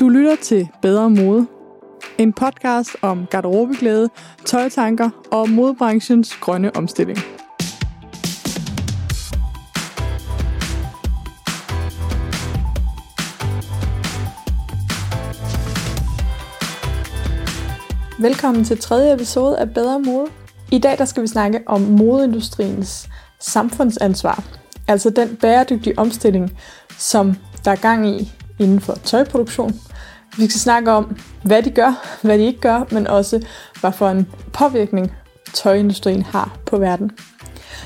Du 0.00 0.08
lytter 0.08 0.36
til 0.42 0.68
Bedre 0.82 1.10
Mode. 1.10 1.46
En 2.18 2.32
podcast 2.32 2.96
om 3.02 3.26
garderobeglæde, 3.30 4.08
tøjtanker 4.44 5.10
og 5.30 5.50
modebranchens 5.50 6.36
grønne 6.40 6.76
omstilling. 6.76 7.18
Velkommen 18.18 18.64
til 18.64 18.78
tredje 18.78 19.14
episode 19.14 19.58
af 19.58 19.74
Bedre 19.74 20.00
Mode. 20.00 20.26
I 20.72 20.78
dag 20.78 20.98
der 20.98 21.04
skal 21.04 21.22
vi 21.22 21.28
snakke 21.28 21.60
om 21.66 21.80
modeindustriens 21.80 23.08
samfundsansvar. 23.40 24.44
Altså 24.88 25.10
den 25.10 25.36
bæredygtige 25.36 25.98
omstilling, 25.98 26.58
som 26.98 27.34
der 27.64 27.70
er 27.70 27.76
gang 27.76 28.08
i 28.08 28.32
inden 28.58 28.80
for 28.80 28.94
tøjproduktion. 28.94 29.80
Vi 30.38 30.48
skal 30.48 30.60
snakke 30.60 30.92
om, 30.92 31.16
hvad 31.42 31.62
de 31.62 31.70
gør, 31.70 32.18
hvad 32.22 32.38
de 32.38 32.44
ikke 32.44 32.60
gør, 32.60 32.86
men 32.90 33.06
også, 33.06 33.46
hvad 33.80 33.92
for 33.92 34.08
en 34.08 34.28
påvirkning 34.52 35.12
tøjindustrien 35.54 36.22
har 36.22 36.58
på 36.66 36.78
verden. 36.78 37.10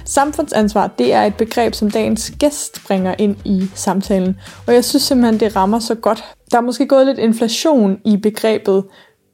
Samfundsansvar, 0.05 0.87
det 0.87 1.13
er 1.13 1.23
et 1.23 1.35
begreb, 1.35 1.75
som 1.75 1.91
dagens 1.91 2.33
gæst 2.39 2.81
bringer 2.87 3.15
ind 3.19 3.37
i 3.45 3.71
samtalen, 3.75 4.41
og 4.67 4.75
jeg 4.75 4.85
synes 4.85 5.03
simpelthen, 5.03 5.41
det 5.41 5.57
rammer 5.57 5.79
så 5.79 5.95
godt. 5.95 6.25
Der 6.51 6.57
er 6.57 6.63
måske 6.63 6.87
gået 6.87 7.07
lidt 7.07 7.19
inflation 7.19 7.99
i 8.05 8.17
begrebet 8.17 8.85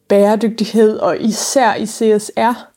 bæredygtighed, 0.09 0.99
og 0.99 1.21
især 1.21 1.75
i 1.75 1.87
CSR. 1.87 2.69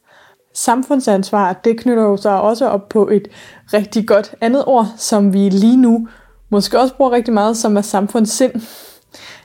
Samfundsansvar, 0.53 1.53
det 1.53 1.79
knytter 1.79 2.03
jo 2.03 2.17
sig 2.17 2.41
også 2.41 2.67
op 2.67 2.89
på 2.89 3.07
et 3.07 3.27
rigtig 3.73 4.07
godt 4.07 4.35
andet 4.41 4.63
ord, 4.65 4.87
som 4.97 5.33
vi 5.33 5.49
lige 5.49 5.77
nu 5.77 6.07
måske 6.49 6.79
også 6.79 6.95
bruger 6.95 7.11
rigtig 7.11 7.33
meget, 7.33 7.57
som 7.57 7.77
er 7.77 7.81
samfundssind. 7.81 8.61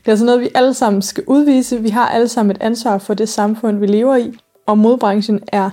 Det 0.06 0.10
er 0.10 0.12
altså 0.12 0.24
noget, 0.24 0.40
vi 0.40 0.48
alle 0.54 0.74
sammen 0.74 1.02
skal 1.02 1.24
udvise. 1.26 1.82
Vi 1.82 1.88
har 1.88 2.08
alle 2.08 2.28
sammen 2.28 2.56
et 2.56 2.62
ansvar 2.62 2.98
for 2.98 3.14
det 3.14 3.28
samfund, 3.28 3.78
vi 3.78 3.86
lever 3.86 4.16
i, 4.16 4.32
og 4.66 4.78
modbranchen 4.78 5.40
er 5.48 5.70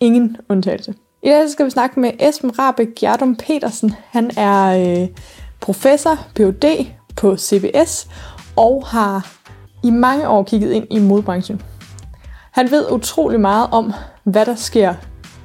ingen 0.00 0.36
undtagelse. 0.48 0.94
I 1.22 1.28
dag 1.28 1.50
skal 1.50 1.64
vi 1.64 1.70
snakke 1.70 2.00
med 2.00 2.10
Esben 2.20 2.58
Rabe 2.58 2.84
Gjerdum 2.84 3.36
Petersen. 3.36 3.94
Han 4.10 4.30
er 4.36 4.64
øh, 5.02 5.08
professor, 5.60 6.18
Ph.D. 6.34 6.86
på 7.16 7.36
CBS 7.36 8.08
og 8.56 8.86
har 8.86 9.32
i 9.84 9.90
mange 9.90 10.28
år 10.28 10.42
kigget 10.42 10.72
ind 10.72 10.86
i 10.90 10.98
modbranchen. 10.98 11.62
Han 12.50 12.70
ved 12.70 12.92
utrolig 12.92 13.40
meget 13.40 13.68
om, 13.72 13.92
hvad 14.24 14.46
der 14.46 14.54
sker 14.54 14.94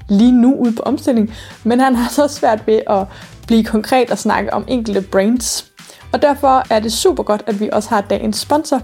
lige 0.10 0.32
nu 0.32 0.56
ude 0.56 0.76
på 0.76 0.82
omstilling, 0.82 1.34
men 1.64 1.80
han 1.80 1.96
har 1.96 2.10
så 2.10 2.28
svært 2.28 2.68
ved 2.68 2.82
at 2.88 3.06
blive 3.48 3.64
konkret 3.64 4.12
og 4.12 4.18
snakke 4.18 4.54
om 4.54 4.66
enkelte 4.68 5.02
brands. 5.02 5.72
Og 6.18 6.22
derfor 6.22 6.64
er 6.74 6.80
det 6.80 6.94
super 6.94 7.24
godt, 7.24 7.44
at 7.48 7.60
vi 7.60 7.70
også 7.74 7.90
har 7.90 8.02
dagens 8.02 8.38
sponsor. 8.38 8.82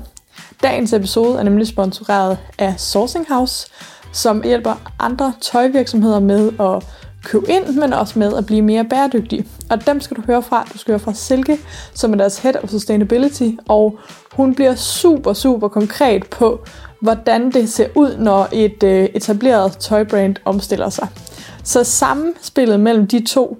Dagens 0.64 0.94
episode 0.94 1.40
er 1.40 1.44
nemlig 1.44 1.68
sponsoreret 1.68 2.38
af 2.60 2.80
Sourcing 2.80 3.26
House, 3.30 3.68
som 4.12 4.44
hjælper 4.44 4.92
andre 5.00 5.34
tøjvirksomheder 5.42 6.20
med 6.20 6.52
at 6.60 6.84
købe 7.24 7.46
ind, 7.50 7.76
men 7.80 7.94
også 7.94 8.20
med 8.20 8.38
at 8.38 8.46
blive 8.46 8.62
mere 8.62 8.86
bæredygtige. 8.86 9.46
Og 9.70 9.86
dem 9.86 10.02
skal 10.02 10.18
du 10.18 10.22
høre 10.22 10.44
fra. 10.44 10.68
Du 10.74 10.78
skal 10.78 10.92
høre 10.92 11.00
fra 11.00 11.14
Silke, 11.14 11.58
som 11.94 12.14
er 12.14 12.18
deres 12.18 12.40
Head 12.40 12.64
of 12.64 12.70
Sustainability, 12.70 13.50
og 13.68 14.00
hun 14.32 14.56
bliver 14.56 14.76
super, 14.76 15.34
super 15.34 15.68
konkret 15.68 16.28
på, 16.28 16.66
hvordan 17.02 17.52
det 17.52 17.70
ser 17.70 17.88
ud, 17.96 18.18
når 18.18 18.48
et 18.52 18.84
øh, 18.84 19.10
etableret 19.14 19.78
tøjbrand 19.78 20.36
omstiller 20.46 20.90
sig. 20.90 21.08
Så 21.64 21.84
samspillet 21.84 22.80
mellem 22.80 23.08
de 23.08 23.26
to 23.26 23.58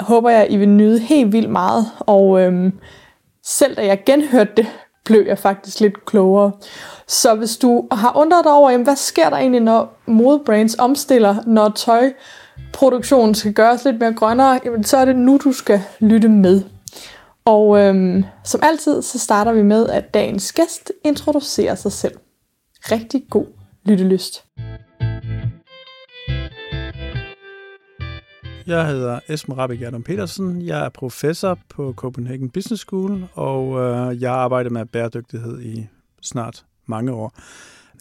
håber 0.00 0.30
jeg, 0.30 0.46
I 0.50 0.56
vil 0.56 0.68
nyde 0.68 0.98
helt 0.98 1.32
vildt 1.32 1.50
meget. 1.50 1.86
Og 2.00 2.40
øhm, 2.40 2.72
selv 3.48 3.76
da 3.76 3.86
jeg 3.86 4.02
genhørte 4.06 4.52
det, 4.56 4.66
blev 5.04 5.26
jeg 5.26 5.38
faktisk 5.38 5.80
lidt 5.80 6.04
klogere. 6.04 6.52
Så 7.06 7.34
hvis 7.34 7.56
du 7.56 7.88
har 7.92 8.16
undret 8.16 8.44
dig 8.44 8.52
over, 8.52 8.70
jamen, 8.70 8.84
hvad 8.84 8.96
sker 8.96 9.30
der 9.30 9.36
egentlig, 9.36 9.60
når 9.60 9.98
modebrands 10.06 10.76
omstiller, 10.78 11.36
når 11.46 11.68
tøjproduktionen 11.68 13.34
skal 13.34 13.52
gøres 13.52 13.84
lidt 13.84 14.00
mere 14.00 14.12
grønnere, 14.12 14.60
jamen, 14.64 14.84
så 14.84 14.96
er 14.96 15.04
det 15.04 15.16
nu, 15.16 15.40
du 15.44 15.52
skal 15.52 15.80
lytte 16.00 16.28
med. 16.28 16.62
Og 17.44 17.78
øhm, 17.78 18.24
som 18.44 18.60
altid, 18.62 19.02
så 19.02 19.18
starter 19.18 19.52
vi 19.52 19.62
med, 19.62 19.88
at 19.88 20.14
dagens 20.14 20.52
gæst 20.52 20.92
introducerer 21.04 21.74
sig 21.74 21.92
selv. 21.92 22.14
Rigtig 22.90 23.22
god 23.30 23.46
lyttelyst. 23.84 24.44
Jeg 28.68 28.86
hedder 28.86 29.20
Esben 29.28 29.58
Rabe 29.58 29.76
Gerdum 29.76 30.02
Petersen. 30.02 30.62
Jeg 30.62 30.84
er 30.84 30.88
professor 30.88 31.58
på 31.68 31.92
Copenhagen 31.96 32.50
Business 32.50 32.82
School, 32.82 33.28
og 33.32 33.80
øh, 33.80 34.22
jeg 34.22 34.30
har 34.30 34.36
arbejdet 34.36 34.72
med 34.72 34.86
bæredygtighed 34.86 35.62
i 35.62 35.86
snart 36.22 36.64
mange 36.86 37.12
år. 37.12 37.32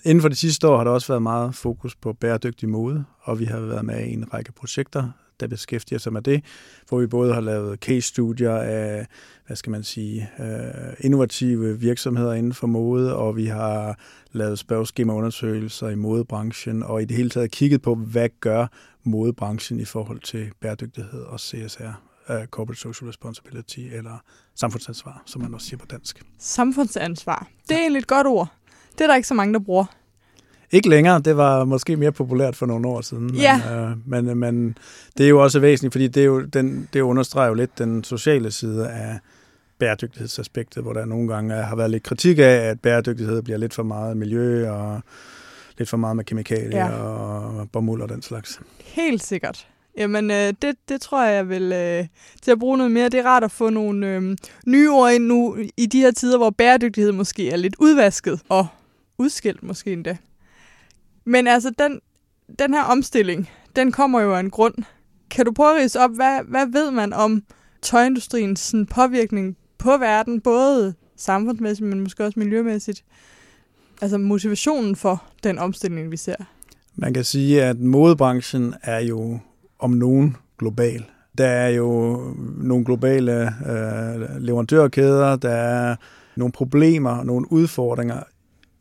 Inden 0.06 0.22
for 0.22 0.30
de 0.30 0.36
sidste 0.36 0.68
år 0.68 0.78
har 0.78 0.84
der 0.84 0.92
også 0.92 1.08
været 1.08 1.22
meget 1.22 1.56
fokus 1.56 1.96
på 1.96 2.14
bæredygtig 2.14 2.70
mode, 2.70 3.06
og 3.22 3.40
vi 3.40 3.46
har 3.46 3.60
været 3.60 3.86
med 3.86 4.06
i 4.06 4.14
en 4.14 4.34
række 4.34 4.52
projekter, 4.52 5.10
der 5.40 5.48
beskæftiger 5.48 6.00
sig 6.00 6.14
med 6.14 6.22
det, 6.22 6.44
hvor 6.90 7.00
vi 7.00 7.08
både 7.08 7.34
har 7.34 7.42
lavet 7.42 7.80
case-studier 7.80 8.56
af, 8.56 9.08
hvad 9.48 9.58
skal 9.58 9.72
man 9.72 9.84
sige, 9.84 10.30
øh, 10.40 10.94
innovative 11.00 11.80
virksomheder 11.80 12.34
inden 12.34 12.54
for 12.54 12.68
mode, 12.68 13.16
og 13.16 13.36
vi 13.36 13.46
har 13.46 14.00
lavet 14.32 14.60
spørgeskemaundersøgelser 14.60 15.90
i 15.90 15.96
modebranchen, 15.96 16.84
og 16.84 17.02
i 17.02 17.06
det 17.06 17.18
hele 17.18 17.30
taget 17.30 17.52
kigget 17.52 17.82
på, 17.82 17.96
hvad 17.96 18.30
gør 18.40 18.68
modebranchen 19.08 19.80
i 19.80 19.86
forhold 19.86 20.20
til 20.20 20.52
bæredygtighed 20.62 21.22
og 21.22 21.40
CSR, 21.40 22.02
uh, 22.30 22.46
Corporate 22.46 22.82
Social 22.82 23.08
Responsibility, 23.08 23.80
eller 23.80 24.24
samfundsansvar, 24.56 25.24
som 25.26 25.42
man 25.42 25.54
også 25.54 25.68
siger 25.68 25.78
på 25.78 25.86
dansk. 25.86 26.24
Samfundsansvar. 26.40 27.48
Det 27.70 27.76
er 27.76 27.82
egentlig 27.82 28.00
et 28.00 28.08
godt 28.08 28.28
ord. 28.28 28.54
Det 28.92 29.02
er 29.02 29.08
der 29.08 29.16
ikke 29.16 29.28
så 29.28 29.34
mange, 29.34 29.54
der 29.54 29.60
bruger. 29.60 29.86
Ikke 30.72 30.90
længere, 30.90 31.20
det 31.20 31.38
var 31.38 31.66
måske 31.66 31.96
mere 31.96 32.12
populært 32.12 32.56
for 32.56 32.66
nogle 32.66 32.88
år 32.88 33.02
siden. 33.02 33.36
Ja. 33.36 33.62
Men, 34.06 34.30
øh, 34.30 34.38
men, 34.38 34.38
men 34.38 34.78
det 35.18 35.26
er 35.26 35.30
jo 35.30 35.44
også 35.44 35.60
væsentligt, 35.60 35.94
fordi 35.94 36.08
det, 36.08 36.22
er 36.22 36.26
jo, 36.26 36.42
den, 36.42 36.90
det 36.94 37.02
understreger 37.02 37.48
jo 37.48 37.54
lidt 37.54 37.78
den 37.78 38.04
sociale 38.04 38.52
side 38.52 38.90
af 38.90 39.20
bæredygtighedsaspektet, 39.80 40.84
hvor 40.84 40.94
der 40.94 41.06
nogle 41.06 41.34
gange 41.34 41.54
har 41.54 41.76
været 41.76 41.92
lidt 41.92 42.04
kritik 42.04 42.40
af, 42.40 42.44
at 42.44 42.80
bæredygtighed 42.80 43.42
bliver 43.42 43.58
lidt 43.58 43.74
for 43.74 43.84
meget 43.84 44.18
miljø 44.18 44.70
og 44.70 45.02
lidt 45.78 45.90
for 45.90 45.98
meget 45.98 46.16
med 46.16 46.26
kemikalier 46.26 46.86
ja. 46.86 46.92
og 46.92 47.72
bomuld 47.72 48.02
og 48.02 48.10
den 48.10 48.22
slags. 48.22 48.62
Helt 48.80 49.24
sikkert. 49.24 49.68
Jamen, 49.98 50.32
øh, 50.32 50.54
det, 50.62 50.76
det 50.90 51.02
tror 51.02 51.24
jeg, 51.24 51.36
jeg 51.36 51.50
vil 51.50 51.72
øh, 51.72 52.08
til 52.42 52.52
at 52.52 52.60
bruge 52.60 52.78
noget 52.78 52.92
mere. 52.92 53.10
Det 53.10 53.20
er 53.20 53.26
rart 53.26 53.44
at 53.44 53.52
få 53.52 53.70
nogle 53.70 54.08
øh, 54.08 54.38
nye 54.66 54.92
ord 54.92 55.14
ind 55.14 55.26
nu 55.26 55.58
i 55.78 55.86
de 55.86 56.00
her 56.00 56.12
tider, 56.12 56.38
hvor 56.38 56.50
bæredygtighed 56.50 57.12
måske 57.12 57.50
er 57.50 57.58
lidt 57.58 57.76
udvasket 57.80 58.42
og 58.50 58.68
udskilt 59.18 59.64
måske 59.64 59.94
endda. 59.94 60.18
Men 61.26 61.48
altså, 61.48 61.72
den, 61.80 62.02
den 62.60 62.74
her 62.74 62.84
omstilling, 62.84 63.50
den 63.76 63.92
kommer 63.92 64.22
jo 64.22 64.36
af 64.36 64.40
en 64.40 64.50
grund. 64.50 64.76
Kan 65.30 65.46
du 65.46 65.52
prøve 65.52 65.78
at 65.78 65.84
rise 65.84 66.00
op, 66.00 66.16
hvad, 66.16 66.44
hvad 66.44 66.68
ved 66.68 66.92
man 66.92 67.14
om 67.14 67.44
tøjindustriens 67.82 68.60
sådan, 68.60 68.86
påvirkning 68.86 69.58
på 69.78 69.98
verden, 69.98 70.42
både 70.42 70.94
samfundsmæssigt, 71.16 71.90
men 71.90 72.00
måske 72.00 72.26
også 72.26 72.40
miljømæssigt? 72.40 73.04
Altså 74.02 74.18
motivationen 74.18 74.96
for 74.96 75.24
den 75.44 75.60
omstilling, 75.60 76.12
vi 76.12 76.18
ser. 76.18 76.36
Man 76.96 77.14
kan 77.14 77.24
sige, 77.24 77.64
at 77.64 77.80
modebranchen 77.80 78.74
er 78.84 79.00
jo 79.00 79.40
om 79.80 79.92
nogen 79.92 80.38
global. 80.60 81.06
Der 81.38 81.48
er 81.48 81.70
jo 81.70 82.20
nogle 82.58 82.86
globale 82.86 83.42
øh, 83.44 84.42
leverandørkæder, 84.42 85.36
der 85.36 85.50
er 85.50 85.96
nogle 86.36 86.52
problemer, 86.52 87.24
nogle 87.24 87.52
udfordringer 87.52 88.24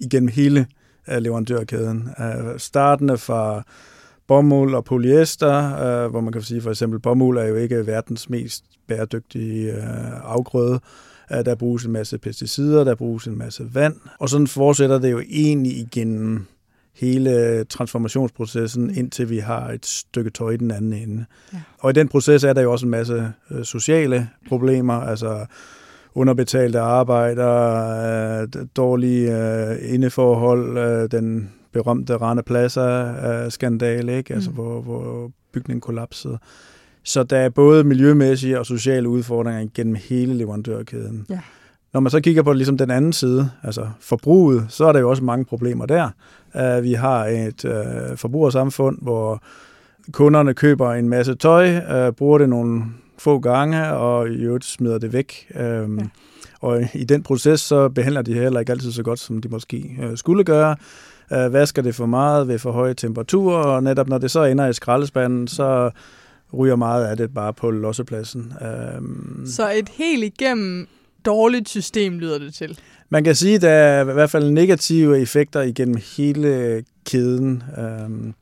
igennem 0.01 0.29
hele 0.29 0.67
øh, 1.09 1.19
leverandørkæden. 1.19 2.09
Øh, 2.21 2.59
startende 2.59 3.19
fra 3.19 3.63
bomuld 4.27 4.75
og 4.75 4.85
polyester, 4.85 5.79
øh, 5.79 6.11
hvor 6.11 6.21
man 6.21 6.33
kan 6.33 6.43
sige 6.43 6.63
for 6.63 6.71
eksempel, 6.71 7.01
bomuld 7.01 7.39
er 7.39 7.45
jo 7.45 7.55
ikke 7.55 7.87
verdens 7.87 8.31
mest 8.31 8.65
bæredygtige 8.89 9.73
øh, 9.73 10.33
afgrøde. 10.33 10.81
Øh, 11.33 11.45
der 11.45 11.55
bruges 11.55 11.85
en 11.85 11.93
masse 11.93 12.19
pesticider, 12.19 12.85
der 12.85 12.95
bruges 12.95 13.27
en 13.27 13.39
masse 13.39 13.75
vand, 13.75 13.97
og 14.19 14.29
sådan 14.29 14.47
fortsætter 14.47 14.99
det 14.99 15.11
jo 15.11 15.21
egentlig 15.31 15.79
igennem 15.79 16.47
hele 16.95 17.65
transformationsprocessen, 17.65 18.97
indtil 18.97 19.31
vi 19.31 19.39
har 19.39 19.71
et 19.71 19.87
stykke 19.87 20.31
tøj 20.31 20.51
i 20.51 20.57
den 20.57 20.71
anden 20.71 20.93
ende. 20.93 21.25
Ja. 21.53 21.59
Og 21.79 21.91
i 21.91 21.93
den 21.93 22.09
proces 22.09 22.45
er 22.45 22.53
der 22.53 22.63
jo 22.63 22.73
også 22.73 22.87
en 22.87 22.91
masse 22.91 23.33
øh, 23.51 23.65
sociale 23.65 24.29
problemer, 24.49 24.95
altså 24.95 25.47
underbetalte 26.15 26.81
arbejder, 26.81 27.53
øh, 28.43 28.49
dårlige 28.77 29.31
indeforhold, 29.81 31.09
den 31.09 31.51
berømte 31.73 32.17
Rana 32.17 32.43
Plaza-skandale, 32.43 34.17
ikke? 34.17 34.35
Altså, 34.35 34.51
mm. 34.51 34.57
hvor, 34.57 34.81
hvor 34.81 35.31
bygningen 35.53 35.81
kollapsede. 35.81 36.39
Så 37.07 37.23
der 37.23 37.37
er 37.37 37.49
både 37.49 37.85
miljømæssige 37.85 38.59
og 38.59 38.67
sociale 38.67 39.09
udfordringer 39.09 39.67
gennem 39.75 39.97
hele 40.09 40.35
leverandørkæden. 40.35 41.27
Ja. 41.31 41.39
Når 41.93 42.01
man 42.01 42.11
så 42.11 42.21
kigger 42.21 42.43
på 42.43 42.53
ligesom 42.53 42.79
den 42.79 42.91
anden 42.91 43.13
side, 43.13 43.51
altså 43.63 43.89
forbruget, 44.01 44.67
så 44.69 44.85
er 44.85 44.93
der 44.93 45.01
jo 45.01 45.11
også 45.11 45.25
mange 45.25 45.45
problemer 45.45 45.87
der. 45.87 46.11
Uh, 46.55 46.85
vi 46.85 46.93
har 46.93 47.25
et 47.25 47.65
uh, 47.65 48.17
forbrugersamfund, 48.17 48.99
hvor 49.03 49.43
kunderne 50.13 50.55
køber 50.55 50.93
en 50.93 51.09
masse 51.09 51.35
tøj, 51.35 51.69
øh, 51.69 52.13
bruger 52.13 52.39
det 52.39 52.49
nogle 52.49 52.83
få 53.19 53.39
gange, 53.39 53.93
og 53.93 54.29
i 54.29 54.35
øvrigt 54.35 54.65
smider 54.65 54.99
det 54.99 55.13
væk. 55.13 55.53
Øhm, 55.55 55.99
ja. 55.99 56.05
Og 56.61 56.83
i 56.95 57.05
den 57.05 57.23
proces, 57.23 57.61
så 57.61 57.89
behandler 57.89 58.23
de 58.23 58.35
heller 58.35 58.61
ikke 58.61 58.73
altid 58.73 58.93
så 58.93 59.03
godt, 59.03 59.19
som 59.19 59.41
de 59.41 59.49
måske 59.49 59.99
øh, 60.03 60.17
skulle 60.17 60.45
gøre. 60.45 60.77
Øh, 61.33 61.53
vasker 61.53 61.83
det 61.83 61.95
for 61.95 62.07
meget 62.07 62.49
ved 62.49 62.59
for 62.59 62.73
høje 62.73 62.95
temperaturer, 62.95 63.59
og 63.59 63.83
netop 63.83 64.09
når 64.09 64.19
det 64.19 64.31
så 64.31 64.45
ender 64.45 64.67
i 64.67 64.73
skraldespanden, 64.73 65.49
så 65.49 65.91
ryger 66.55 66.77
meget 66.77 67.05
af 67.07 67.17
det 67.17 67.35
bare 67.35 67.53
på 67.53 67.71
lossepladsen. 67.71 68.53
Øhm, 68.63 69.47
så 69.47 69.73
et 69.73 69.89
helt 69.89 70.25
igennem 70.25 70.89
dårligt 71.25 71.69
system 71.69 72.19
lyder 72.19 72.39
det 72.39 72.55
til? 72.55 72.79
Man 73.09 73.25
kan 73.25 73.35
sige, 73.35 73.55
at 73.55 73.63
der 73.63 73.71
er 73.71 74.11
i 74.11 74.13
hvert 74.13 74.31
fald 74.31 74.51
negative 74.51 75.21
effekter 75.21 75.63
igennem 75.63 75.97
hele 76.17 76.85
kæden. 77.05 77.63
Øhm, 77.79 78.35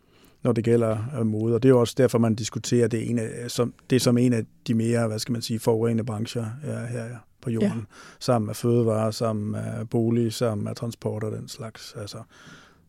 når 0.44 0.52
det 0.52 0.64
gælder 0.64 0.98
øh, 1.18 1.26
mode. 1.26 1.54
Og 1.54 1.62
det 1.62 1.68
er 1.68 1.70
jo 1.70 1.80
også 1.80 1.94
derfor, 1.98 2.18
man 2.18 2.34
diskuterer 2.34 2.88
det, 2.88 3.10
ene, 3.10 3.30
som, 3.48 3.74
det 3.90 4.02
som 4.02 4.18
en 4.18 4.32
af 4.32 4.42
de 4.66 4.74
mere, 4.74 5.06
hvad 5.06 5.18
skal 5.18 5.32
man 5.32 5.42
sige, 5.42 5.58
forurenende 5.58 6.04
brancher 6.04 6.46
ja, 6.64 6.86
her 6.86 7.04
på 7.40 7.50
jorden. 7.50 7.68
Ja. 7.68 7.84
Sammen 8.20 8.46
med 8.46 8.54
fødevarer, 8.54 9.10
sammen 9.10 9.52
med 9.52 9.84
bolig, 9.84 10.32
sammen 10.32 10.64
med 10.64 10.74
transport 10.74 11.24
og 11.24 11.32
den 11.32 11.48
slags. 11.48 11.94
Altså, 12.00 12.18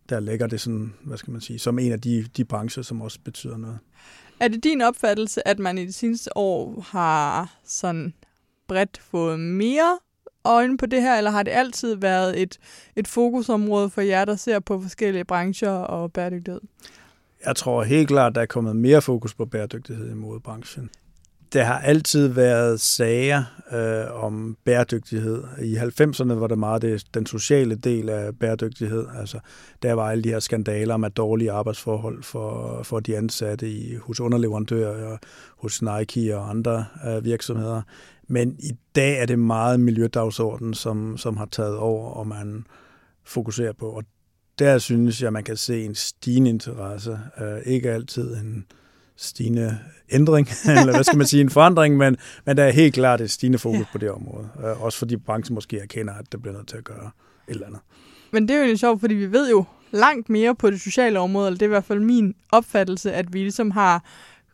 der 0.09 0.19
ligger 0.19 0.47
det 0.47 0.61
sådan, 0.61 0.93
hvad 1.03 1.17
skal 1.17 1.31
man 1.31 1.41
sige, 1.41 1.59
som 1.59 1.79
en 1.79 1.91
af 1.91 2.01
de, 2.01 2.25
de 2.37 2.45
brancher, 2.45 2.83
som 2.83 3.01
også 3.01 3.19
betyder 3.23 3.57
noget. 3.57 3.77
Er 4.39 4.47
det 4.47 4.63
din 4.63 4.81
opfattelse, 4.81 5.47
at 5.47 5.59
man 5.59 5.77
i 5.77 5.85
de 5.85 5.93
seneste 5.93 6.37
år 6.37 6.85
har 6.89 7.57
sådan 7.63 8.13
bredt 8.67 8.97
fået 8.97 9.39
mere 9.39 9.99
øjne 10.45 10.77
på 10.77 10.85
det 10.85 11.01
her, 11.01 11.17
eller 11.17 11.31
har 11.31 11.43
det 11.43 11.51
altid 11.51 11.95
været 11.95 12.41
et, 12.41 12.57
et 12.95 13.07
fokusområde 13.07 13.89
for 13.89 14.01
jer, 14.01 14.25
der 14.25 14.35
ser 14.35 14.59
på 14.59 14.81
forskellige 14.81 15.25
brancher 15.25 15.69
og 15.69 16.13
bæredygtighed? 16.13 16.61
Jeg 17.45 17.55
tror 17.55 17.83
helt 17.83 18.07
klart, 18.07 18.31
at 18.31 18.35
der 18.35 18.41
er 18.41 18.45
kommet 18.45 18.75
mere 18.75 19.01
fokus 19.01 19.33
på 19.33 19.45
bæredygtighed 19.45 20.11
i 20.11 20.13
modebranchen. 20.13 20.89
Der 21.53 21.63
har 21.63 21.79
altid 21.79 22.27
været 22.27 22.81
sager 22.81 23.43
øh, 23.71 24.23
om 24.23 24.57
bæredygtighed. 24.65 25.43
I 25.61 25.75
90'erne 25.75 26.33
var 26.33 26.47
det 26.47 26.57
meget 26.57 26.81
det, 26.81 27.03
den 27.13 27.25
sociale 27.25 27.75
del 27.75 28.09
af 28.09 28.39
bæredygtighed. 28.39 29.05
Altså, 29.19 29.39
der 29.81 29.93
var 29.93 30.11
alle 30.11 30.23
de 30.23 30.29
her 30.29 30.39
skandaler 30.39 30.97
med 30.97 31.09
dårlige 31.09 31.51
arbejdsforhold 31.51 32.23
for, 32.23 32.79
for 32.83 32.99
de 32.99 33.17
ansatte 33.17 33.69
i, 33.69 33.95
hos 33.95 34.19
underleverandører, 34.19 35.05
og 35.05 35.19
hos 35.57 35.81
Nike 35.81 36.37
og 36.37 36.49
andre 36.49 36.85
øh, 37.07 37.23
virksomheder. 37.25 37.81
Men 38.27 38.55
i 38.59 38.71
dag 38.95 39.21
er 39.21 39.25
det 39.25 39.39
meget 39.39 39.79
miljødagsordenen, 39.79 40.73
som, 40.73 41.17
som 41.17 41.37
har 41.37 41.47
taget 41.51 41.77
over, 41.77 42.09
og 42.09 42.27
man 42.27 42.67
fokuserer 43.23 43.73
på. 43.73 43.89
Og 43.89 44.03
der 44.59 44.77
synes 44.77 45.21
jeg, 45.21 45.33
man 45.33 45.43
kan 45.43 45.57
se 45.57 45.85
en 45.85 45.95
stigende 45.95 46.49
interesse. 46.49 47.19
Øh, 47.41 47.57
ikke 47.65 47.91
altid 47.91 48.35
en 48.35 48.65
stigende 49.17 49.79
ændring, 50.11 50.47
eller 50.79 50.93
hvad 50.93 51.03
skal 51.03 51.17
man 51.17 51.27
sige, 51.27 51.41
en 51.41 51.49
forandring, 51.49 51.97
men, 51.97 52.17
men 52.45 52.57
der 52.57 52.63
er 52.63 52.71
helt 52.71 52.93
klart 52.93 53.21
et 53.21 53.31
stigende 53.31 53.57
fokus 53.57 53.79
ja. 53.79 53.85
på 53.91 53.97
det 53.97 54.11
område. 54.11 54.49
Uh, 54.55 54.83
også 54.83 54.99
fordi 54.99 55.17
branchen 55.17 55.55
måske 55.55 55.79
erkender, 55.79 56.13
at 56.13 56.31
det 56.31 56.41
bliver 56.41 56.55
nødt 56.55 56.67
til 56.67 56.77
at 56.77 56.83
gøre 56.83 57.11
et 57.47 57.53
eller 57.53 57.67
andet. 57.67 57.79
Men 58.31 58.47
det 58.47 58.55
er 58.55 58.65
jo 58.65 58.77
sjovt, 58.77 58.99
fordi 58.99 59.15
vi 59.15 59.31
ved 59.31 59.49
jo 59.49 59.65
langt 59.91 60.29
mere 60.29 60.55
på 60.55 60.69
det 60.69 60.81
sociale 60.81 61.19
område, 61.19 61.47
eller 61.47 61.57
det 61.57 61.65
er 61.65 61.69
i 61.69 61.75
hvert 61.77 61.83
fald 61.83 61.99
min 61.99 62.35
opfattelse, 62.51 63.13
at 63.13 63.33
vi 63.33 63.39
ligesom 63.39 63.71
har 63.71 64.03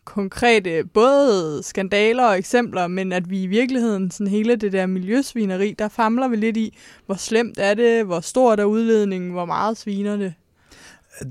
konkrete 0.06 0.84
både 0.94 1.64
skandaler 1.64 2.26
og 2.26 2.38
eksempler, 2.38 2.88
men 2.88 3.12
at 3.12 3.30
vi 3.30 3.44
i 3.44 3.48
virkeligheden, 3.48 4.12
sådan 4.12 4.28
hele 4.28 4.56
det 4.56 4.72
der 4.72 4.86
miljøsvineri, 4.86 5.76
der 5.80 5.88
famler 5.88 6.28
vi 6.28 6.36
lidt 6.36 6.58
i, 6.58 6.78
hvor 7.06 7.16
slemt 7.16 7.58
er 7.60 7.74
det, 7.74 8.06
hvor 8.06 8.20
stort 8.20 8.60
er 8.60 8.64
udledningen, 8.64 9.32
hvor 9.32 9.46
meget 9.46 9.78
sviner 9.78 10.18
det. 10.18 10.34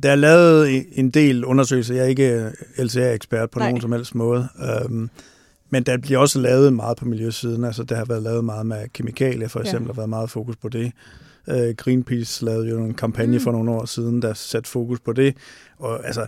Der 0.03 0.11
er 0.11 0.15
lavet 0.15 0.87
en 0.93 1.11
del 1.11 1.45
undersøgelser. 1.45 1.95
Jeg 1.95 2.05
er 2.05 2.09
ikke 2.09 2.51
LCA-ekspert 2.79 3.51
på 3.51 3.59
Nej. 3.59 3.69
nogen 3.69 3.81
som 3.81 3.93
helst 3.93 4.15
måde. 4.15 4.49
Um, 4.85 5.11
men 5.71 5.83
der 5.83 5.99
bliver 5.99 6.19
også 6.19 6.41
lavet 6.41 6.73
meget 6.73 6.97
på 6.97 7.05
miljøsiden. 7.05 7.65
Altså, 7.65 7.83
der 7.83 7.97
har 7.97 8.05
været 8.05 8.23
lavet 8.23 8.45
meget 8.45 8.67
med 8.67 8.89
kemikalier, 8.93 9.49
for 9.49 9.61
eksempel, 9.61 9.87
ja. 9.87 9.93
har 9.93 9.97
været 9.97 10.09
meget 10.09 10.31
fokus 10.31 10.57
på 10.57 10.69
det. 10.69 10.93
Uh, 11.47 11.71
Greenpeace 11.77 12.45
lavede 12.45 12.69
jo 12.69 12.85
en 12.85 12.95
kampagne 12.95 13.37
mm. 13.37 13.45
for 13.45 13.53
nogle 13.53 13.71
år 13.71 13.85
siden, 13.85 14.23
der 14.23 14.35
satte 14.35 14.71
fokus 14.71 15.01
på 15.01 15.13
det. 15.13 15.37
Og 15.79 16.07
altså, 16.07 16.27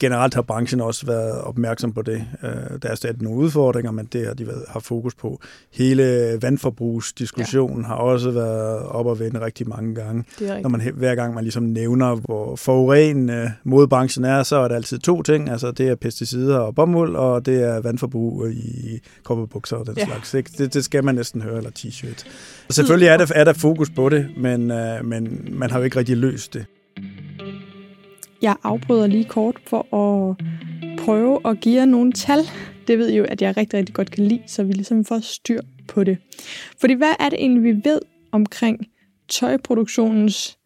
generelt 0.00 0.34
har 0.34 0.42
branchen 0.42 0.80
også 0.80 1.06
været 1.06 1.40
opmærksom 1.40 1.92
på 1.92 2.02
det. 2.02 2.24
Øh, 2.42 2.50
der 2.82 2.88
er 2.88 2.94
stadig 2.94 3.22
nogle 3.22 3.38
udfordringer, 3.38 3.90
men 3.92 4.08
det 4.12 4.26
har 4.26 4.34
de 4.34 4.46
været, 4.46 4.64
har 4.68 4.80
fokus 4.80 5.14
på. 5.14 5.40
Hele 5.72 6.38
vandforbrugsdiskussionen 6.42 7.80
ja. 7.80 7.86
har 7.86 7.94
også 7.94 8.30
været 8.30 8.82
op 8.82 9.06
og 9.06 9.18
vende 9.18 9.40
rigtig 9.40 9.68
mange 9.68 9.94
gange. 9.94 10.24
Når 10.62 10.68
man, 10.68 10.80
hver 10.94 11.14
gang 11.14 11.34
man 11.34 11.44
ligesom 11.44 11.62
nævner, 11.62 12.14
hvor 12.14 12.56
forurenende 12.56 13.52
modbranchen 13.64 14.24
er, 14.24 14.42
så 14.42 14.56
er 14.56 14.68
der 14.68 14.74
altid 14.74 14.98
to 14.98 15.22
ting. 15.22 15.50
Altså 15.50 15.70
det 15.70 15.88
er 15.88 15.94
pesticider 15.94 16.58
og 16.58 16.74
bomuld, 16.74 17.16
og 17.16 17.46
det 17.46 17.62
er 17.62 17.80
vandforbrug 17.80 18.48
i 18.50 19.00
kopperbukser 19.24 19.76
og 19.76 19.86
den 19.86 19.94
ja. 19.96 20.04
slags. 20.04 20.50
Det, 20.50 20.74
det 20.74 20.84
skal 20.84 21.04
man 21.04 21.14
næsten 21.14 21.42
høre, 21.42 21.56
eller 21.56 21.70
t-shirt. 21.78 22.26
Selvfølgelig 22.70 23.08
er 23.08 23.16
der, 23.16 23.26
er 23.34 23.44
der 23.44 23.52
fokus 23.52 23.90
på 23.90 24.08
det, 24.08 24.28
men, 24.36 24.70
øh, 24.70 25.04
men 25.04 25.48
man 25.52 25.70
har 25.70 25.78
jo 25.78 25.84
ikke 25.84 25.98
rigtig 25.98 26.16
løst 26.16 26.54
det. 26.54 26.66
Jeg 28.42 28.56
afbryder 28.62 29.06
lige 29.06 29.24
kort 29.24 29.56
for 29.66 29.94
at 29.94 30.36
prøve 30.98 31.40
at 31.44 31.60
give 31.60 31.76
jer 31.76 31.84
nogle 31.84 32.12
tal. 32.12 32.38
Det 32.86 32.98
ved 32.98 33.08
I 33.08 33.16
jo, 33.16 33.24
at 33.24 33.42
jeg 33.42 33.56
rigtig, 33.56 33.78
rigtig 33.78 33.94
godt 33.94 34.10
kan 34.10 34.24
lide, 34.24 34.42
så 34.46 34.62
vi 34.62 34.72
ligesom 34.72 35.04
får 35.04 35.18
styr 35.18 35.60
på 35.88 36.04
det. 36.04 36.18
Fordi 36.80 36.94
hvad 36.94 37.14
er 37.20 37.28
det 37.28 37.40
egentlig, 37.40 37.62
vi 37.62 37.80
ved 37.84 38.00
omkring 38.32 38.86
tøjproduktionens 39.28 40.58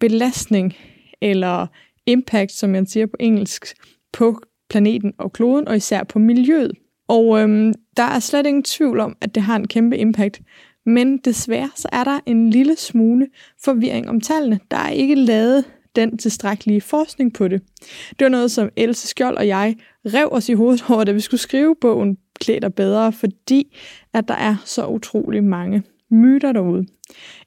belastning, 0.00 0.74
eller 1.20 1.66
impact, 2.06 2.52
som 2.52 2.70
man 2.70 2.86
siger 2.86 3.06
på 3.06 3.16
engelsk, 3.20 3.74
på 4.12 4.40
planeten 4.70 5.12
og 5.18 5.32
kloden, 5.32 5.68
og 5.68 5.76
især 5.76 6.04
på 6.04 6.18
miljøet. 6.18 6.72
Og 7.08 7.40
øhm, 7.40 7.74
der 7.96 8.02
er 8.02 8.18
slet 8.18 8.46
ingen 8.46 8.62
tvivl 8.62 9.00
om, 9.00 9.16
at 9.20 9.34
det 9.34 9.42
har 9.42 9.56
en 9.56 9.68
kæmpe 9.68 9.98
impact. 9.98 10.40
Men 10.86 11.18
desværre 11.18 11.70
så 11.76 11.88
er 11.92 12.04
der 12.04 12.20
en 12.26 12.50
lille 12.50 12.76
smule 12.76 13.28
forvirring 13.64 14.08
om 14.08 14.20
tallene. 14.20 14.60
Der 14.70 14.76
er 14.76 14.90
ikke 14.90 15.14
lavet 15.14 15.64
den 15.96 16.18
tilstrækkelige 16.18 16.80
forskning 16.80 17.34
på 17.34 17.48
det. 17.48 17.62
Det 18.10 18.24
var 18.24 18.28
noget, 18.28 18.50
som 18.50 18.70
Else 18.76 19.08
Skjold 19.08 19.36
og 19.36 19.46
jeg 19.46 19.76
rev 20.06 20.28
os 20.32 20.48
i 20.48 20.52
hovedet 20.52 20.84
over, 20.90 21.04
da 21.04 21.12
vi 21.12 21.20
skulle 21.20 21.40
skrive 21.40 21.76
bogen 21.80 22.18
Klæder 22.40 22.68
bedre, 22.68 23.12
fordi 23.12 23.76
at 24.12 24.28
der 24.28 24.34
er 24.34 24.56
så 24.64 24.86
utrolig 24.86 25.44
mange 25.44 25.82
myter 26.10 26.52
derude. 26.52 26.86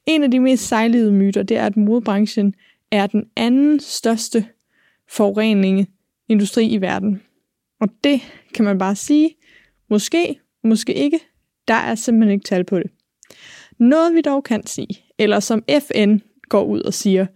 En 0.06 0.22
af 0.22 0.30
de 0.30 0.40
mest 0.40 0.68
sejlede 0.68 1.12
myter, 1.12 1.42
det 1.42 1.56
er, 1.56 1.66
at 1.66 1.76
modebranchen 1.76 2.54
er 2.90 3.06
den 3.06 3.24
anden 3.36 3.80
største 3.80 4.46
forurening 5.10 5.88
industri 6.28 6.66
i 6.66 6.80
verden. 6.80 7.22
Og 7.80 7.88
det 8.04 8.20
kan 8.54 8.64
man 8.64 8.78
bare 8.78 8.96
sige, 8.96 9.36
måske, 9.90 10.40
måske 10.64 10.94
ikke, 10.94 11.20
der 11.68 11.74
er 11.74 11.94
simpelthen 11.94 12.32
ikke 12.32 12.44
tal 12.44 12.64
på 12.64 12.78
det. 12.78 12.90
Noget 13.78 14.14
vi 14.14 14.20
dog 14.20 14.44
kan 14.44 14.66
sige, 14.66 15.04
eller 15.18 15.40
som 15.40 15.62
FN 15.80 16.18
går 16.48 16.64
ud 16.64 16.80
og 16.80 16.94
siger, 16.94 17.26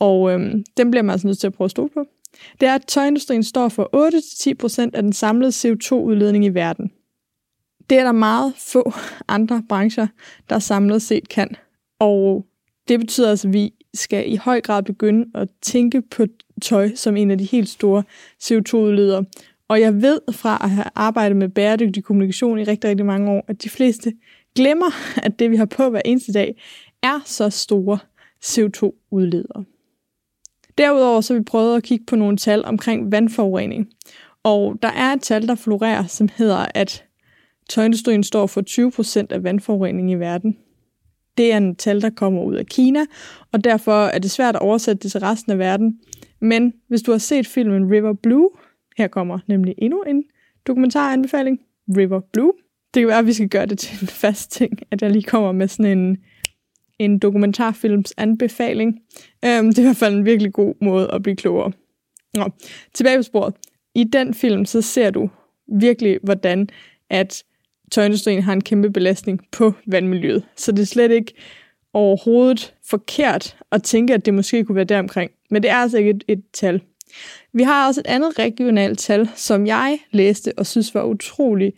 og 0.00 0.32
øhm, 0.32 0.64
den 0.76 0.90
bliver 0.90 1.02
man 1.02 1.12
altså 1.12 1.26
nødt 1.26 1.38
til 1.38 1.46
at 1.46 1.52
prøve 1.52 1.66
at 1.66 1.70
stole 1.70 1.90
på. 1.94 2.04
Det 2.60 2.68
er, 2.68 2.74
at 2.74 2.86
tøjindustrien 2.86 3.42
står 3.42 3.68
for 3.68 3.90
8-10% 4.88 4.90
af 4.94 5.02
den 5.02 5.12
samlede 5.12 5.50
CO2-udledning 5.50 6.44
i 6.44 6.48
verden. 6.48 6.90
Det 7.90 7.98
er 7.98 8.04
der 8.04 8.12
meget 8.12 8.54
få 8.58 8.92
andre 9.28 9.62
brancher, 9.68 10.06
der 10.50 10.58
samlet 10.58 11.02
set 11.02 11.28
kan. 11.28 11.56
Og 11.98 12.46
det 12.88 13.00
betyder 13.00 13.30
altså, 13.30 13.48
at 13.48 13.54
vi 13.54 13.72
skal 13.94 14.32
i 14.32 14.36
høj 14.36 14.60
grad 14.60 14.82
begynde 14.82 15.26
at 15.34 15.48
tænke 15.62 16.02
på 16.02 16.26
tøj 16.62 16.94
som 16.94 17.16
en 17.16 17.30
af 17.30 17.38
de 17.38 17.44
helt 17.44 17.68
store 17.68 18.02
CO2-udledere. 18.42 19.24
Og 19.68 19.80
jeg 19.80 20.02
ved 20.02 20.20
fra 20.32 20.60
at 20.64 20.70
have 20.70 20.86
arbejdet 20.94 21.36
med 21.36 21.48
bæredygtig 21.48 22.04
kommunikation 22.04 22.58
i 22.58 22.64
rigtig, 22.64 22.90
rigtig 22.90 23.06
mange 23.06 23.30
år, 23.30 23.44
at 23.48 23.62
de 23.62 23.70
fleste 23.70 24.12
glemmer, 24.54 24.90
at 25.26 25.38
det 25.38 25.50
vi 25.50 25.56
har 25.56 25.66
på 25.66 25.90
hver 25.90 26.02
eneste 26.04 26.32
dag, 26.32 26.62
er 27.02 27.20
så 27.24 27.50
store 27.50 27.98
CO2-udledere. 28.44 29.64
Derudover 30.78 31.20
så 31.20 31.34
har 31.34 31.38
vi 31.38 31.44
prøvet 31.44 31.76
at 31.76 31.82
kigge 31.82 32.04
på 32.04 32.16
nogle 32.16 32.36
tal 32.36 32.64
omkring 32.64 33.12
vandforurening. 33.12 33.88
Og 34.42 34.78
der 34.82 34.88
er 34.88 35.12
et 35.12 35.22
tal, 35.22 35.48
der 35.48 35.54
florerer, 35.54 36.06
som 36.06 36.28
hedder, 36.36 36.66
at 36.74 37.04
tøjindustrien 37.68 38.22
står 38.22 38.46
for 38.46 38.62
20% 39.22 39.26
af 39.30 39.42
vandforureningen 39.44 40.08
i 40.08 40.20
verden. 40.20 40.56
Det 41.36 41.52
er 41.52 41.56
en 41.56 41.76
tal, 41.76 42.02
der 42.02 42.10
kommer 42.10 42.42
ud 42.42 42.54
af 42.54 42.66
Kina, 42.66 43.00
og 43.52 43.64
derfor 43.64 44.06
er 44.06 44.18
det 44.18 44.30
svært 44.30 44.54
at 44.54 44.60
oversætte 44.62 45.02
det 45.02 45.10
til 45.10 45.20
resten 45.20 45.52
af 45.52 45.58
verden. 45.58 46.00
Men 46.40 46.72
hvis 46.88 47.02
du 47.02 47.10
har 47.10 47.18
set 47.18 47.46
filmen 47.46 47.90
River 47.92 48.12
Blue, 48.12 48.50
her 48.96 49.08
kommer 49.08 49.38
nemlig 49.48 49.74
endnu 49.78 50.02
en 50.02 50.24
dokumentaranbefaling, 50.66 51.58
River 51.96 52.20
Blue. 52.32 52.52
Det 52.94 53.00
kan 53.00 53.08
være, 53.08 53.18
at 53.18 53.26
vi 53.26 53.32
skal 53.32 53.48
gøre 53.48 53.66
det 53.66 53.78
til 53.78 53.98
en 54.02 54.06
fast 54.06 54.52
ting, 54.52 54.78
at 54.90 55.02
jeg 55.02 55.10
lige 55.10 55.22
kommer 55.22 55.52
med 55.52 55.68
sådan 55.68 55.98
en 55.98 56.16
en 56.98 57.18
dokumentarfilms 57.18 58.14
anbefaling. 58.16 59.00
Øhm, 59.44 59.68
det 59.68 59.78
er 59.78 59.82
i 59.82 59.84
hvert 59.84 59.96
fald 59.96 60.14
en 60.14 60.24
virkelig 60.24 60.52
god 60.52 60.74
måde 60.80 61.10
at 61.12 61.22
blive 61.22 61.36
klogere. 61.36 61.72
Nå, 62.34 62.48
tilbage 62.94 63.18
på 63.18 63.22
sporet. 63.22 63.54
I 63.94 64.04
den 64.04 64.34
film, 64.34 64.64
så 64.64 64.82
ser 64.82 65.10
du 65.10 65.30
virkelig, 65.80 66.18
hvordan 66.22 66.68
at 67.10 67.44
tøjindustrien 67.90 68.42
har 68.42 68.52
en 68.52 68.60
kæmpe 68.60 68.90
belastning 68.90 69.40
på 69.52 69.72
vandmiljøet. 69.86 70.44
Så 70.56 70.72
det 70.72 70.82
er 70.82 70.86
slet 70.86 71.10
ikke 71.10 71.32
overhovedet 71.92 72.74
forkert 72.84 73.56
at 73.72 73.82
tænke, 73.82 74.14
at 74.14 74.26
det 74.26 74.34
måske 74.34 74.64
kunne 74.64 74.76
være 74.76 74.84
deromkring. 74.84 75.30
Men 75.50 75.62
det 75.62 75.70
er 75.70 75.76
altså 75.76 75.98
ikke 75.98 76.10
et, 76.10 76.24
et 76.28 76.42
tal. 76.52 76.80
Vi 77.52 77.62
har 77.62 77.86
også 77.86 78.00
et 78.00 78.06
andet 78.06 78.38
regionalt 78.38 78.98
tal, 78.98 79.28
som 79.34 79.66
jeg 79.66 79.98
læste 80.10 80.52
og 80.56 80.66
synes 80.66 80.94
var 80.94 81.04
utrolig 81.04 81.72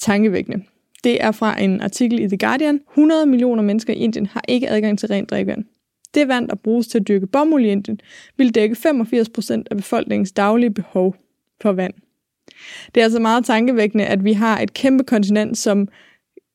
tankevækkende. 0.00 0.64
Det 1.04 1.24
er 1.24 1.32
fra 1.32 1.60
en 1.60 1.80
artikel 1.80 2.20
i 2.20 2.28
The 2.28 2.36
Guardian. 2.36 2.80
100 2.90 3.26
millioner 3.26 3.62
mennesker 3.62 3.92
i 3.92 3.96
Indien 3.96 4.26
har 4.26 4.42
ikke 4.48 4.68
adgang 4.68 4.98
til 4.98 5.08
rent 5.08 5.30
drikkevand. 5.30 5.64
Det 6.14 6.28
vand, 6.28 6.48
der 6.48 6.54
bruges 6.54 6.86
til 6.86 6.98
at 6.98 7.08
dyrke 7.08 7.26
bomuld 7.26 7.64
i 7.64 7.68
Indien, 7.68 8.00
vil 8.36 8.54
dække 8.54 8.76
85 8.76 9.28
procent 9.28 9.68
af 9.70 9.76
befolkningens 9.76 10.32
daglige 10.32 10.70
behov 10.70 11.16
for 11.62 11.72
vand. 11.72 11.94
Det 12.94 13.00
er 13.00 13.04
altså 13.04 13.18
meget 13.18 13.44
tankevækkende, 13.44 14.06
at 14.06 14.24
vi 14.24 14.32
har 14.32 14.60
et 14.60 14.74
kæmpe 14.74 15.04
kontinent, 15.04 15.58
som 15.58 15.88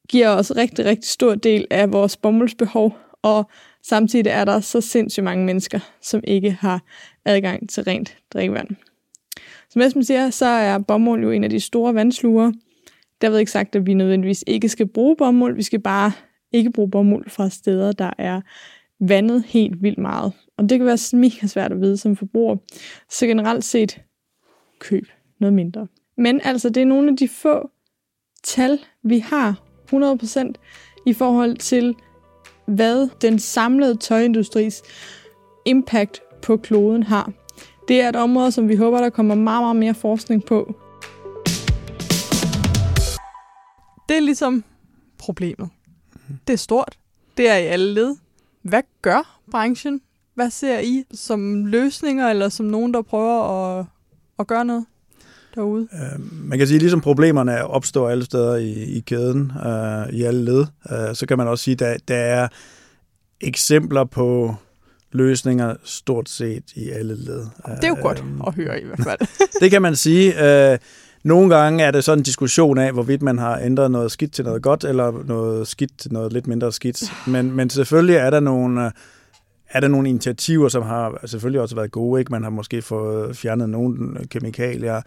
giver 0.09 0.29
os 0.29 0.55
rigtig, 0.55 0.85
rigtig 0.85 1.09
stor 1.09 1.35
del 1.35 1.67
af 1.71 1.93
vores 1.93 2.17
bomuldsbehov, 2.17 2.97
og 3.21 3.49
samtidig 3.83 4.29
er 4.29 4.45
der 4.45 4.59
så 4.59 4.81
sindssygt 4.81 5.23
mange 5.23 5.45
mennesker, 5.45 5.79
som 6.01 6.21
ikke 6.23 6.51
har 6.51 6.83
adgang 7.25 7.69
til 7.69 7.83
rent 7.83 8.17
drikkevand. 8.33 8.67
Som 9.69 9.81
Esben 9.81 10.03
siger, 10.03 10.29
så 10.29 10.45
er 10.45 10.77
bomuld 10.77 11.23
jo 11.23 11.31
en 11.31 11.43
af 11.43 11.49
de 11.49 11.59
store 11.59 11.95
vandsluger. 11.95 12.51
Derved 13.21 13.39
ikke 13.39 13.51
sagt, 13.51 13.75
at 13.75 13.85
vi 13.85 13.93
nødvendigvis 13.93 14.43
ikke 14.47 14.69
skal 14.69 14.87
bruge 14.87 15.15
bomuld. 15.15 15.55
Vi 15.55 15.63
skal 15.63 15.79
bare 15.79 16.11
ikke 16.51 16.71
bruge 16.71 16.91
bomuld 16.91 17.29
fra 17.29 17.49
steder, 17.49 17.91
der 17.91 18.11
er 18.17 18.41
vandet 18.99 19.43
helt 19.47 19.83
vildt 19.83 19.97
meget. 19.97 20.33
Og 20.57 20.69
det 20.69 20.79
kan 20.79 20.85
være 20.85 21.17
mega 21.17 21.47
svært 21.47 21.71
at 21.71 21.81
vide 21.81 21.97
som 21.97 22.15
forbruger. 22.15 22.55
Så 23.09 23.27
generelt 23.27 23.63
set, 23.63 24.01
køb 24.79 25.07
noget 25.39 25.53
mindre. 25.53 25.87
Men 26.17 26.41
altså, 26.43 26.69
det 26.69 26.81
er 26.81 26.85
nogle 26.85 27.09
af 27.09 27.17
de 27.17 27.27
få 27.27 27.69
tal, 28.43 28.79
vi 29.03 29.19
har 29.19 29.61
100% 29.93 30.53
i 31.05 31.13
forhold 31.13 31.57
til, 31.57 31.95
hvad 32.65 33.09
den 33.21 33.39
samlede 33.39 33.95
tøjindustris 33.95 34.81
impact 35.65 36.21
på 36.41 36.57
kloden 36.57 37.03
har. 37.03 37.31
Det 37.87 38.01
er 38.01 38.09
et 38.09 38.15
område, 38.15 38.51
som 38.51 38.69
vi 38.69 38.75
håber, 38.75 39.01
der 39.01 39.09
kommer 39.09 39.35
meget, 39.35 39.63
meget 39.63 39.75
mere 39.75 39.93
forskning 39.93 40.45
på. 40.45 40.75
Det 44.09 44.17
er 44.17 44.21
ligesom 44.21 44.63
problemet. 45.17 45.69
Det 46.47 46.53
er 46.53 46.57
stort. 46.57 46.97
Det 47.37 47.49
er 47.49 47.55
i 47.55 47.65
alle 47.65 47.93
led. 47.93 48.15
Hvad 48.61 48.81
gør 49.01 49.39
branchen? 49.51 50.01
Hvad 50.35 50.49
ser 50.49 50.79
I 50.79 51.03
som 51.13 51.65
løsninger, 51.65 52.29
eller 52.29 52.49
som 52.49 52.65
nogen, 52.65 52.93
der 52.93 53.01
prøver 53.01 53.43
at, 53.79 53.85
at 54.39 54.47
gøre 54.47 54.65
noget 54.65 54.85
derude? 55.55 55.87
Øh, 55.93 56.33
man 56.49 56.57
kan 56.57 56.67
sige, 56.67 56.79
ligesom 56.79 57.01
problemerne 57.01 57.65
opstår 57.65 58.09
alle 58.09 58.25
steder 58.25 58.55
i, 58.55 58.71
i 58.71 58.99
kæden, 58.99 59.51
øh, 59.65 60.13
i 60.13 60.23
alle 60.23 60.45
led, 60.45 60.65
øh, 60.91 61.15
så 61.15 61.25
kan 61.27 61.37
man 61.37 61.47
også 61.47 61.63
sige, 61.63 61.73
at 61.73 61.79
der, 61.79 61.97
der 62.07 62.15
er 62.15 62.47
eksempler 63.41 64.03
på 64.03 64.55
løsninger 65.11 65.75
stort 65.83 66.29
set 66.29 66.63
i 66.75 66.89
alle 66.89 67.15
led. 67.15 67.39
Det 67.65 67.83
er 67.83 67.87
jo 67.87 67.97
godt 68.01 68.19
øh, 68.19 68.47
at 68.47 68.53
høre 68.53 68.81
i 68.81 68.85
hvert 68.85 69.03
fald. 69.03 69.19
det 69.61 69.71
kan 69.71 69.81
man 69.81 69.95
sige. 69.95 70.45
Øh, 70.71 70.77
nogle 71.23 71.55
gange 71.55 71.83
er 71.83 71.91
det 71.91 72.03
sådan 72.03 72.19
en 72.19 72.23
diskussion 72.23 72.77
af, 72.77 72.93
hvorvidt 72.93 73.21
man 73.21 73.37
har 73.37 73.59
ændret 73.59 73.91
noget 73.91 74.11
skidt 74.11 74.33
til 74.33 74.45
noget 74.45 74.61
godt, 74.61 74.83
eller 74.83 75.23
noget 75.25 75.67
skidt 75.67 75.91
til 75.97 76.13
noget 76.13 76.33
lidt 76.33 76.47
mindre 76.47 76.71
skidt. 76.71 77.03
Men, 77.27 77.55
men 77.55 77.69
selvfølgelig 77.69 78.15
er 78.15 78.29
der 78.29 78.39
nogle, 78.39 78.85
øh, 78.85 78.91
er 79.69 79.79
der 79.79 79.87
nogle 79.87 80.09
initiativer, 80.09 80.69
som 80.69 80.83
har 80.83 81.19
selvfølgelig 81.25 81.61
også 81.61 81.75
været 81.75 81.91
gode. 81.91 82.21
Ikke? 82.21 82.31
Man 82.31 82.43
har 82.43 82.49
måske 82.49 82.81
fået 82.81 83.37
fjernet 83.37 83.69
nogle 83.69 84.25
kemikalier, 84.31 85.01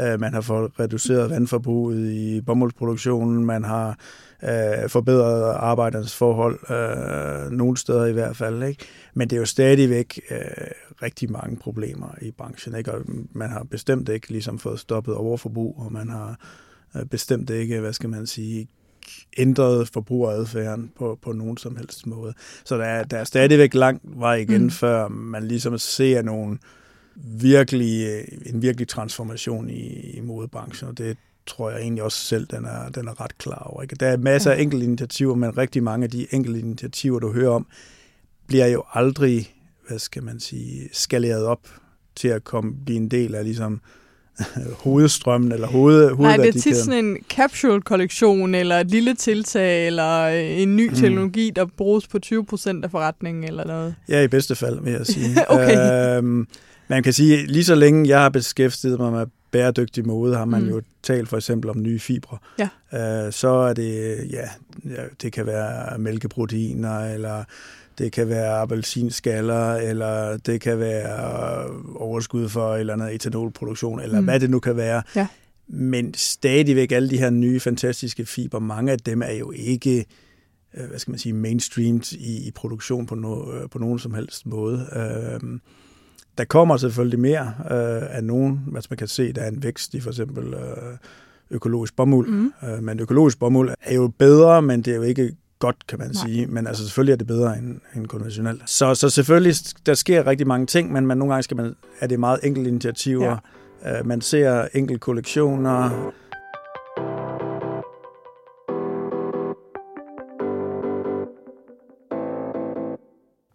øh, 0.00 0.20
man 0.20 0.34
har 0.34 0.40
fået 0.40 0.70
reduceret 0.80 1.30
vandforbruget 1.30 2.10
i 2.10 2.40
bomuldsproduktionen, 2.40 3.44
man 3.44 3.64
har 3.64 3.96
øh, 4.42 4.88
forbedret 4.88 5.54
arbejdernes 5.56 6.16
forhold, 6.16 6.58
øh, 6.70 7.50
nogle 7.50 7.76
steder 7.76 8.06
i 8.06 8.12
hvert 8.12 8.36
fald. 8.36 8.62
Ikke? 8.62 8.84
Men 9.14 9.30
det 9.30 9.36
er 9.36 9.40
jo 9.40 9.46
stadigvæk 9.46 10.20
øh, 10.30 10.38
rigtig 11.02 11.32
mange 11.32 11.56
problemer 11.56 12.14
i 12.22 12.30
branchen, 12.30 12.76
ikke? 12.76 12.92
og 12.94 13.04
man 13.32 13.50
har 13.50 13.62
bestemt 13.62 14.08
ikke 14.08 14.28
ligesom 14.28 14.58
fået 14.58 14.80
stoppet 14.80 15.14
overforbrug, 15.14 15.78
og 15.78 15.92
man 15.92 16.08
har 16.08 16.40
øh, 16.96 17.04
bestemt 17.04 17.50
ikke, 17.50 17.80
hvad 17.80 17.92
skal 17.92 18.10
man 18.10 18.26
sige, 18.26 18.68
ændret 19.36 19.88
forbrugeradfærden 19.88 20.92
på, 20.96 21.18
på 21.22 21.32
nogen 21.32 21.56
som 21.56 21.76
helst 21.76 22.06
måde. 22.06 22.34
Så 22.64 22.76
der 22.76 22.84
er, 22.84 23.04
der 23.04 23.18
er 23.18 23.24
stadigvæk 23.24 23.74
lang 23.74 24.00
vej 24.04 24.34
igen, 24.34 24.62
mm. 24.62 24.70
før 24.70 25.08
man 25.08 25.48
ligesom 25.48 25.78
ser 25.78 26.22
nogle 26.22 26.58
virkelig, 27.24 28.24
en 28.46 28.62
virkelig 28.62 28.88
transformation 28.88 29.70
i, 29.70 30.10
i 30.10 30.20
modebranchen, 30.20 30.88
og 30.88 30.98
det 30.98 31.16
tror 31.46 31.70
jeg 31.70 31.80
egentlig 31.80 32.02
også 32.02 32.18
selv, 32.18 32.46
den 32.46 32.64
er, 32.64 32.88
den 32.88 33.08
er 33.08 33.20
ret 33.20 33.38
klar 33.38 33.62
over. 33.62 33.82
Ikke? 33.82 33.96
Der 33.96 34.06
er 34.06 34.16
masser 34.16 34.52
af 34.52 34.60
enkelte 34.60 34.84
initiativer, 34.84 35.34
men 35.34 35.58
rigtig 35.58 35.82
mange 35.82 36.04
af 36.04 36.10
de 36.10 36.34
enkelte 36.34 36.60
initiativer, 36.60 37.18
du 37.18 37.32
hører 37.32 37.50
om, 37.50 37.66
bliver 38.46 38.66
jo 38.66 38.82
aldrig, 38.92 39.54
hvad 39.88 39.98
skal 39.98 40.22
man 40.22 40.40
sige, 40.40 40.88
skaleret 40.92 41.44
op 41.44 41.60
til 42.16 42.28
at 42.28 42.44
komme, 42.44 42.74
blive 42.84 42.96
en 42.96 43.08
del 43.08 43.34
af 43.34 43.44
ligesom 43.44 43.80
hovedstrømmen 44.84 45.52
eller 45.52 45.66
hoved, 45.66 46.16
Nej, 46.16 46.36
det 46.36 46.56
er 46.56 46.60
tit 46.60 46.76
sådan 46.76 47.04
en 47.04 47.16
capsule-kollektion, 47.30 48.54
eller 48.54 48.80
et 48.80 48.90
lille 48.90 49.14
tiltag, 49.14 49.86
eller 49.86 50.26
en 50.28 50.76
ny 50.76 50.88
mm. 50.88 50.94
teknologi, 50.94 51.50
der 51.56 51.66
bruges 51.76 52.06
på 52.08 52.18
20% 52.26 52.80
af 52.82 52.90
forretningen, 52.90 53.44
eller 53.44 53.66
noget. 53.66 53.94
Ja, 54.08 54.22
i 54.22 54.28
bedste 54.28 54.54
fald, 54.54 54.80
vil 54.80 54.92
jeg 54.92 55.06
sige. 55.06 55.36
okay. 55.50 56.16
Øhm, 56.16 56.46
man 56.88 57.02
kan 57.02 57.12
sige, 57.12 57.46
lige 57.46 57.64
så 57.64 57.74
længe 57.74 58.08
jeg 58.08 58.20
har 58.20 58.28
beskæftiget 58.28 58.98
mig 58.98 59.12
med 59.12 59.26
bæredygtig 59.50 60.06
mode, 60.06 60.36
har 60.36 60.44
man 60.44 60.62
mm. 60.62 60.68
jo 60.68 60.82
talt 61.02 61.28
for 61.28 61.36
eksempel 61.36 61.70
om 61.70 61.82
nye 61.82 61.98
fibre. 61.98 62.38
Ja. 62.58 62.68
Øh, 63.26 63.32
så 63.32 63.48
er 63.48 63.72
det, 63.72 64.18
ja, 64.30 64.48
det 65.22 65.32
kan 65.32 65.46
være 65.46 65.98
mælkeproteiner, 65.98 67.14
eller 67.14 67.44
det 67.98 68.12
kan 68.12 68.28
være 68.28 68.58
appelsinskaller, 68.58 69.74
eller 69.74 70.36
det 70.36 70.60
kan 70.60 70.78
være 70.78 71.64
overskud 71.96 72.48
for 72.48 72.76
eller 72.76 72.92
andet 72.92 73.14
etanolproduktion, 73.14 74.00
eller 74.00 74.20
mm. 74.20 74.24
hvad 74.24 74.40
det 74.40 74.50
nu 74.50 74.58
kan 74.58 74.76
være. 74.76 75.02
Ja. 75.16 75.26
Men 75.68 76.14
stadigvæk 76.14 76.92
alle 76.92 77.10
de 77.10 77.18
her 77.18 77.30
nye 77.30 77.60
fantastiske 77.60 78.26
fiber, 78.26 78.58
mange 78.58 78.92
af 78.92 78.98
dem 78.98 79.22
er 79.22 79.32
jo 79.32 79.52
ikke 79.56 80.06
øh, 80.74 80.88
hvad 80.88 80.98
skal 80.98 81.10
man 81.10 81.18
sige, 81.18 81.32
mainstreamed 81.32 82.12
i, 82.12 82.48
i 82.48 82.50
produktion 82.50 83.06
på, 83.06 83.14
no, 83.14 83.52
øh, 83.52 83.68
på 83.70 83.78
nogen 83.78 83.98
som 83.98 84.14
helst 84.14 84.46
måde. 84.46 84.86
Øh, 84.92 85.58
der 86.38 86.44
kommer 86.44 86.76
selvfølgelig 86.76 87.20
mere 87.20 87.54
øh, 87.70 88.16
af 88.16 88.24
nogen, 88.24 88.60
hvad 88.66 88.82
man 88.90 88.96
kan 88.96 89.08
se, 89.08 89.32
der 89.32 89.42
er 89.42 89.48
en 89.48 89.62
vækst 89.62 89.94
i 89.94 90.00
for 90.00 90.10
eksempel 90.10 90.54
øh, 90.54 90.96
økologisk 91.50 91.96
bomuld. 91.96 92.28
Mm. 92.28 92.52
Øh, 92.68 92.82
men 92.82 93.00
økologisk 93.00 93.38
bomuld 93.38 93.70
er 93.82 93.94
jo 93.94 94.12
bedre, 94.18 94.62
men 94.62 94.82
det 94.82 94.92
er 94.92 94.96
jo 94.96 95.02
ikke 95.02 95.36
godt, 95.58 95.86
kan 95.86 95.98
man 95.98 96.08
Nej. 96.08 96.26
sige. 96.26 96.46
Men 96.46 96.66
altså 96.66 96.84
selvfølgelig 96.84 97.12
er 97.12 97.16
det 97.16 97.26
bedre 97.26 97.58
end, 97.58 97.80
end 97.96 98.06
konventionelt. 98.06 98.70
Så, 98.70 98.94
så 98.94 99.10
selvfølgelig, 99.10 99.54
der 99.86 99.94
sker 99.94 100.26
rigtig 100.26 100.46
mange 100.46 100.66
ting, 100.66 100.92
men 100.92 101.06
man, 101.06 101.18
nogle 101.18 101.34
gange 101.34 101.42
skal 101.42 101.56
man, 101.56 101.76
er 102.00 102.06
det 102.06 102.20
meget 102.20 102.40
enkelte 102.42 102.70
initiativer. 102.70 103.36
Ja. 103.84 104.00
Uh, 104.00 104.06
man 104.06 104.20
ser 104.20 104.68
enkelte 104.74 104.98
kollektioner. 104.98 106.12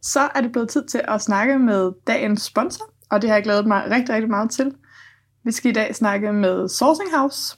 Så 0.02 0.30
er 0.36 0.42
det 0.42 0.52
blevet 0.52 0.70
tid 0.70 0.86
til 0.86 1.02
at 1.08 1.22
snakke 1.22 1.60
med 1.60 1.92
dagens 2.08 2.42
sponsor, 2.42 2.86
og 3.10 3.22
det 3.22 3.30
har 3.30 3.38
jeg 3.38 3.44
glædet 3.44 3.68
mig 3.68 3.84
rigtig, 3.92 4.16
rigtig 4.16 4.30
meget 4.30 4.52
til. 4.52 4.74
Vi 5.44 5.52
skal 5.52 5.72
i 5.72 5.74
dag 5.74 5.96
snakke 5.96 6.34
med 6.34 6.70
Sourcing 6.70 7.10
House, 7.18 7.58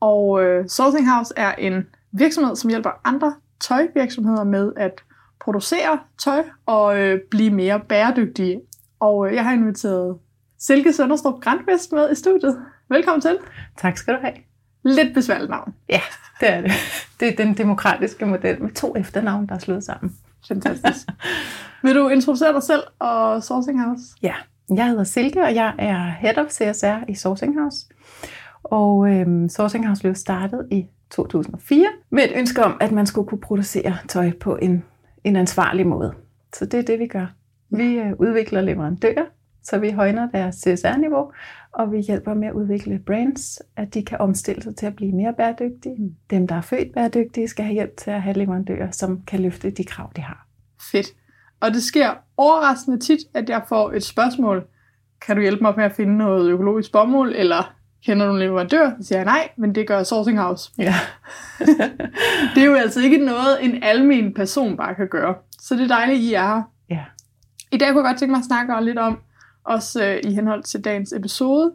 og 0.00 0.28
uh, 0.30 0.66
Sourcing 0.68 1.14
House 1.14 1.34
er 1.36 1.52
en 1.52 1.86
virksomhed, 2.12 2.56
som 2.56 2.70
hjælper 2.70 2.90
andre 3.04 3.34
tøjvirksomheder 3.60 4.44
med 4.44 4.72
at 4.76 4.92
producere 5.40 5.98
tøj 6.18 6.44
og 6.66 6.98
øh, 6.98 7.20
blive 7.30 7.50
mere 7.50 7.80
bæredygtige. 7.80 8.60
Og 9.00 9.28
øh, 9.28 9.34
jeg 9.34 9.44
har 9.44 9.52
inviteret 9.52 10.18
Silke 10.58 10.92
Sønderstrup 10.92 11.40
Grandvest 11.40 11.92
med 11.92 12.12
i 12.12 12.14
studiet. 12.14 12.62
Velkommen 12.88 13.20
til. 13.20 13.38
Tak 13.78 13.96
skal 13.96 14.14
du 14.14 14.18
have. 14.20 14.34
Lidt 14.82 15.14
besværligt 15.14 15.50
navn. 15.50 15.74
Ja, 15.88 16.00
det 16.40 16.50
er 16.50 16.60
det. 16.60 16.72
Det 17.20 17.28
er 17.28 17.44
den 17.44 17.54
demokratiske 17.54 18.26
model 18.26 18.62
med 18.62 18.70
to 18.70 18.96
efternavn, 18.96 19.46
der 19.46 19.54
er 19.54 19.58
slået 19.58 19.84
sammen. 19.84 20.16
Fantastisk. 20.48 21.06
Vil 21.82 21.94
du 21.94 22.08
introducere 22.08 22.52
dig 22.52 22.62
selv 22.62 22.82
og 22.98 23.42
Sourcing 23.42 23.84
House? 23.84 24.02
Ja, 24.22 24.34
jeg 24.74 24.86
hedder 24.86 25.04
Silke, 25.04 25.42
og 25.42 25.54
jeg 25.54 25.74
er 25.78 26.10
Head 26.10 26.38
of 26.38 26.46
CSR 26.50 27.04
i 27.08 27.14
Sourcing 27.14 27.60
House. 27.60 27.86
Og 28.64 29.10
øhm, 29.10 29.48
Sourcing 29.48 29.86
House 29.86 30.02
blev 30.02 30.14
startet 30.14 30.68
i 30.70 30.86
2004 31.10 31.86
med 32.10 32.24
et 32.24 32.32
ønske 32.36 32.64
om, 32.64 32.76
at 32.80 32.92
man 32.92 33.06
skulle 33.06 33.28
kunne 33.28 33.40
producere 33.40 33.96
tøj 34.08 34.32
på 34.40 34.56
en, 34.56 34.84
en 35.24 35.36
ansvarlig 35.36 35.86
måde. 35.86 36.14
Så 36.54 36.66
det 36.66 36.80
er 36.80 36.84
det, 36.84 36.98
vi 36.98 37.06
gør. 37.06 37.26
Vi 37.70 37.98
øh, 37.98 38.12
udvikler 38.18 38.60
leverandører, 38.60 39.24
så 39.62 39.78
vi 39.78 39.90
højner 39.90 40.30
deres 40.30 40.54
CSR-niveau, 40.54 41.32
og 41.72 41.92
vi 41.92 42.00
hjælper 42.00 42.34
med 42.34 42.48
at 42.48 42.54
udvikle 42.54 42.98
brands, 42.98 43.62
at 43.76 43.94
de 43.94 44.04
kan 44.04 44.18
omstille 44.18 44.62
sig 44.62 44.76
til 44.76 44.86
at 44.86 44.96
blive 44.96 45.12
mere 45.12 45.34
bæredygtige. 45.36 45.96
Mm. 45.98 46.14
Dem, 46.30 46.46
der 46.46 46.54
er 46.54 46.60
født 46.60 46.94
bæredygtige, 46.94 47.48
skal 47.48 47.64
have 47.64 47.74
hjælp 47.74 47.96
til 47.96 48.10
at 48.10 48.22
have 48.22 48.36
leverandører, 48.36 48.90
som 48.90 49.22
kan 49.26 49.40
løfte 49.40 49.70
de 49.70 49.84
krav, 49.84 50.12
de 50.16 50.20
har. 50.20 50.46
Fedt. 50.92 51.06
Og 51.60 51.70
det 51.70 51.82
sker 51.82 52.10
overraskende 52.36 52.98
tit, 52.98 53.18
at 53.34 53.48
jeg 53.48 53.62
får 53.68 53.92
et 53.92 54.04
spørgsmål. 54.04 54.66
Kan 55.26 55.36
du 55.36 55.42
hjælpe 55.42 55.62
mig 55.62 55.72
med 55.76 55.84
at 55.84 55.92
finde 55.92 56.18
noget 56.18 56.50
økologisk 56.50 56.92
bomuld, 56.92 57.34
eller 57.36 57.79
kender 58.06 58.26
du 58.26 58.32
en 58.32 58.38
leverandør? 58.38 58.90
Så 59.00 59.06
siger 59.06 59.18
jeg 59.18 59.24
nej, 59.24 59.48
men 59.56 59.74
det 59.74 59.86
gør 59.86 60.02
Sourcing 60.02 60.40
House. 60.40 60.72
Ja. 60.78 60.94
det 62.54 62.62
er 62.62 62.66
jo 62.66 62.74
altså 62.74 63.00
ikke 63.00 63.18
noget, 63.18 63.64
en 63.64 63.82
almen 63.82 64.34
person 64.34 64.76
bare 64.76 64.94
kan 64.94 65.08
gøre. 65.08 65.34
Så 65.60 65.74
det 65.74 65.82
er 65.82 65.88
dejligt, 65.88 66.20
I 66.20 66.34
er 66.34 66.54
her. 66.54 66.62
Ja. 66.90 67.04
I 67.72 67.78
dag 67.78 67.92
kunne 67.92 68.04
jeg 68.04 68.10
godt 68.10 68.18
tænke 68.18 68.30
mig 68.30 68.38
at 68.38 68.44
snakke 68.44 68.84
lidt 68.84 68.98
om, 68.98 69.18
også 69.64 70.04
øh, 70.04 70.30
i 70.30 70.34
henhold 70.34 70.62
til 70.62 70.84
dagens 70.84 71.12
episode. 71.12 71.72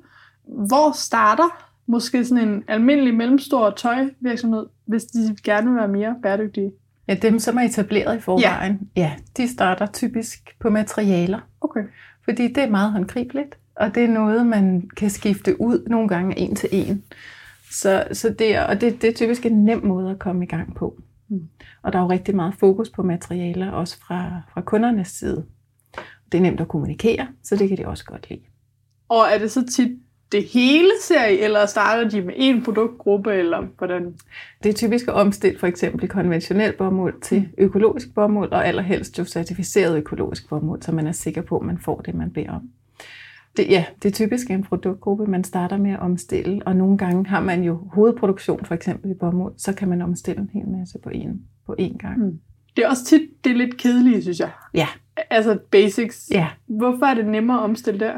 Hvor 0.48 0.91
starter 0.91 1.67
måske 1.88 2.25
sådan 2.25 2.48
en 2.48 2.63
almindelig 2.67 3.15
mellemstor 3.15 3.70
tøjvirksomhed, 3.70 4.65
hvis 4.86 5.05
de 5.05 5.36
gerne 5.44 5.67
vil 5.67 5.75
være 5.75 5.88
mere 5.88 6.15
bæredygtige? 6.24 6.72
Ja, 7.08 7.13
dem, 7.13 7.39
som 7.39 7.58
er 7.58 7.62
etableret 7.62 8.17
i 8.17 8.20
forvejen, 8.20 8.89
ja. 8.96 9.01
ja, 9.01 9.13
de 9.38 9.48
starter 9.48 9.86
typisk 9.86 10.55
på 10.60 10.70
materialer. 10.70 11.39
Okay. 11.62 11.84
Fordi 12.24 12.48
det 12.48 12.58
er 12.58 12.70
meget 12.70 12.91
håndgribeligt, 12.91 13.58
og 13.75 13.96
det 13.96 14.03
er 14.03 14.08
noget, 14.08 14.46
man 14.46 14.89
kan 14.98 15.10
skifte 15.10 15.62
ud 15.62 15.86
nogle 15.88 16.08
gange 16.08 16.39
en 16.39 16.55
til 16.55 16.70
en. 16.72 17.03
Så, 17.72 18.08
så 18.12 18.36
det, 18.39 18.55
er, 18.55 18.63
og 18.63 18.82
det, 18.82 19.01
det 19.01 19.10
er 19.10 19.13
typisk 19.13 19.46
en 19.46 19.63
nem 19.63 19.86
måde 19.86 20.12
at 20.12 20.20
komme 20.20 20.44
i 20.44 20.48
gang 20.48 20.75
på. 20.75 21.01
Mm. 21.29 21.48
Og 21.82 21.94
der 21.94 22.00
er 22.00 22.03
jo 22.03 22.10
rigtig 22.10 22.36
meget 22.36 22.53
fokus 22.60 22.89
på 22.89 23.03
materialer, 23.03 23.72
også 23.72 23.98
fra, 24.00 24.41
fra 24.53 24.62
kundernes 24.62 25.08
side. 25.08 25.46
Det 26.32 26.38
er 26.38 26.41
nemt 26.41 26.62
at 26.62 26.67
kommunikere, 26.67 27.27
så 27.44 27.55
det 27.55 27.70
kan 27.70 27.77
de 27.77 27.88
også 27.88 28.05
godt 28.05 28.29
lide. 28.29 28.41
Og 29.10 29.25
er 29.34 29.38
det 29.38 29.51
så 29.51 29.65
tit 29.65 30.00
det 30.32 30.44
hele 30.44 30.91
serie, 31.01 31.39
eller 31.39 31.65
starter 31.65 32.10
de 32.10 32.22
med 32.22 32.34
en 32.38 32.63
produktgruppe, 32.63 33.34
eller 33.34 33.67
hvordan? 33.77 34.13
Det 34.63 34.70
er 34.70 34.74
typisk 34.74 35.08
at 35.08 35.13
omstille 35.13 35.60
for 35.60 35.67
eksempel 35.67 36.08
konventionel 36.08 36.74
bomuld 36.77 37.22
til 37.22 37.50
økologisk 37.58 38.13
bomuld, 38.15 38.51
og 38.51 38.67
allerhelst 38.67 39.20
jo 39.20 39.25
certificeret 39.25 39.98
økologisk 39.98 40.50
bomuld, 40.50 40.82
så 40.82 40.91
man 40.91 41.08
er 41.08 41.12
sikker 41.12 41.41
på, 41.41 41.58
at 41.58 41.65
man 41.65 41.77
får 41.77 42.01
det, 42.01 42.15
man 42.15 42.32
beder 42.32 42.51
om. 42.51 42.70
Det, 43.58 43.70
ja, 43.70 43.86
det 44.04 44.10
er 44.10 44.14
typisk 44.14 44.50
en 44.50 44.64
produktgruppe, 44.64 45.26
man 45.26 45.44
starter 45.44 45.78
med 45.78 45.92
at 45.92 46.00
omstille, 46.00 46.62
og 46.66 46.76
nogle 46.76 46.98
gange 46.98 47.26
har 47.26 47.42
man 47.42 47.64
jo 47.64 47.80
hovedproduktion, 47.94 48.66
for 48.66 48.76
eksempel 48.76 49.12
i 49.12 49.14
bomuld, 49.14 49.54
så 49.58 49.74
kan 49.74 49.90
man 49.90 50.02
omstille 50.02 50.42
en 50.42 50.50
hel 50.54 50.68
masse 50.68 51.00
på 51.04 51.10
en, 51.10 51.42
på 51.66 51.76
én 51.80 51.98
gang. 51.98 52.18
Mm. 52.18 52.40
Det 52.76 52.84
er 52.84 52.90
også 52.90 53.06
tit 53.06 53.22
det 53.44 53.52
er 53.52 53.56
lidt 53.56 53.78
kedelige, 53.78 54.22
synes 54.22 54.40
jeg. 54.40 54.50
Ja. 54.74 54.88
Altså 55.30 55.60
basics. 55.72 56.28
Ja. 56.32 56.48
Hvorfor 56.68 57.06
er 57.06 57.14
det 57.14 57.26
nemmere 57.26 57.58
at 57.58 57.64
omstille 57.64 58.00
der? 58.00 58.14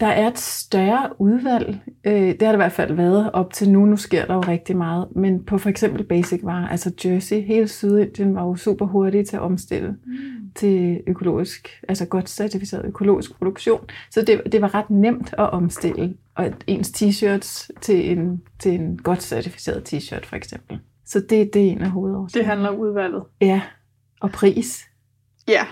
Der 0.00 0.06
er 0.06 0.28
et 0.28 0.38
større 0.38 1.20
udvalg. 1.20 1.80
Øh, 2.04 2.12
det 2.12 2.42
har 2.42 2.48
det 2.48 2.54
i 2.54 2.56
hvert 2.56 2.72
fald 2.72 2.92
været 2.92 3.32
op 3.32 3.52
til 3.52 3.70
nu. 3.70 3.86
Nu 3.86 3.96
sker 3.96 4.26
der 4.26 4.34
jo 4.34 4.40
rigtig 4.40 4.76
meget. 4.76 5.08
Men 5.16 5.44
på 5.44 5.58
for 5.58 5.68
eksempel 5.68 6.04
basic 6.04 6.40
varer, 6.42 6.68
altså 6.68 6.92
Jersey, 7.04 7.42
hele 7.42 7.68
Sydindien 7.68 8.34
var 8.34 8.42
jo 8.42 8.56
super 8.56 8.86
hurtige 8.86 9.24
til 9.24 9.36
at 9.36 9.42
omstille 9.42 9.88
mm. 10.06 10.39
Til 10.60 11.02
økologisk, 11.06 11.80
altså 11.88 12.06
godt 12.06 12.30
certificeret 12.30 12.84
økologisk 12.84 13.38
produktion. 13.38 13.90
Så 14.10 14.22
det, 14.22 14.42
det 14.52 14.62
var 14.62 14.74
ret 14.74 14.90
nemt 14.90 15.34
at 15.38 15.50
omstille 15.50 16.14
og 16.34 16.52
ens 16.66 16.88
t-shirts 16.88 17.68
til 17.80 18.10
en, 18.10 18.42
til 18.58 18.72
en 18.72 18.98
godt 18.98 19.22
certificeret 19.22 19.92
t-shirt 19.92 20.26
for 20.26 20.36
eksempel. 20.36 20.80
Så 21.04 21.20
det, 21.20 21.54
det 21.54 21.66
er 21.66 21.70
en 21.70 21.82
af 21.82 21.90
hovedårsagerne. 21.90 22.40
Det 22.40 22.46
handler 22.46 22.68
om 22.68 22.76
udvalget. 22.76 23.22
Ja, 23.40 23.62
og 24.20 24.30
pris. 24.32 24.86
Ja. 25.48 25.66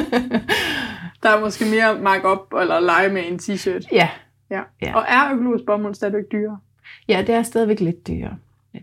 Der 1.22 1.28
er 1.28 1.40
måske 1.40 1.64
mere 1.64 2.00
markup 2.00 2.54
eller 2.60 2.80
lege 2.80 3.08
med 3.08 3.22
en 3.28 3.36
t-shirt. 3.36 3.88
Ja. 3.92 4.08
ja. 4.50 4.60
ja. 4.82 4.96
Og 4.96 5.04
er 5.08 5.34
økologisk 5.34 5.66
bomuld 5.66 5.94
stadigvæk 5.94 6.24
dyrere? 6.32 6.58
Ja, 7.08 7.24
det 7.26 7.34
er 7.34 7.42
stadigvæk 7.42 7.80
lidt 7.80 8.06
dyrere. 8.06 8.36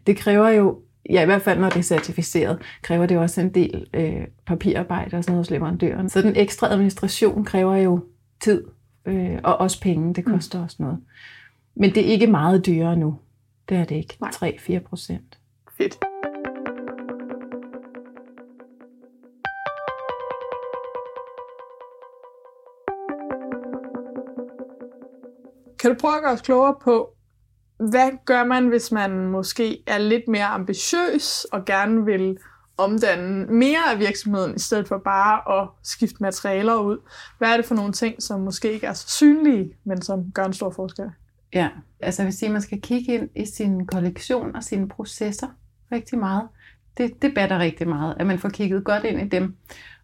Det 0.07 0.17
kræver 0.17 0.49
jo, 0.49 0.79
ja 1.09 1.21
i 1.21 1.25
hvert 1.25 1.41
fald 1.41 1.59
når 1.59 1.69
det 1.69 1.79
er 1.79 1.83
certificeret, 1.83 2.61
kræver 2.81 3.05
det 3.05 3.17
også 3.17 3.41
en 3.41 3.53
del 3.53 3.87
øh, 3.93 4.27
papirarbejde 4.45 5.17
og 5.17 5.23
sådan 5.23 5.33
noget 5.33 5.45
hos 5.45 5.51
leverandøren. 5.51 6.09
Så 6.09 6.21
den 6.21 6.35
ekstra 6.35 6.71
administration 6.71 7.45
kræver 7.45 7.75
jo 7.75 8.03
tid 8.39 8.63
øh, 9.05 9.39
og 9.43 9.57
også 9.57 9.81
penge. 9.81 10.13
Det 10.13 10.25
koster 10.25 10.57
mm. 10.57 10.63
også 10.63 10.77
noget. 10.79 10.99
Men 11.75 11.95
det 11.95 12.07
er 12.07 12.11
ikke 12.11 12.27
meget 12.27 12.65
dyrere 12.65 12.95
nu. 12.95 13.19
Det 13.69 13.77
er 13.77 13.85
det 13.85 13.95
ikke. 13.95 14.17
3-4 14.23 14.79
procent. 14.79 15.37
Fedt. 15.77 15.97
Kan 25.79 25.91
du 25.91 25.97
prøve 25.99 26.15
at 26.15 26.21
gøre 26.21 26.33
os 26.33 26.41
klogere 26.41 26.75
på, 26.83 27.16
hvad 27.77 28.09
gør 28.25 28.43
man, 28.43 28.67
hvis 28.67 28.91
man 28.91 29.27
måske 29.27 29.83
er 29.87 29.97
lidt 29.97 30.27
mere 30.27 30.45
ambitiøs 30.45 31.45
og 31.51 31.65
gerne 31.65 32.05
vil 32.05 32.37
omdanne 32.77 33.45
mere 33.45 33.91
af 33.91 33.99
virksomheden, 33.99 34.55
i 34.55 34.59
stedet 34.59 34.87
for 34.87 34.97
bare 34.97 35.61
at 35.61 35.69
skifte 35.83 36.17
materialer 36.21 36.75
ud? 36.75 36.97
Hvad 37.37 37.49
er 37.49 37.57
det 37.57 37.65
for 37.65 37.75
nogle 37.75 37.93
ting, 37.93 38.23
som 38.23 38.41
måske 38.41 38.73
ikke 38.73 38.87
er 38.87 38.93
så 38.93 39.09
synlige, 39.09 39.73
men 39.83 40.01
som 40.01 40.31
gør 40.31 40.45
en 40.45 40.53
stor 40.53 40.69
forskel? 40.69 41.05
Ja, 41.53 41.69
altså 41.99 42.21
jeg 42.21 42.25
vil 42.25 42.37
sige, 42.37 42.47
at 42.47 42.53
man 42.53 42.61
skal 42.61 42.81
kigge 42.81 43.13
ind 43.13 43.29
i 43.35 43.45
sin 43.45 43.87
kollektion 43.87 44.55
og 44.55 44.63
sine 44.63 44.89
processer 44.89 45.47
rigtig 45.91 46.19
meget. 46.19 46.47
Det, 46.97 47.21
det 47.21 47.33
batter 47.35 47.59
rigtig 47.59 47.87
meget, 47.87 48.15
at 48.19 48.27
man 48.27 48.39
får 48.39 48.49
kigget 48.49 48.83
godt 48.83 49.03
ind 49.03 49.21
i 49.21 49.37
dem 49.37 49.55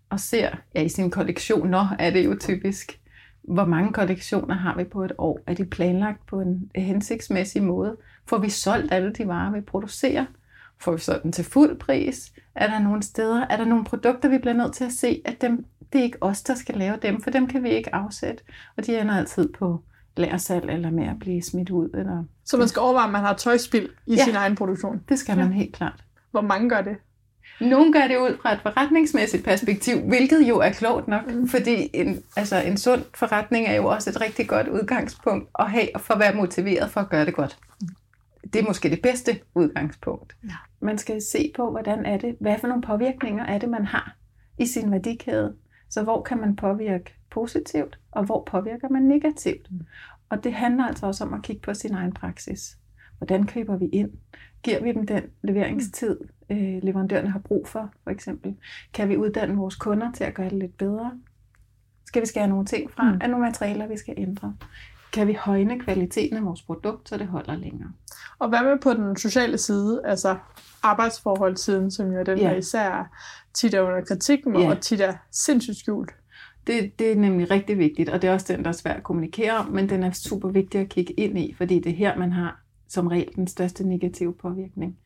og 0.09 0.19
ser, 0.19 0.49
ja 0.75 0.81
i 0.81 0.89
sin 0.89 1.11
kollektion, 1.11 1.69
når 1.69 1.95
er 1.99 2.09
det 2.09 2.25
jo 2.25 2.37
typisk, 2.39 2.99
hvor 3.43 3.65
mange 3.65 3.93
kollektioner 3.93 4.55
har 4.55 4.77
vi 4.77 4.83
på 4.83 5.03
et 5.03 5.11
år? 5.17 5.39
Er 5.47 5.53
de 5.53 5.65
planlagt 5.65 6.25
på 6.27 6.41
en 6.41 6.71
hensigtsmæssig 6.75 7.63
måde? 7.63 7.97
Får 8.25 8.37
vi 8.37 8.49
solgt 8.49 8.93
alle 8.93 9.13
de 9.13 9.27
varer, 9.27 9.51
vi 9.51 9.61
producerer? 9.61 10.25
Får 10.77 10.91
vi 10.91 10.99
solgt 10.99 11.23
dem 11.23 11.31
til 11.31 11.45
fuld 11.45 11.79
pris? 11.79 12.33
Er 12.55 12.67
der 12.67 12.79
nogle 12.79 13.03
steder, 13.03 13.45
er 13.49 13.57
der 13.57 13.65
nogle 13.65 13.83
produkter, 13.83 14.29
vi 14.29 14.37
bliver 14.37 14.53
nødt 14.53 14.73
til 14.73 14.83
at 14.83 14.91
se, 14.91 15.21
at 15.25 15.41
dem, 15.41 15.65
det 15.93 15.99
er 15.99 16.03
ikke 16.03 16.23
os, 16.23 16.41
der 16.41 16.55
skal 16.55 16.75
lave 16.75 16.97
dem, 17.01 17.21
for 17.21 17.29
dem 17.29 17.47
kan 17.47 17.63
vi 17.63 17.69
ikke 17.69 17.95
afsætte, 17.95 18.43
og 18.77 18.85
de 18.85 18.99
ender 18.99 19.17
altid 19.17 19.49
på 19.53 19.83
lærersal 20.17 20.69
eller 20.69 20.91
med 20.91 21.07
at 21.07 21.19
blive 21.19 21.41
smidt 21.41 21.69
ud. 21.69 21.89
Eller... 21.93 22.23
Så 22.45 22.57
man 22.57 22.67
skal 22.67 22.79
overveje, 22.79 23.07
at 23.07 23.11
man 23.11 23.21
har 23.21 23.33
tøjspil 23.33 23.89
i 24.07 24.15
ja, 24.15 24.23
sin 24.23 24.35
egen 24.35 24.55
produktion? 24.55 25.01
det 25.09 25.19
skal 25.19 25.37
man 25.37 25.47
ja. 25.47 25.53
helt 25.53 25.75
klart. 25.75 26.03
Hvor 26.31 26.41
mange 26.41 26.69
gør 26.69 26.81
det? 26.81 26.97
Nogle 27.61 27.93
gør 27.93 28.07
det 28.07 28.17
ud 28.17 28.37
fra 28.41 28.53
et 28.53 28.59
forretningsmæssigt 28.61 29.43
perspektiv, 29.43 29.99
hvilket 29.99 30.41
jo 30.49 30.59
er 30.59 30.71
klogt 30.71 31.07
nok, 31.07 31.27
mm. 31.27 31.47
fordi 31.47 31.89
en, 31.93 32.23
altså 32.35 32.61
en 32.61 32.77
sund 32.77 33.01
forretning 33.15 33.67
er 33.67 33.75
jo 33.75 33.85
også 33.85 34.09
et 34.09 34.21
rigtig 34.21 34.47
godt 34.47 34.67
udgangspunkt 34.67 35.49
at 35.59 35.71
have 35.71 35.87
for 35.97 36.13
at 36.13 36.19
være 36.19 36.35
motiveret 36.35 36.91
for 36.91 37.01
at 37.01 37.09
gøre 37.09 37.25
det 37.25 37.33
godt. 37.33 37.57
Det 38.53 38.61
er 38.61 38.65
måske 38.65 38.89
det 38.89 39.01
bedste 39.01 39.39
udgangspunkt. 39.55 40.35
Ja. 40.43 40.55
Man 40.79 40.97
skal 40.97 41.21
se 41.21 41.51
på, 41.55 41.71
hvordan 41.71 42.05
er 42.05 42.17
det, 42.17 42.35
hvad 42.39 42.55
for 42.59 42.67
nogle 42.67 42.83
påvirkninger 42.83 43.45
er 43.45 43.57
det, 43.57 43.69
man 43.69 43.85
har 43.85 44.15
i 44.57 44.65
sin 44.65 44.91
værdikæde. 44.91 45.55
Så 45.89 46.03
hvor 46.03 46.21
kan 46.21 46.37
man 46.37 46.55
påvirke 46.55 47.13
positivt, 47.31 47.99
og 48.11 48.23
hvor 48.23 48.43
påvirker 48.51 48.89
man 48.89 49.01
negativt. 49.01 49.71
Mm. 49.71 49.79
Og 50.29 50.43
det 50.43 50.53
handler 50.53 50.83
altså 50.83 51.05
også 51.05 51.23
om 51.23 51.33
at 51.33 51.41
kigge 51.41 51.61
på 51.61 51.73
sin 51.73 51.93
egen 51.93 52.13
praksis. 52.13 52.77
Hvordan 53.17 53.45
køber 53.45 53.77
vi 53.77 53.85
ind? 53.85 54.11
Giver 54.63 54.83
vi 54.83 54.91
dem 54.91 55.07
den 55.07 55.23
leveringstid, 55.41 56.17
øh, 56.49 56.83
leverandørerne 56.83 57.29
har 57.29 57.39
brug 57.39 57.67
for, 57.67 57.89
for 58.03 58.11
eksempel? 58.11 58.55
Kan 58.93 59.09
vi 59.09 59.17
uddanne 59.17 59.55
vores 59.55 59.75
kunder 59.75 60.11
til 60.11 60.23
at 60.23 60.33
gøre 60.33 60.49
det 60.49 60.59
lidt 60.59 60.77
bedre? 60.77 61.11
Skal 62.05 62.21
vi 62.21 62.27
skære 62.27 62.47
nogle 62.47 62.65
ting 62.65 62.91
fra? 62.91 63.11
Mm. 63.11 63.19
Er 63.21 63.27
nogle 63.27 63.45
materialer, 63.45 63.87
vi 63.87 63.97
skal 63.97 64.13
ændre? 64.17 64.55
Kan 65.13 65.27
vi 65.27 65.33
højne 65.33 65.79
kvaliteten 65.79 66.37
af 66.37 66.45
vores 66.45 66.61
produkt, 66.61 67.09
så 67.09 67.17
det 67.17 67.27
holder 67.27 67.55
længere? 67.55 67.91
Og 68.39 68.49
hvad 68.49 68.63
med 68.63 68.79
på 68.79 68.93
den 68.93 69.17
sociale 69.17 69.57
side, 69.57 70.01
altså 70.05 70.37
arbejdsforholdssiden, 70.83 71.91
som 71.91 72.11
jo 72.11 72.19
er 72.19 72.23
den, 72.23 72.37
ja. 72.37 72.49
der 72.49 72.55
især 72.55 73.17
tit 73.53 73.73
er 73.73 73.81
under 73.81 74.01
kritikken, 74.01 74.55
ja. 74.55 74.69
og 74.69 74.81
tit 74.81 75.01
er 75.01 75.13
sindssygt 75.31 75.77
skjult? 75.77 76.11
Det, 76.67 76.99
det 76.99 77.11
er 77.11 77.15
nemlig 77.15 77.51
rigtig 77.51 77.77
vigtigt, 77.77 78.09
og 78.09 78.21
det 78.21 78.27
er 78.27 78.33
også 78.33 78.53
den, 78.53 78.63
der 78.63 78.69
er 78.69 78.73
svært 78.73 78.97
at 78.97 79.03
kommunikere 79.03 79.57
om, 79.57 79.65
men 79.65 79.89
den 79.89 80.03
er 80.03 80.11
super 80.11 80.49
vigtig 80.49 80.81
at 80.81 80.89
kigge 80.89 81.13
ind 81.13 81.37
i, 81.37 81.53
fordi 81.57 81.79
det 81.79 81.91
er 81.91 81.95
her, 81.95 82.17
man 82.17 82.31
har 82.31 82.62
som 82.93 83.07
regel 83.07 83.35
den 83.35 83.47
største 83.47 83.87
negative 83.87 84.33
påvirkning. 84.33 84.97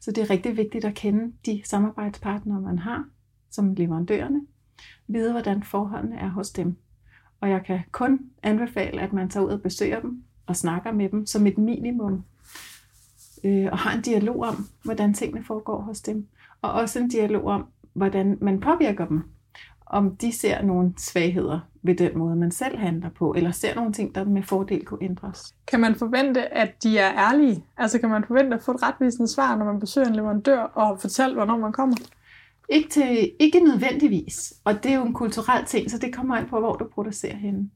Så 0.00 0.12
det 0.12 0.22
er 0.22 0.30
rigtig 0.30 0.56
vigtigt 0.56 0.84
at 0.84 0.94
kende 0.94 1.32
de 1.46 1.62
samarbejdspartnere, 1.64 2.60
man 2.60 2.78
har, 2.78 3.04
som 3.50 3.74
leverandørerne, 3.74 4.40
vide, 5.06 5.30
hvordan 5.30 5.62
forholdene 5.62 6.16
er 6.16 6.28
hos 6.28 6.50
dem. 6.50 6.76
Og 7.40 7.50
jeg 7.50 7.64
kan 7.64 7.80
kun 7.92 8.20
anbefale, 8.42 9.00
at 9.00 9.12
man 9.12 9.30
tager 9.30 9.46
ud 9.46 9.50
og 9.50 9.62
besøger 9.62 10.00
dem 10.00 10.22
og 10.46 10.56
snakker 10.56 10.92
med 10.92 11.08
dem 11.08 11.26
som 11.26 11.46
et 11.46 11.58
minimum, 11.58 12.24
øh, 13.44 13.68
og 13.72 13.78
har 13.78 13.96
en 13.96 14.02
dialog 14.02 14.40
om, 14.40 14.68
hvordan 14.84 15.14
tingene 15.14 15.44
foregår 15.44 15.80
hos 15.80 16.00
dem, 16.00 16.26
og 16.62 16.72
også 16.72 16.98
en 16.98 17.08
dialog 17.08 17.44
om, 17.44 17.66
hvordan 17.92 18.38
man 18.40 18.60
påvirker 18.60 19.06
dem 19.06 19.22
om 19.86 20.16
de 20.16 20.32
ser 20.32 20.62
nogle 20.62 20.94
svagheder 20.98 21.60
ved 21.88 21.96
den 21.96 22.18
måde, 22.18 22.36
man 22.36 22.50
selv 22.50 22.78
handler 22.78 23.10
på, 23.10 23.34
eller 23.34 23.50
ser 23.50 23.74
nogle 23.74 23.92
ting, 23.92 24.14
der 24.14 24.24
med 24.24 24.42
fordel 24.42 24.84
kunne 24.84 25.02
ændres. 25.02 25.54
Kan 25.66 25.80
man 25.80 25.94
forvente, 25.94 26.54
at 26.54 26.82
de 26.82 26.98
er 26.98 27.12
ærlige? 27.28 27.64
Altså 27.76 27.98
kan 27.98 28.08
man 28.08 28.24
forvente 28.24 28.56
at 28.56 28.62
få 28.62 28.72
et 28.72 28.82
retvisende 28.82 29.28
svar, 29.28 29.56
når 29.56 29.64
man 29.64 29.80
besøger 29.80 30.08
en 30.08 30.16
leverandør 30.16 30.60
og 30.60 31.00
fortæller, 31.00 31.34
hvornår 31.34 31.56
man 31.56 31.72
kommer? 31.72 31.96
Ikke, 32.68 32.88
til, 32.88 33.32
ikke 33.38 33.60
nødvendigvis, 33.60 34.54
og 34.64 34.82
det 34.82 34.90
er 34.90 34.96
jo 34.96 35.04
en 35.04 35.14
kulturel 35.14 35.64
ting, 35.64 35.90
så 35.90 35.98
det 35.98 36.14
kommer 36.14 36.36
ind 36.36 36.48
på, 36.48 36.58
hvor 36.58 36.76
du 36.76 36.84
producerer 36.84 37.36
henne. 37.36 37.70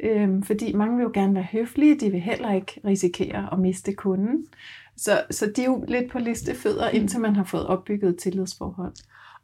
Øhm, 0.00 0.42
fordi 0.42 0.72
mange 0.72 0.96
vil 0.96 1.02
jo 1.02 1.10
gerne 1.14 1.34
være 1.34 1.46
høflige, 1.52 2.00
de 2.00 2.10
vil 2.10 2.20
heller 2.20 2.52
ikke 2.52 2.80
risikere 2.84 3.48
at 3.52 3.58
miste 3.58 3.92
kunden. 3.92 4.46
Så, 4.96 5.22
så 5.30 5.52
de 5.56 5.62
er 5.62 5.66
jo 5.66 5.84
lidt 5.88 6.10
på 6.10 6.18
listefødder, 6.18 6.88
indtil 6.88 7.20
man 7.20 7.36
har 7.36 7.44
fået 7.44 7.66
opbygget 7.66 8.10
et 8.10 8.16
tillidsforhold. 8.16 8.92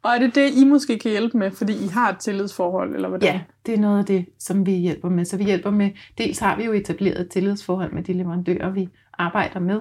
Og 0.03 0.11
er 0.11 0.19
det 0.19 0.35
det, 0.35 0.53
I 0.53 0.65
måske 0.65 0.99
kan 0.99 1.11
hjælpe 1.11 1.37
med, 1.37 1.51
fordi 1.51 1.73
I 1.85 1.87
har 1.87 2.11
et 2.11 2.19
tillidsforhold, 2.19 2.95
eller 2.95 3.09
hvordan? 3.09 3.33
Ja, 3.33 3.41
det 3.65 3.73
er 3.73 3.77
noget 3.77 3.99
af 3.99 4.05
det, 4.05 4.25
som 4.39 4.65
vi 4.65 4.71
hjælper 4.71 5.09
med. 5.09 5.25
Så 5.25 5.37
vi 5.37 5.43
hjælper 5.43 5.71
med, 5.71 5.89
dels 6.17 6.39
har 6.39 6.57
vi 6.57 6.63
jo 6.63 6.71
etableret 6.71 7.21
et 7.21 7.29
tillidsforhold 7.29 7.91
med 7.91 8.03
de 8.03 8.13
leverandører, 8.13 8.69
vi 8.69 8.89
arbejder 9.17 9.59
med, 9.59 9.79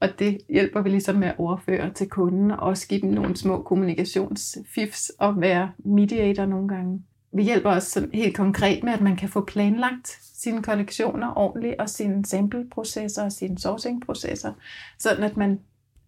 og 0.00 0.08
det 0.18 0.38
hjælper 0.48 0.82
vi 0.82 0.90
ligesom 0.90 1.16
med 1.16 1.28
at 1.28 1.34
overføre 1.38 1.90
til 1.90 2.08
kunden, 2.08 2.50
og 2.50 2.58
også 2.58 2.88
give 2.88 3.00
dem 3.00 3.10
nogle 3.10 3.36
små 3.36 3.62
kommunikationsfifs 3.62 5.12
og 5.18 5.40
være 5.40 5.70
mediator 5.78 6.46
nogle 6.46 6.68
gange. 6.68 7.02
vi 7.32 7.42
hjælper 7.42 7.70
også 7.70 7.90
sådan 7.90 8.10
helt 8.14 8.36
konkret 8.36 8.84
med, 8.84 8.92
at 8.92 9.00
man 9.00 9.16
kan 9.16 9.28
få 9.28 9.44
planlagt 9.44 10.18
sine 10.34 10.62
kollektioner 10.62 11.38
ordentligt, 11.38 11.74
og 11.78 11.88
sine 11.88 12.24
sampleprocesser 12.24 13.24
og 13.24 13.32
sine 13.32 13.58
sourcingprocesser, 13.58 14.52
sådan 14.98 15.24
at 15.24 15.36
man 15.36 15.60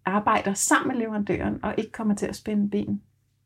arbejder 0.04 0.54
sammen 0.54 0.96
med 0.96 1.04
leverandøren, 1.04 1.64
og 1.64 1.74
ikke 1.78 1.92
kommer 1.92 2.14
til 2.14 2.26
at 2.26 2.36
spænde 2.36 2.70
ben 2.70 3.02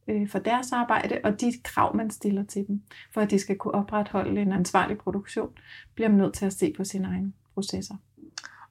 øh, 0.08 0.28
for 0.28 0.38
deres 0.38 0.72
arbejde, 0.72 1.18
og 1.24 1.40
de 1.40 1.52
krav, 1.64 1.96
man 1.96 2.10
stiller 2.10 2.44
til 2.44 2.66
dem, 2.66 2.82
for 3.14 3.20
at 3.20 3.30
de 3.30 3.38
skal 3.38 3.56
kunne 3.56 3.74
opretholde 3.74 4.40
en 4.40 4.52
ansvarlig 4.52 4.98
produktion, 4.98 5.50
bliver 5.94 6.08
man 6.08 6.18
nødt 6.18 6.34
til 6.34 6.46
at 6.46 6.52
se 6.52 6.74
på 6.76 6.84
sine 6.84 7.08
egne 7.08 7.32
processer. 7.54 7.94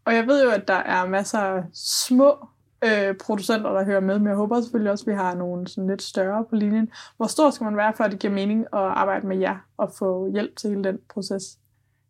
Og 0.05 0.15
jeg 0.15 0.27
ved 0.27 0.43
jo, 0.43 0.49
at 0.49 0.67
der 0.67 0.73
er 0.73 1.07
masser 1.07 1.39
af 1.39 1.63
små 1.73 2.47
øh, 2.83 3.15
producenter, 3.15 3.71
der 3.71 3.85
hører 3.85 3.99
med, 3.99 4.19
men 4.19 4.27
jeg 4.27 4.35
håber 4.35 4.61
selvfølgelig 4.61 4.91
også, 4.91 5.03
at 5.03 5.07
vi 5.07 5.13
har 5.13 5.35
nogle 5.35 5.67
sådan 5.67 5.87
lidt 5.87 6.01
større 6.01 6.45
på 6.49 6.55
linjen. 6.55 6.89
Hvor 7.17 7.27
stor 7.27 7.49
skal 7.49 7.65
man 7.65 7.77
være, 7.77 7.93
for 7.97 8.03
at 8.03 8.11
det 8.11 8.19
giver 8.19 8.33
mening 8.33 8.61
at 8.61 8.79
arbejde 8.79 9.27
med 9.27 9.37
jer 9.37 9.57
og 9.77 9.91
få 9.99 10.31
hjælp 10.31 10.55
til 10.55 10.69
hele 10.69 10.83
den 10.83 10.99
proces? 11.09 11.57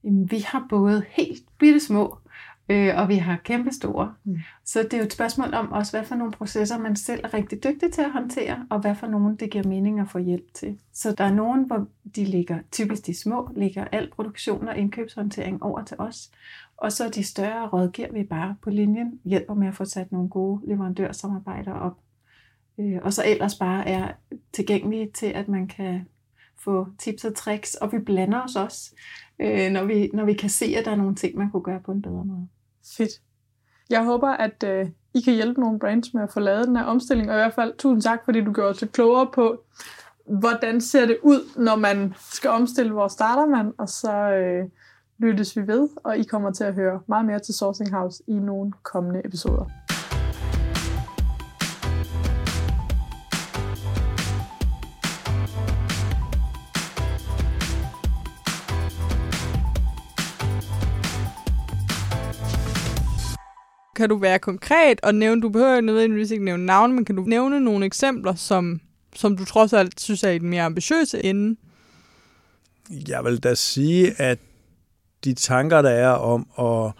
Vi 0.04 0.40
har 0.40 0.66
både 0.70 1.04
helt 1.10 1.44
bitte 1.60 1.80
små, 1.80 2.18
øh, 2.70 2.94
og 2.98 3.10
vi 3.10 3.16
har 3.16 3.38
kæmpe 3.44 3.72
store. 3.72 4.14
Mm. 4.24 4.38
Så 4.66 4.84
det 4.84 4.94
er 4.94 4.98
jo 4.98 5.04
et 5.04 5.14
spørgsmål 5.14 5.54
om 5.54 5.72
også, 5.72 5.98
hvad 5.98 6.06
for 6.06 6.16
nogle 6.16 6.32
processer 6.32 6.78
man 6.78 6.96
selv 6.96 7.22
er 7.24 7.34
rigtig 7.34 7.64
dygtig 7.64 7.92
til 7.92 8.02
at 8.02 8.12
håndtere, 8.12 8.66
og 8.70 8.80
hvad 8.80 8.96
for 8.96 9.08
nogle 9.08 9.38
det 9.38 9.50
giver 9.52 9.68
mening 9.68 10.00
at 10.00 10.10
få 10.10 10.18
hjælp 10.18 10.54
til. 10.54 10.80
Så 10.94 11.12
der 11.12 11.24
er 11.24 11.34
nogen, 11.34 11.64
hvor 11.64 11.88
de 12.16 12.26
ligger, 12.26 12.60
typisk 12.72 13.06
de 13.06 13.14
små, 13.22 13.50
ligger 13.56 13.86
al 13.92 14.12
produktion 14.12 14.68
og 14.68 14.78
indkøbshåndtering 14.78 15.64
over 15.64 15.84
til 15.84 15.98
os. 16.00 16.32
Og 16.78 16.92
så 16.92 17.10
de 17.10 17.24
større 17.24 17.68
rådgiver 17.68 18.12
vi 18.14 18.24
bare 18.24 18.56
på 18.62 18.70
linjen, 18.70 19.20
hjælper 19.26 19.54
med 19.54 19.68
at 19.68 19.76
få 19.76 19.86
sat 19.86 20.12
nogle 20.12 20.30
gode 20.30 20.62
leverandørsamarbejder 20.68 21.74
op. 21.74 21.98
Øh, 22.80 23.00
og 23.04 23.14
så 23.14 23.24
ellers 23.26 23.56
bare 23.56 23.88
er 23.88 24.12
tilgængelige 24.54 25.12
til, 25.14 25.26
at 25.26 25.48
man 25.48 25.68
kan 25.68 26.06
få 26.60 26.88
tips 26.98 27.26
og 27.26 27.36
tricks, 27.36 27.76
og 27.76 27.92
vi 27.92 28.00
blander 28.00 28.44
os 28.44 28.56
også, 28.56 28.96
øh, 29.40 29.72
når, 29.72 29.86
vi, 29.86 30.10
når 30.14 30.26
vi 30.26 30.34
kan 30.34 30.50
se, 30.50 30.66
at 30.66 30.86
der 30.86 30.92
er 30.92 30.96
nogle 30.96 31.16
ting, 31.16 31.38
man 31.38 31.52
kunne 31.52 31.64
gøre 31.64 31.80
på 31.80 31.92
en 31.92 32.02
bedre 32.02 32.26
måde. 32.26 32.48
Fedt. 32.98 33.12
Jeg 33.90 34.04
håber, 34.04 34.30
at 34.30 34.64
øh, 34.64 34.86
I 35.14 35.22
kan 35.22 35.34
hjælpe 35.34 35.62
nogle 35.62 35.80
brands 35.80 36.14
med 36.14 36.24
at 36.24 36.32
få 36.32 36.40
lavet 36.40 36.68
den 36.68 36.76
her 36.76 36.84
omstilling, 36.84 37.30
og 37.30 37.36
i 37.36 37.40
hvert 37.40 37.54
fald 37.54 37.78
tusind 37.78 38.02
tak, 38.02 38.26
fordi 38.26 38.42
du 38.42 38.54
gjorde 38.54 38.70
os 38.70 38.82
lidt 38.82 38.92
klogere 38.92 39.28
på, 39.34 39.64
hvordan 40.26 40.82
ser 40.82 41.06
det 41.06 41.18
ud, 41.24 41.64
når 41.64 41.76
man 41.76 42.14
skal 42.32 42.50
omstille, 42.50 42.92
hvor 42.92 43.08
starter 43.08 43.46
man, 43.46 43.74
og 43.78 43.90
så 43.90 44.14
øh, 44.14 44.70
lyttes 45.18 45.58
vi 45.58 45.68
ved, 45.68 45.90
og 46.04 46.18
I 46.18 46.24
kommer 46.24 46.52
til 46.52 46.64
at 46.64 46.74
høre 46.74 47.02
meget 47.08 47.26
mere 47.26 47.40
til 47.40 47.54
Sourcing 47.54 47.92
House 47.92 48.24
i 48.28 48.34
nogle 48.34 48.72
kommende 48.84 49.22
episoder. 49.26 49.87
Kan 63.98 64.10
du 64.10 64.18
være 64.18 64.40
konkret 64.40 65.00
og 65.04 65.16
nævne, 65.16 65.42
du 65.42 65.50
behøver 65.50 65.82
nødvendigvis 65.82 66.32
ikke 66.32 66.46
nævne 66.46 66.66
navne, 66.66 66.96
men 66.96 67.06
kan 67.06 67.16
du 67.16 67.24
nævne 67.24 67.60
nogle 67.60 67.86
eksempler, 67.86 68.36
som, 68.36 68.80
som 69.16 69.38
du 69.38 69.46
trods 69.46 69.74
alt 69.74 70.02
synes 70.02 70.24
er 70.24 70.30
i 70.30 70.38
den 70.38 70.50
mere 70.50 70.64
ambitiøse 70.64 71.26
ende? 71.26 71.60
Jeg 73.08 73.24
vil 73.24 73.38
da 73.38 73.54
sige, 73.54 74.22
at 74.22 74.40
de 75.24 75.34
tanker, 75.34 75.82
der 75.82 75.90
er 75.90 76.10
om 76.10 76.48
at 76.60 76.94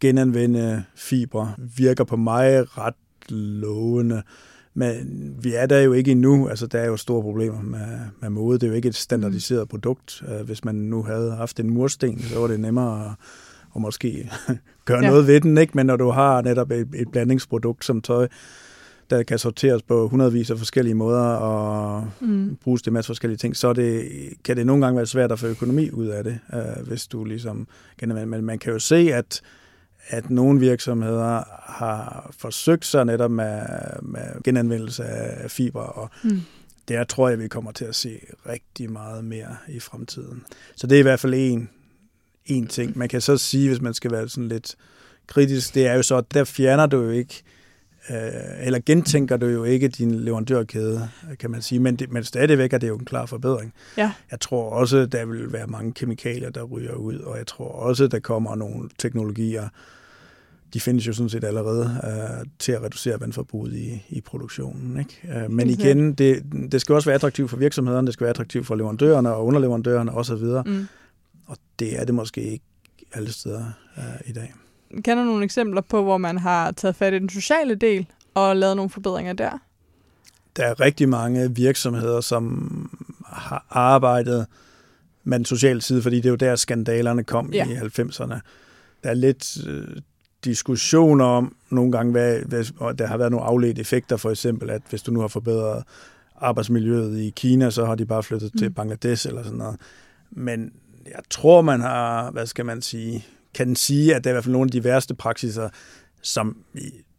genanvende 0.00 0.84
fibre, 0.94 1.54
virker 1.58 2.04
på 2.04 2.16
mig 2.16 2.78
ret 2.78 3.30
lovende. 3.30 4.22
Men 4.74 5.34
vi 5.42 5.54
er 5.54 5.66
der 5.66 5.80
jo 5.80 5.92
ikke 5.92 6.10
endnu. 6.10 6.48
Altså, 6.48 6.66
der 6.66 6.78
er 6.78 6.86
jo 6.86 6.96
store 6.96 7.22
problemer 7.22 7.62
med, 7.62 7.98
med 8.20 8.30
mode. 8.30 8.58
Det 8.58 8.62
er 8.62 8.68
jo 8.68 8.74
ikke 8.74 8.88
et 8.88 8.94
standardiseret 8.94 9.62
mm. 9.62 9.68
produkt. 9.68 10.22
Hvis 10.44 10.64
man 10.64 10.74
nu 10.74 11.02
havde 11.02 11.36
haft 11.36 11.60
en 11.60 11.70
mursten, 11.70 12.22
så 12.22 12.38
var 12.38 12.46
det 12.46 12.60
nemmere 12.60 13.04
at, 13.04 13.10
at 13.76 13.80
måske 13.80 14.30
gøre 14.86 15.04
ja. 15.04 15.10
noget 15.10 15.26
ved 15.26 15.40
den. 15.40 15.58
Ikke? 15.58 15.72
Men 15.74 15.86
når 15.86 15.96
du 15.96 16.10
har 16.10 16.42
netop 16.42 16.70
et, 16.70 16.88
et 16.94 17.08
blandingsprodukt 17.12 17.84
som 17.84 18.00
tøj, 18.00 18.28
der 19.10 19.22
kan 19.22 19.38
sorteres 19.38 19.82
på 19.82 20.08
hundredvis 20.08 20.50
af 20.50 20.58
forskellige 20.58 20.94
måder 20.94 21.22
og 21.22 22.08
mm. 22.20 22.56
bruges 22.64 22.82
til 22.82 22.92
masse 22.92 23.08
forskellige 23.08 23.38
ting, 23.38 23.56
så 23.56 23.72
det, 23.72 24.08
kan 24.44 24.56
det 24.56 24.66
nogle 24.66 24.84
gange 24.84 24.96
være 24.96 25.06
svært 25.06 25.32
at 25.32 25.38
få 25.38 25.46
økonomi 25.46 25.90
ud 25.90 26.06
af 26.06 26.24
det, 26.24 26.38
øh, 26.54 26.86
hvis 26.86 27.06
du 27.06 27.24
ligesom. 27.24 27.68
Men 28.02 28.44
man 28.44 28.58
kan 28.58 28.72
jo 28.72 28.78
se, 28.78 28.96
at 29.14 29.42
at 30.08 30.30
nogle 30.30 30.60
virksomheder 30.60 31.42
har 31.72 32.30
forsøgt 32.38 32.84
sig 32.84 33.04
netop 33.04 33.30
med, 33.30 33.62
med 34.02 34.42
genanvendelse 34.44 35.04
af 35.04 35.50
fiber, 35.50 35.82
og 35.82 36.10
mm. 36.24 36.40
der 36.88 37.04
tror 37.04 37.28
jeg, 37.28 37.38
vi 37.38 37.48
kommer 37.48 37.72
til 37.72 37.84
at 37.84 37.94
se 37.94 38.20
rigtig 38.48 38.92
meget 38.92 39.24
mere 39.24 39.56
i 39.68 39.80
fremtiden. 39.80 40.44
Så 40.76 40.86
det 40.86 40.96
er 40.96 41.00
i 41.00 41.02
hvert 41.02 41.20
fald 41.20 41.34
en, 41.36 41.70
en 42.46 42.66
ting. 42.66 42.98
Man 42.98 43.08
kan 43.08 43.20
så 43.20 43.36
sige, 43.36 43.68
hvis 43.68 43.80
man 43.80 43.94
skal 43.94 44.10
være 44.10 44.28
sådan 44.28 44.48
lidt 44.48 44.74
kritisk, 45.26 45.74
det 45.74 45.86
er 45.86 45.94
jo 45.94 46.02
så, 46.02 46.16
at 46.16 46.34
der 46.34 46.44
fjerner 46.44 46.86
du 46.86 47.02
jo 47.02 47.10
ikke 47.10 47.42
øh, 48.10 48.66
eller 48.66 48.78
gentænker 48.86 49.36
du 49.36 49.46
jo 49.46 49.64
ikke 49.64 49.88
din 49.88 50.14
leverandørkæde, 50.14 51.08
kan 51.40 51.50
man 51.50 51.62
sige, 51.62 51.78
men, 51.80 51.96
det, 51.96 52.12
men 52.12 52.24
stadigvæk 52.24 52.72
er 52.72 52.78
det 52.78 52.88
jo 52.88 52.96
en 52.96 53.04
klar 53.04 53.26
forbedring. 53.26 53.72
Ja. 53.96 54.12
Jeg 54.30 54.40
tror 54.40 54.70
også, 54.70 55.06
der 55.06 55.26
vil 55.26 55.52
være 55.52 55.66
mange 55.66 55.92
kemikalier, 55.92 56.50
der 56.50 56.62
ryger 56.62 56.94
ud, 56.94 57.18
og 57.18 57.38
jeg 57.38 57.46
tror 57.46 57.68
også, 57.68 58.06
der 58.06 58.18
kommer 58.18 58.54
nogle 58.54 58.88
teknologier, 58.98 59.68
de 60.74 60.80
findes 60.80 61.06
jo 61.06 61.12
sådan 61.12 61.28
set 61.28 61.44
allerede 61.44 62.00
øh, 62.04 62.46
til 62.58 62.72
at 62.72 62.82
reducere 62.82 63.20
vandforbruget 63.20 63.72
i, 63.72 64.02
i 64.08 64.20
produktionen. 64.20 64.98
Ikke? 64.98 65.44
Øh, 65.44 65.50
men 65.50 65.70
igen, 65.70 66.12
det, 66.12 66.42
det 66.72 66.80
skal 66.80 66.94
også 66.94 67.08
være 67.08 67.14
attraktivt 67.14 67.50
for 67.50 67.56
virksomhederne, 67.56 68.06
det 68.06 68.12
skal 68.14 68.24
være 68.24 68.30
attraktivt 68.30 68.66
for 68.66 68.74
leverandørerne 68.74 69.34
og 69.34 69.46
underleverandørerne 69.46 70.12
osv., 70.12 70.72
mm. 70.72 70.86
Og 71.46 71.56
det 71.78 72.00
er 72.00 72.04
det 72.04 72.14
måske 72.14 72.42
ikke 72.42 72.64
alle 73.12 73.32
steder 73.32 73.64
øh, 73.98 74.30
i 74.30 74.32
dag 74.32 74.54
kender 75.04 75.24
nogle 75.24 75.44
eksempler 75.44 75.80
på, 75.80 76.02
hvor 76.02 76.18
man 76.18 76.38
har 76.38 76.72
taget 76.72 76.96
fat 76.96 77.14
i 77.14 77.18
den 77.18 77.28
sociale 77.28 77.74
del 77.74 78.06
og 78.34 78.56
lavet 78.56 78.76
nogle 78.76 78.90
forbedringer 78.90 79.32
der? 79.32 79.58
Der 80.56 80.64
er 80.64 80.80
rigtig 80.80 81.08
mange 81.08 81.54
virksomheder, 81.54 82.20
som 82.20 82.90
har 83.26 83.66
arbejdet 83.70 84.46
med 85.24 85.38
den 85.38 85.44
sociale 85.44 85.80
side, 85.80 86.02
fordi 86.02 86.16
det 86.16 86.26
er 86.26 86.30
jo 86.30 86.36
der, 86.36 86.56
skandalerne 86.56 87.24
kom 87.24 87.52
ja. 87.52 87.66
i 87.66 87.74
90'erne. 87.74 88.34
Der 89.04 89.10
er 89.10 89.14
lidt 89.14 89.66
øh, 89.66 89.96
diskussioner 90.44 91.24
om 91.24 91.56
nogle 91.70 91.92
gange, 91.92 92.12
hvad, 92.12 92.38
hvad, 92.40 92.64
og 92.78 92.98
der 92.98 93.06
har 93.06 93.16
været 93.16 93.30
nogle 93.30 93.46
afledte 93.46 93.80
effekter, 93.80 94.16
for 94.16 94.30
eksempel, 94.30 94.70
at 94.70 94.82
hvis 94.90 95.02
du 95.02 95.12
nu 95.12 95.20
har 95.20 95.28
forbedret 95.28 95.84
arbejdsmiljøet 96.36 97.18
i 97.18 97.32
Kina, 97.36 97.70
så 97.70 97.84
har 97.84 97.94
de 97.94 98.06
bare 98.06 98.22
flyttet 98.22 98.54
mm. 98.54 98.58
til 98.58 98.70
Bangladesh 98.70 99.28
eller 99.28 99.42
sådan 99.42 99.58
noget. 99.58 99.76
Men 100.30 100.72
jeg 101.14 101.20
tror, 101.30 101.62
man 101.62 101.80
har, 101.80 102.30
hvad 102.30 102.46
skal 102.46 102.66
man 102.66 102.82
sige, 102.82 103.24
kan 103.54 103.76
sige, 103.76 104.14
at 104.14 104.24
det 104.24 104.30
er 104.30 104.32
i 104.32 104.34
hvert 104.34 104.44
fald 104.44 104.52
nogle 104.52 104.66
af 104.66 104.70
de 104.70 104.84
værste 104.84 105.14
praksiser, 105.14 105.68
som 106.22 106.56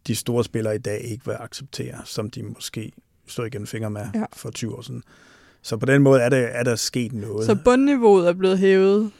de 0.06 0.16
store 0.16 0.44
spillere 0.44 0.74
i 0.74 0.78
dag 0.78 1.00
ikke 1.04 1.26
vil 1.26 1.36
acceptere, 1.40 1.94
som 2.04 2.30
de 2.30 2.42
måske 2.42 2.92
stod 3.26 3.46
igen 3.46 3.66
fingre 3.66 3.90
med 3.90 4.06
ja. 4.14 4.24
for 4.32 4.50
20 4.50 4.76
år 4.76 4.80
siden. 4.82 5.02
Så 5.62 5.76
på 5.76 5.86
den 5.86 6.02
måde 6.02 6.20
er, 6.20 6.28
det, 6.28 6.48
er 6.52 6.62
der 6.62 6.76
sket 6.76 7.12
noget. 7.12 7.46
Så 7.46 7.56
bundniveauet 7.64 8.28
er 8.28 8.32
blevet 8.32 8.58
hævet? 8.58 9.10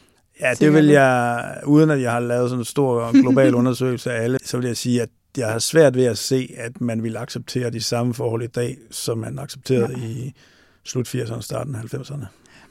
Ja, 0.40 0.54
det 0.54 0.72
vil 0.72 0.86
jeg, 0.86 1.60
uden 1.66 1.90
at 1.90 2.00
jeg 2.00 2.12
har 2.12 2.20
lavet 2.20 2.50
sådan 2.50 2.60
en 2.60 2.64
stor 2.64 3.20
global 3.22 3.54
undersøgelse 3.54 4.12
af 4.12 4.22
alle, 4.22 4.38
så 4.44 4.58
vil 4.58 4.66
jeg 4.66 4.76
sige, 4.76 5.02
at 5.02 5.08
jeg 5.36 5.48
har 5.48 5.58
svært 5.58 5.96
ved 5.96 6.04
at 6.04 6.18
se, 6.18 6.54
at 6.56 6.80
man 6.80 7.02
vil 7.02 7.16
acceptere 7.16 7.70
de 7.70 7.80
samme 7.80 8.14
forhold 8.14 8.42
i 8.42 8.46
dag, 8.46 8.78
som 8.90 9.18
man 9.18 9.38
accepterede 9.38 9.98
ja. 9.98 10.04
i 10.04 10.34
slut 10.84 11.14
80'erne 11.14 11.34
og 11.34 11.44
starten 11.44 11.74
af 11.74 11.94
90'erne. 11.94 12.26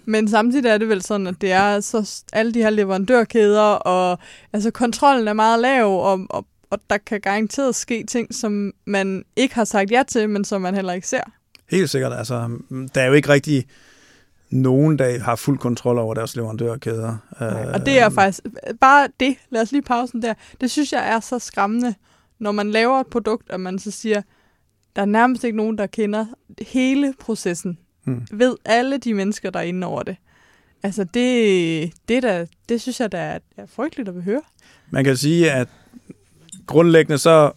Men 0.07 0.27
samtidig 0.27 0.69
er 0.69 0.77
det 0.77 0.89
vel 0.89 1.01
sådan, 1.01 1.27
at 1.27 1.41
det 1.41 1.51
er 1.51 1.79
så 1.79 2.23
alle 2.33 2.53
de 2.53 2.61
her 2.61 2.69
leverandørkæder, 2.69 3.61
og 3.61 4.19
altså 4.53 4.71
kontrollen 4.71 5.27
er 5.27 5.33
meget 5.33 5.59
lav, 5.59 5.85
og, 5.85 6.27
og, 6.29 6.45
og 6.69 6.79
der 6.89 6.97
kan 6.97 7.21
garanteret 7.21 7.75
ske 7.75 8.03
ting, 8.03 8.35
som 8.35 8.73
man 8.85 9.23
ikke 9.35 9.55
har 9.55 9.63
sagt 9.63 9.91
ja 9.91 10.03
til, 10.07 10.29
men 10.29 10.45
som 10.45 10.61
man 10.61 10.75
heller 10.75 10.93
ikke 10.93 11.07
ser. 11.07 11.21
Helt 11.69 11.89
sikkert. 11.89 12.13
Altså, 12.13 12.49
der 12.95 13.01
er 13.01 13.05
jo 13.05 13.13
ikke 13.13 13.29
rigtig 13.29 13.67
nogen, 14.49 14.99
der 14.99 15.19
har 15.19 15.35
fuld 15.35 15.59
kontrol 15.59 15.97
over 15.97 16.13
deres 16.13 16.35
leverandørkæder. 16.35 17.17
Nej, 17.39 17.71
og 17.73 17.85
det 17.85 17.99
er 17.99 18.09
faktisk 18.09 18.43
bare 18.81 19.07
det, 19.19 19.35
lad 19.49 19.61
os 19.61 19.71
lige 19.71 19.81
pausen 19.81 20.21
der, 20.21 20.33
det 20.61 20.71
synes 20.71 20.93
jeg 20.93 21.09
er 21.09 21.19
så 21.19 21.39
skræmmende, 21.39 21.95
når 22.39 22.51
man 22.51 22.71
laver 22.71 22.99
et 22.99 23.07
produkt, 23.07 23.49
og 23.49 23.59
man 23.59 23.79
så 23.79 23.91
siger, 23.91 24.21
der 24.95 25.01
er 25.01 25.05
nærmest 25.05 25.43
ikke 25.43 25.57
nogen, 25.57 25.77
der 25.77 25.87
kender 25.87 26.25
hele 26.67 27.13
processen 27.19 27.77
mm. 28.07 28.21
ved 28.31 28.55
alle 28.65 28.97
de 28.97 29.13
mennesker, 29.13 29.49
der 29.49 29.59
er 29.59 29.63
inde 29.63 29.87
over 29.87 30.03
det. 30.03 30.15
Altså, 30.83 31.03
det, 31.03 31.93
det, 32.07 32.23
der, 32.23 32.45
det 32.69 32.81
synes 32.81 32.99
jeg, 32.99 33.11
der 33.11 33.17
er, 33.17 33.39
er 33.57 33.65
frygteligt 33.65 34.09
at 34.09 34.23
høre. 34.23 34.41
Man 34.89 35.03
kan 35.03 35.17
sige, 35.17 35.51
at 35.51 35.67
grundlæggende 36.67 37.17
så 37.17 37.51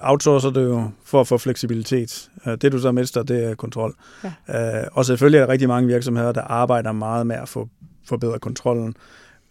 outsourcer 0.00 0.50
du 0.50 0.60
jo 0.60 0.90
for 1.04 1.20
at 1.20 1.26
få 1.26 1.38
fleksibilitet. 1.38 2.30
Øh, 2.46 2.58
det 2.60 2.72
du 2.72 2.78
så 2.78 2.92
mister, 2.92 3.22
det 3.22 3.44
er 3.44 3.54
kontrol. 3.54 3.94
Ja. 4.48 4.80
Øh, 4.80 4.86
og 4.92 5.04
selvfølgelig 5.04 5.38
er 5.38 5.46
der 5.46 5.52
rigtig 5.52 5.68
mange 5.68 5.86
virksomheder, 5.86 6.32
der 6.32 6.40
arbejder 6.42 6.92
meget 6.92 7.26
med 7.26 7.36
at 7.36 7.48
få 7.48 7.68
forbedre 8.08 8.38
kontrollen. 8.38 8.94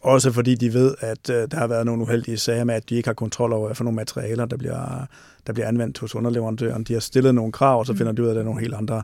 Også 0.01 0.31
fordi 0.31 0.55
de 0.55 0.73
ved, 0.73 0.95
at 0.99 1.29
øh, 1.29 1.47
der 1.51 1.57
har 1.57 1.67
været 1.67 1.85
nogle 1.85 2.01
uheldige 2.01 2.37
sager 2.37 2.63
med, 2.63 2.75
at 2.75 2.89
de 2.89 2.95
ikke 2.95 3.09
har 3.09 3.13
kontrol 3.13 3.53
over, 3.53 3.65
hvad 3.67 3.75
for 3.75 3.83
nogle 3.83 3.95
materialer, 3.95 4.45
der 4.45 4.57
bliver, 4.57 5.05
der 5.47 5.53
bliver 5.53 5.67
anvendt 5.67 5.99
hos 5.99 6.15
underleverandøren. 6.15 6.83
De 6.83 6.93
har 6.93 6.99
stillet 6.99 7.35
nogle 7.35 7.51
krav, 7.51 7.79
og 7.79 7.85
så 7.85 7.91
mm. 7.91 7.97
finder 7.97 8.13
de 8.13 8.21
ud 8.21 8.27
af, 8.27 8.31
at 8.31 8.35
der 8.35 8.41
er 8.41 8.45
nogle 8.45 8.61
helt 8.61 8.73
andre 8.73 8.97
øh, 8.97 9.03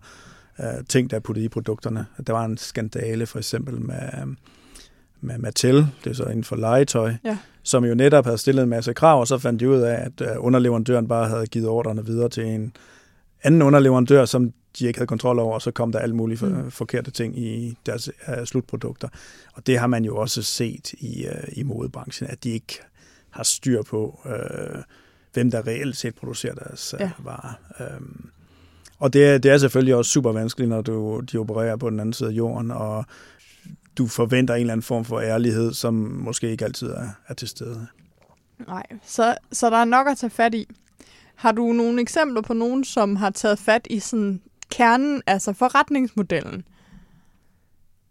ting, 0.89 1.09
der 1.09 1.15
er 1.15 1.19
puttet 1.19 1.43
i 1.43 1.49
produkterne. 1.49 2.05
Der 2.27 2.33
var 2.33 2.45
en 2.45 2.57
skandale 2.57 3.25
for 3.25 3.37
eksempel 3.37 3.81
med, 3.81 4.35
med 5.21 5.37
Mattel, 5.37 5.87
det 6.03 6.09
er 6.09 6.13
så 6.13 6.23
inden 6.23 6.43
for 6.43 6.55
legetøj, 6.55 7.13
Ja. 7.23 7.37
som 7.63 7.85
jo 7.85 7.95
netop 7.95 8.25
havde 8.25 8.37
stillet 8.37 8.63
en 8.63 8.69
masse 8.69 8.93
krav, 8.93 9.19
og 9.19 9.27
så 9.27 9.37
fandt 9.37 9.59
de 9.59 9.69
ud 9.69 9.79
af, 9.79 9.93
at 10.05 10.21
øh, 10.21 10.27
underleverandøren 10.37 11.07
bare 11.07 11.29
havde 11.29 11.45
givet 11.47 11.67
ordrene 11.67 12.05
videre 12.05 12.29
til 12.29 12.45
en 12.45 12.73
anden 13.43 13.61
underleverandør, 13.61 14.25
som 14.25 14.53
de 14.79 14.87
ikke 14.87 14.99
havde 14.99 15.07
kontrol 15.07 15.39
over, 15.39 15.53
og 15.53 15.61
så 15.61 15.71
kom 15.71 15.91
der 15.91 15.99
alle 15.99 16.15
mulige 16.15 16.37
for, 16.37 16.47
Mm. 16.47 16.71
forkerte 16.71 17.11
ting 17.11 17.39
i 17.39 17.77
deres 17.85 18.09
uh, 18.27 18.43
slutprodukter. 18.45 19.07
Og 19.53 19.67
det 19.67 19.79
har 19.79 19.87
man 19.87 20.05
jo 20.05 20.17
også 20.17 20.41
set 20.41 20.93
i, 20.93 21.25
uh, 21.27 21.57
i 21.57 21.63
modebranchen, 21.63 22.29
at 22.29 22.43
de 22.43 22.49
ikke 22.49 22.79
har 23.29 23.43
styr 23.43 23.81
på, 23.83 24.19
uh, 24.25 24.81
hvem 25.33 25.51
der 25.51 25.67
reelt 25.67 25.97
set 25.97 26.15
producerer 26.15 26.53
deres 26.55 26.93
uh, 26.93 26.99
ja. 27.01 27.11
varer. 27.19 27.53
Um, 27.97 28.29
og 29.01 29.13
det 29.13 29.25
er, 29.25 29.37
det 29.37 29.51
er 29.51 29.57
selvfølgelig 29.57 29.95
også 29.95 30.11
super 30.11 30.31
vanskeligt, 30.31 30.69
når 30.69 30.81
du, 30.81 31.21
de 31.31 31.37
opererer 31.37 31.75
på 31.75 31.89
den 31.89 31.99
anden 31.99 32.13
side 32.13 32.29
af 32.29 32.33
jorden, 32.33 32.71
og 32.71 33.05
du 33.97 34.07
forventer 34.07 34.53
en 34.53 34.61
eller 34.61 34.73
anden 34.73 34.83
form 34.83 35.05
for 35.05 35.19
ærlighed, 35.19 35.73
som 35.73 35.93
måske 35.93 36.51
ikke 36.51 36.65
altid 36.65 36.87
er, 36.87 37.07
er 37.27 37.33
til 37.33 37.47
stede. 37.47 37.87
Nej, 38.67 38.83
så, 39.05 39.35
så 39.51 39.69
der 39.69 39.77
er 39.77 39.85
nok 39.85 40.07
at 40.07 40.17
tage 40.17 40.29
fat 40.29 40.53
i. 40.53 40.67
Har 41.35 41.51
du 41.51 41.73
nogle 41.73 42.01
eksempler 42.01 42.41
på 42.41 42.53
nogen, 42.53 42.83
som 42.83 43.15
har 43.15 43.29
taget 43.29 43.59
fat 43.59 43.87
i 43.89 43.99
sådan 43.99 44.41
kernen, 44.71 45.21
altså 45.27 45.53
forretningsmodellen? 45.53 46.63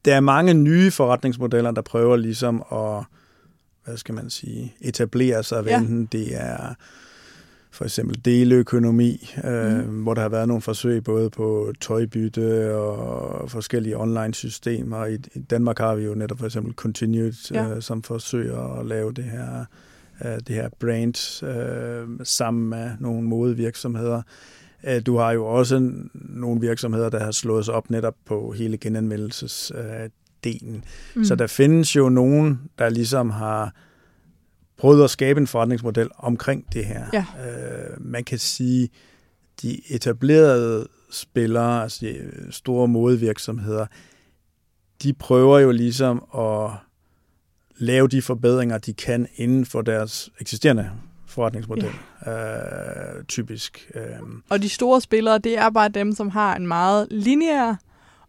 der 0.05 0.14
er 0.16 0.20
mange 0.20 0.55
nye 0.55 0.90
forretningsmodeller, 0.90 1.70
der 1.70 1.83
prøver 1.83 2.16
ligesom 2.16 2.62
at, 2.72 3.05
hvad 3.85 3.96
skal 3.96 4.14
man 4.14 4.31
sige, 4.31 4.74
etablere 4.81 5.42
sig, 5.42 5.64
ja. 5.66 5.79
enten 5.79 6.07
det 6.07 6.37
er 6.37 6.74
for 7.73 7.85
eksempel 7.85 8.25
deleøkonomi, 8.25 9.31
øh, 9.45 9.89
mm. 9.89 10.03
hvor 10.03 10.15
der 10.15 10.23
har 10.23 10.29
været 10.29 10.49
nogle 10.49 10.61
forsøg 10.61 11.05
både 11.05 11.31
på 11.31 11.73
tøjbytte 11.81 12.75
og 12.75 13.51
forskellige 13.51 13.97
online-systemer. 13.97 15.07
I, 15.07 15.15
I 15.35 15.39
Danmark 15.39 15.79
har 15.79 15.95
vi 15.95 16.05
jo 16.05 16.15
netop 16.15 16.39
for 16.39 16.47
eksempel 16.47 16.73
Continued, 16.75 17.33
Ja. 17.55 17.63
ja. 17.63 17.75
øh, 17.77 17.83
som 17.83 18.03
forsøger 18.03 18.81
at 18.81 18.87
lave 18.87 19.13
det 19.13 19.25
her, 19.25 19.65
øh, 20.25 20.39
det 20.47 20.55
her 20.55 20.69
brand 20.81 21.45
øh, 21.45 22.09
sammen 22.25 22.69
med 22.71 22.91
nogle 23.01 23.23
modevirksomheder. 23.23 24.23
Øh, 24.85 25.03
Du 25.07 25.17
har 25.17 25.33
jo 25.33 25.47
også 25.47 25.93
nogle 26.15 26.61
virksomheder, 26.61 27.09
der 27.09 27.25
har 27.25 27.31
slået 27.31 27.65
sig 27.65 27.75
op 27.75 27.91
netop 27.91 28.15
på 28.27 28.55
hele 28.57 28.77
genanmeldelsesdelen. 28.77 30.85
Mm. 31.15 31.25
Så 31.25 31.35
der 31.35 31.47
findes 31.47 31.97
jo 31.97 32.09
nogen, 32.09 32.61
der 32.79 32.89
ligesom 32.89 33.31
har 33.31 33.75
prøvet 34.81 35.05
at 35.05 35.11
skabe 35.11 35.40
en 35.40 35.47
forretningsmodel 35.47 36.09
omkring 36.19 36.64
det 36.73 36.87
her. 36.87 37.07
Ja. 37.12 37.25
Øh, 37.47 37.97
man 38.01 38.25
kan 38.25 38.38
sige, 38.38 38.88
de 39.62 39.81
etablerede 39.95 40.88
spillere, 41.11 41.83
altså 41.83 42.07
de 42.07 42.31
store 42.51 42.88
modevirksomheder, 42.88 43.87
de 45.03 45.12
prøver 45.12 45.59
jo 45.59 45.71
ligesom 45.71 46.25
at 46.38 46.71
lave 47.77 48.09
de 48.09 48.23
forbedringer, 48.23 48.79
de 48.79 48.93
kan 48.93 49.29
inden 49.35 49.66
for 49.66 49.83
deres 49.83 50.31
eksisterende 50.40 50.90
forretningsmodel, 51.27 51.90
ja. 52.27 53.19
øh, 53.19 53.25
typisk. 53.25 53.90
Øh, 53.95 54.03
Og 54.51 54.62
de 54.62 54.69
store 54.69 55.01
spillere, 55.01 55.38
det 55.38 55.59
er 55.59 55.71
bare 55.71 55.88
dem, 55.88 56.14
som 56.14 56.29
har 56.29 56.57
en 56.57 56.66
meget 56.66 57.07
lineær 57.11 57.75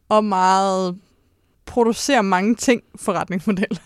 og 0.09 0.23
meget 0.25 0.97
producerer 1.65 2.21
mange 2.21 2.55
ting 2.55 2.83
forretningsmodel. 2.95 3.79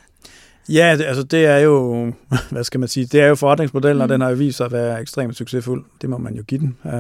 Ja, 0.70 0.96
det, 0.98 1.04
altså 1.04 1.24
det 1.24 1.46
er 1.46 1.58
jo, 1.58 2.06
hvad 2.52 2.64
skal 2.64 2.80
man 2.80 2.90
sige, 2.90 3.06
det 3.06 3.22
er 3.22 3.28
jo 3.28 3.36
forretningsmodellen, 3.36 3.98
mm. 3.98 4.02
og 4.04 4.10
den 4.10 4.22
har 4.22 4.30
jo 4.30 4.36
vist 4.36 4.58
sig 4.58 4.66
at 4.66 4.72
være 4.72 5.02
ekstremt 5.02 5.36
succesfuld. 5.36 5.84
Det 6.02 6.10
må 6.10 6.18
man 6.18 6.36
jo 6.36 6.44
give 6.44 6.60
den. 6.60 6.78
Uh, 6.84 6.92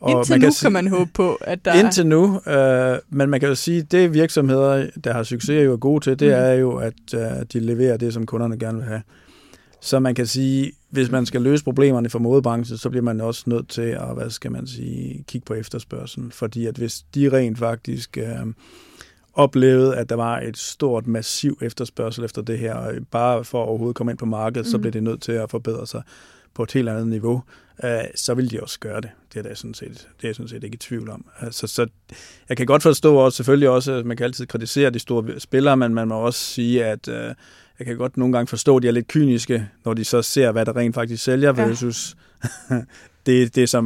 og 0.00 0.10
Indtil 0.10 0.40
nu 0.40 0.50
kan 0.62 0.72
man 0.72 0.88
håbe 0.88 1.10
på, 1.14 1.34
at 1.40 1.64
der 1.64 1.74
Indtil 1.74 2.06
nu, 2.06 2.24
uh, 2.24 3.16
men 3.18 3.30
man 3.30 3.40
kan 3.40 3.48
jo 3.48 3.54
sige, 3.54 3.82
det 3.82 4.14
virksomheder, 4.14 4.86
der 5.04 5.12
har 5.12 5.22
succes, 5.22 5.64
jo 5.64 5.72
er 5.72 5.76
gode 5.76 6.04
til, 6.04 6.20
det 6.20 6.28
Mm. 6.28 6.34
er 6.34 6.52
jo, 6.52 6.76
at 6.76 6.94
uh, 7.14 7.20
de 7.52 7.60
leverer 7.60 7.96
det, 7.96 8.12
som 8.14 8.26
kunderne 8.26 8.58
gerne 8.58 8.78
vil 8.78 8.86
have. 8.86 9.02
Så 9.80 10.00
man 10.00 10.14
kan 10.14 10.26
sige, 10.26 10.72
hvis 10.90 11.10
man 11.10 11.26
skal 11.26 11.42
løse 11.42 11.64
problemerne 11.64 12.10
for 12.10 12.18
modebranchen, 12.18 12.78
så 12.78 12.90
bliver 12.90 13.02
man 13.04 13.20
også 13.20 13.42
nødt 13.46 13.68
til 13.68 13.82
at, 13.82 14.14
hvad 14.14 14.30
skal 14.30 14.52
man 14.52 14.66
sige, 14.66 15.24
kigge 15.28 15.44
på 15.44 15.54
efterspørgselen. 15.54 16.32
Fordi 16.32 16.66
at 16.66 16.76
hvis 16.76 17.02
de 17.14 17.28
rent 17.32 17.58
faktisk 17.58 18.18
uh, 18.22 18.48
oplevede, 19.34 19.96
at 19.96 20.08
der 20.08 20.14
var 20.16 20.40
et 20.40 20.56
stort, 20.58 21.06
massiv 21.06 21.58
efterspørgsel 21.62 22.24
efter 22.24 22.42
det 22.42 22.58
her, 22.58 22.74
og 22.74 22.92
bare 23.10 23.44
for 23.44 23.62
at 23.62 23.68
overhovedet 23.68 23.96
komme 23.96 24.12
ind 24.12 24.18
på 24.18 24.26
markedet, 24.26 24.66
mm. 24.66 24.70
så 24.70 24.76
Mhm. 24.76 24.80
bliver 24.82 24.92
det 24.92 25.02
nødt 25.02 25.22
til 25.22 25.32
at 25.32 25.50
forbedre 25.50 25.86
sig 25.86 26.02
på 26.54 26.62
et 26.62 26.72
helt 26.72 26.88
andet 26.88 27.06
niveau, 27.06 27.42
øh, 27.84 27.90
så 28.14 28.34
vil 28.34 28.50
de 28.50 28.60
også 28.60 28.80
gøre 28.80 29.00
det. 29.00 29.10
Det 29.34 29.38
er, 29.38 29.42
der 29.48 29.54
sådan 29.54 29.74
set, 29.74 29.88
det 29.90 30.24
er 30.24 30.28
jeg 30.28 30.34
sådan 30.34 30.48
set 30.48 30.64
ikke 30.64 30.74
i 30.74 30.78
tvivl 30.78 31.10
om. 31.10 31.24
Altså, 31.40 31.66
så 31.66 31.86
jeg 32.48 32.56
kan 32.56 32.66
godt 32.66 32.82
forstå 32.82 33.14
også, 33.14 33.36
selvfølgelig 33.36 33.68
også, 33.68 33.92
at 33.92 34.06
man 34.06 34.16
kan 34.16 34.24
altid 34.24 34.46
kritisere 34.46 34.90
de 34.90 34.98
store 34.98 35.40
spillere, 35.40 35.76
men 35.76 35.94
man 35.94 36.08
må 36.08 36.14
også 36.14 36.40
sige, 36.40 36.84
at 36.84 37.08
øh, 37.08 37.34
jeg 37.78 37.86
kan 37.86 37.96
godt 37.96 38.16
nogle 38.16 38.32
gange 38.32 38.46
forstå, 38.46 38.76
at 38.76 38.82
de 38.82 38.88
er 38.88 38.92
lidt 38.92 39.08
kyniske, 39.08 39.68
når 39.84 39.94
de 39.94 40.04
så 40.04 40.22
ser, 40.22 40.52
hvad 40.52 40.66
der 40.66 40.76
rent 40.76 40.94
faktisk 40.94 41.24
sælger, 41.24 41.48
Ja. 41.56 41.66
Det, 43.26 43.54
det, 43.54 43.68
som 43.68 43.84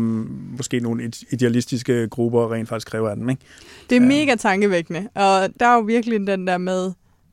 måske 0.59 0.81
nogle 0.81 1.13
idealistiske 1.31 2.09
grupper 2.09 2.53
rent 2.53 2.69
faktisk 2.69 2.87
kræver 2.87 3.11
af 3.11 3.17
dem. 3.17 3.29
Ikke? 3.31 3.43
Det 3.91 3.97
er 3.97 4.01
Ja. 4.01 4.07
mega 4.09 4.35
tankevækkende, 4.35 5.09
og 5.15 5.49
der 5.61 5.67
er 5.67 5.75
jo 5.75 5.81
virkelig 5.81 6.27
den 6.27 6.47
der 6.47 6.59
med, 6.59 6.93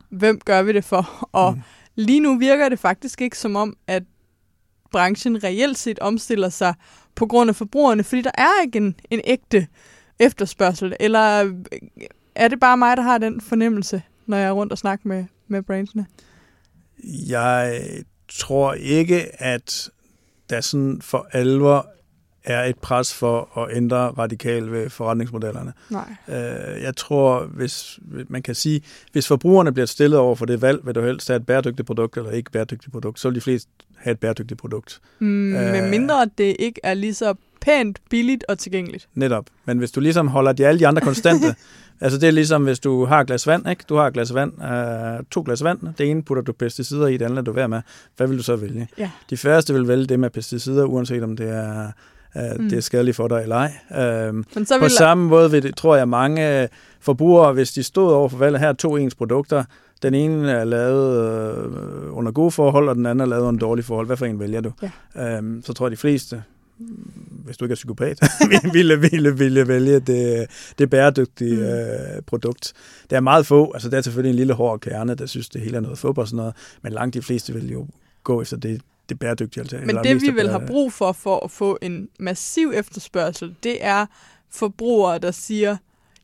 hvem 0.09 0.39
gør 0.45 0.61
vi 0.63 0.73
det 0.73 0.83
for? 0.83 1.09
Og 1.31 1.53
Mm. 1.53 1.61
lige 1.95 2.19
nu 2.19 2.37
virker 2.37 2.69
det 2.69 2.79
faktisk 2.79 3.21
ikke 3.21 3.37
som 3.37 3.55
om, 3.55 3.77
at 3.87 4.03
branchen 4.91 5.43
reelt 5.43 5.77
set 5.77 5.99
omstiller 5.99 6.49
sig 6.49 6.73
på 7.15 7.25
grund 7.25 7.49
af 7.49 7.55
forbrugerne, 7.55 8.03
fordi 8.03 8.21
der 8.21 8.31
er 8.37 8.61
ikke 8.65 8.77
en, 8.77 8.95
en 9.11 9.21
ægte 9.23 9.67
efterspørgsel, 10.19 10.95
eller 10.99 11.51
er 12.35 12.47
det 12.47 12.59
bare 12.59 12.77
mig, 12.77 12.97
der 12.97 13.03
har 13.03 13.17
den 13.17 13.41
fornemmelse, 13.41 14.01
når 14.25 14.37
jeg 14.37 14.47
er 14.47 14.51
rundt 14.51 14.71
og 14.71 14.77
snakker 14.77 15.07
med, 15.07 15.25
med 15.47 15.63
brandsene? 15.63 16.05
Jeg 17.27 17.81
tror 18.29 18.73
ikke, 18.73 19.41
at 19.43 19.89
der 20.49 20.61
sådan 20.61 21.01
for 21.01 21.27
alvor 21.31 21.87
er 22.43 22.63
et 22.63 22.77
pres 22.79 23.13
for 23.13 23.57
at 23.59 23.77
ændre 23.77 23.97
radikalt 23.97 24.71
ved 24.71 24.89
forretningsmodellerne. 24.89 25.73
Nej. 25.89 26.15
Øh, 26.27 26.81
Jeg 26.83 26.95
tror, 26.97 27.43
hvis 27.45 27.99
man 28.27 28.41
kan 28.41 28.55
sige, 28.55 28.81
hvis 29.11 29.27
forbrugerne 29.27 29.71
bliver 29.73 29.85
stillet 29.85 30.19
over 30.19 30.35
for 30.35 30.45
det 30.45 30.61
valg, 30.61 30.85
vil 30.85 30.95
du 30.95 31.01
helst 31.01 31.27
have 31.27 31.37
et 31.37 31.45
bæredygtigt 31.45 31.85
produkt 31.85 32.17
eller 32.17 32.31
ikke 32.31 32.51
bæredygtigt 32.51 32.91
produkt, 32.91 33.19
så 33.19 33.27
vil 33.29 33.35
de 33.35 33.41
fleste 33.41 33.69
have 33.97 34.11
et 34.11 34.19
bæredygtigt 34.19 34.59
produkt. 34.59 35.01
Mm, 35.19 35.27
med 35.27 35.83
Øh. 35.83 35.89
mindre 35.89 36.21
at 36.21 36.29
det 36.37 36.55
ikke 36.59 36.79
er 36.83 36.93
lige 36.93 37.13
så 37.13 37.33
pænt, 37.61 37.99
billigt 38.09 38.45
og 38.47 38.59
tilgængeligt. 38.59 39.07
Netop. 39.15 39.45
Men 39.65 39.77
hvis 39.77 39.91
du 39.91 39.99
ligesom 39.99 40.27
holder 40.27 40.53
de 40.53 40.67
alle 40.67 40.79
de 40.79 40.87
andre 40.87 41.01
konstante, 41.01 41.55
altså 42.01 42.19
det 42.19 42.27
er 42.27 42.31
ligesom, 42.31 42.63
hvis 42.63 42.79
du 42.79 43.05
har 43.05 43.19
et 43.21 43.27
glas 43.27 43.47
vand, 43.47 43.69
ikke? 43.69 43.83
Du 43.89 43.95
har 43.95 44.07
et 44.07 44.13
glas 44.13 44.33
vand, 44.33 44.53
øh, 44.63 45.23
to 45.31 45.41
glas 45.45 45.63
vand, 45.63 45.79
det 45.97 46.09
ene 46.11 46.23
putter 46.23 46.43
du 46.43 46.53
pesticider 46.53 47.07
i, 47.07 47.13
det 47.13 47.21
andet 47.21 47.35
lader 47.35 47.45
du 47.45 47.51
være 47.51 47.67
med. 47.69 47.81
Hvad 48.17 48.27
vil 48.27 48.37
du 48.37 48.43
så 48.43 48.55
vælge? 48.55 48.87
Ja. 48.97 49.09
De 49.29 49.37
færreste 49.37 49.73
vil 49.73 49.87
vælge 49.87 50.05
det 50.05 50.19
med 50.19 50.29
pesticider, 50.29 50.85
uanset 50.85 51.23
om 51.23 51.37
det 51.37 51.49
er, 51.49 51.85
øh, 52.37 52.43
Mm. 52.59 52.69
det 52.69 52.77
er 52.77 52.81
skadeligt 52.81 53.15
for 53.17 53.27
dig 53.27 53.41
eller 53.43 53.55
ej. 53.55 53.73
Øh, 54.27 54.33
Men 54.33 54.65
så 54.65 54.75
På 54.77 54.83
vil 54.83 54.89
samme 54.91 55.27
måde 55.27 55.51
vil 55.51 55.73
tror 55.73 55.95
jeg, 55.95 56.09
mange 56.09 56.61
øh, 56.61 56.67
forbrugere, 56.99 57.53
hvis 57.53 57.71
de 57.71 57.83
stod 57.83 58.11
over 58.13 58.29
for 58.29 58.37
valget 58.37 58.59
her, 58.59 58.73
to 58.73 58.95
ens 58.97 59.15
produkter, 59.15 59.63
den 60.03 60.13
ene 60.13 60.51
er 60.51 60.63
lavet 60.63 61.19
øh, 61.57 62.17
under 62.17 62.31
gode 62.31 62.51
forhold, 62.51 62.89
og 62.89 62.95
den 62.95 63.05
anden 63.05 63.21
er 63.21 63.25
lavet 63.25 63.43
under 63.43 63.59
dårlige 63.59 63.85
forhold. 63.85 64.07
Hvad 64.07 64.17
for 64.17 64.25
en 64.25 64.39
vælger 64.39 64.61
du? 64.61 64.71
Ja. 65.15 65.37
Øhm, 65.37 65.63
så 65.65 65.73
tror 65.73 65.85
jeg, 65.85 65.91
de 65.91 65.97
fleste, 65.97 66.43
hvis 67.45 67.57
du 67.57 67.65
ikke 67.65 67.73
er 67.73 67.75
psykopat, 67.75 68.19
ville, 68.73 68.99
ville, 68.99 69.37
ville 69.37 69.67
vælge 69.67 69.99
det, 69.99 70.47
det 70.79 70.89
bæredygtige 70.89 71.55
Mm. 71.55 71.61
øh, 71.61 72.21
produkt. 72.27 72.73
Der 73.09 73.15
er 73.15 73.21
meget 73.21 73.45
få, 73.45 73.71
altså 73.73 73.89
der 73.89 73.97
er 73.97 74.01
selvfølgelig 74.01 74.29
en 74.29 74.35
lille 74.35 74.53
hård 74.53 74.79
kerne, 74.79 75.15
der 75.15 75.25
synes, 75.25 75.49
det 75.49 75.61
hele 75.61 75.77
er 75.77 75.81
noget 75.81 75.97
fup 75.97 76.17
og 76.17 76.27
sådan 76.27 76.37
noget, 76.37 76.53
men 76.81 76.93
langt 76.93 77.13
de 77.13 77.21
fleste 77.21 77.53
vil 77.53 77.71
jo 77.71 77.87
gå 78.23 78.41
efter 78.41 78.57
det, 78.57 78.81
det 79.09 79.19
bæredygtige 79.19 79.61
alternativ. 79.61 79.95
Men 79.95 80.03
det 80.03 80.21
vi 80.21 80.31
vil 80.31 80.49
have 80.49 80.67
brug 80.67 80.93
for, 80.93 81.11
for 81.11 81.39
at 81.45 81.51
få 81.51 81.77
en 81.81 82.09
massiv 82.19 82.71
efterspørgsel, 82.75 83.55
det 83.63 83.77
er 83.85 84.05
forbrugere, 84.51 85.19
der 85.19 85.31
siger, 85.31 85.77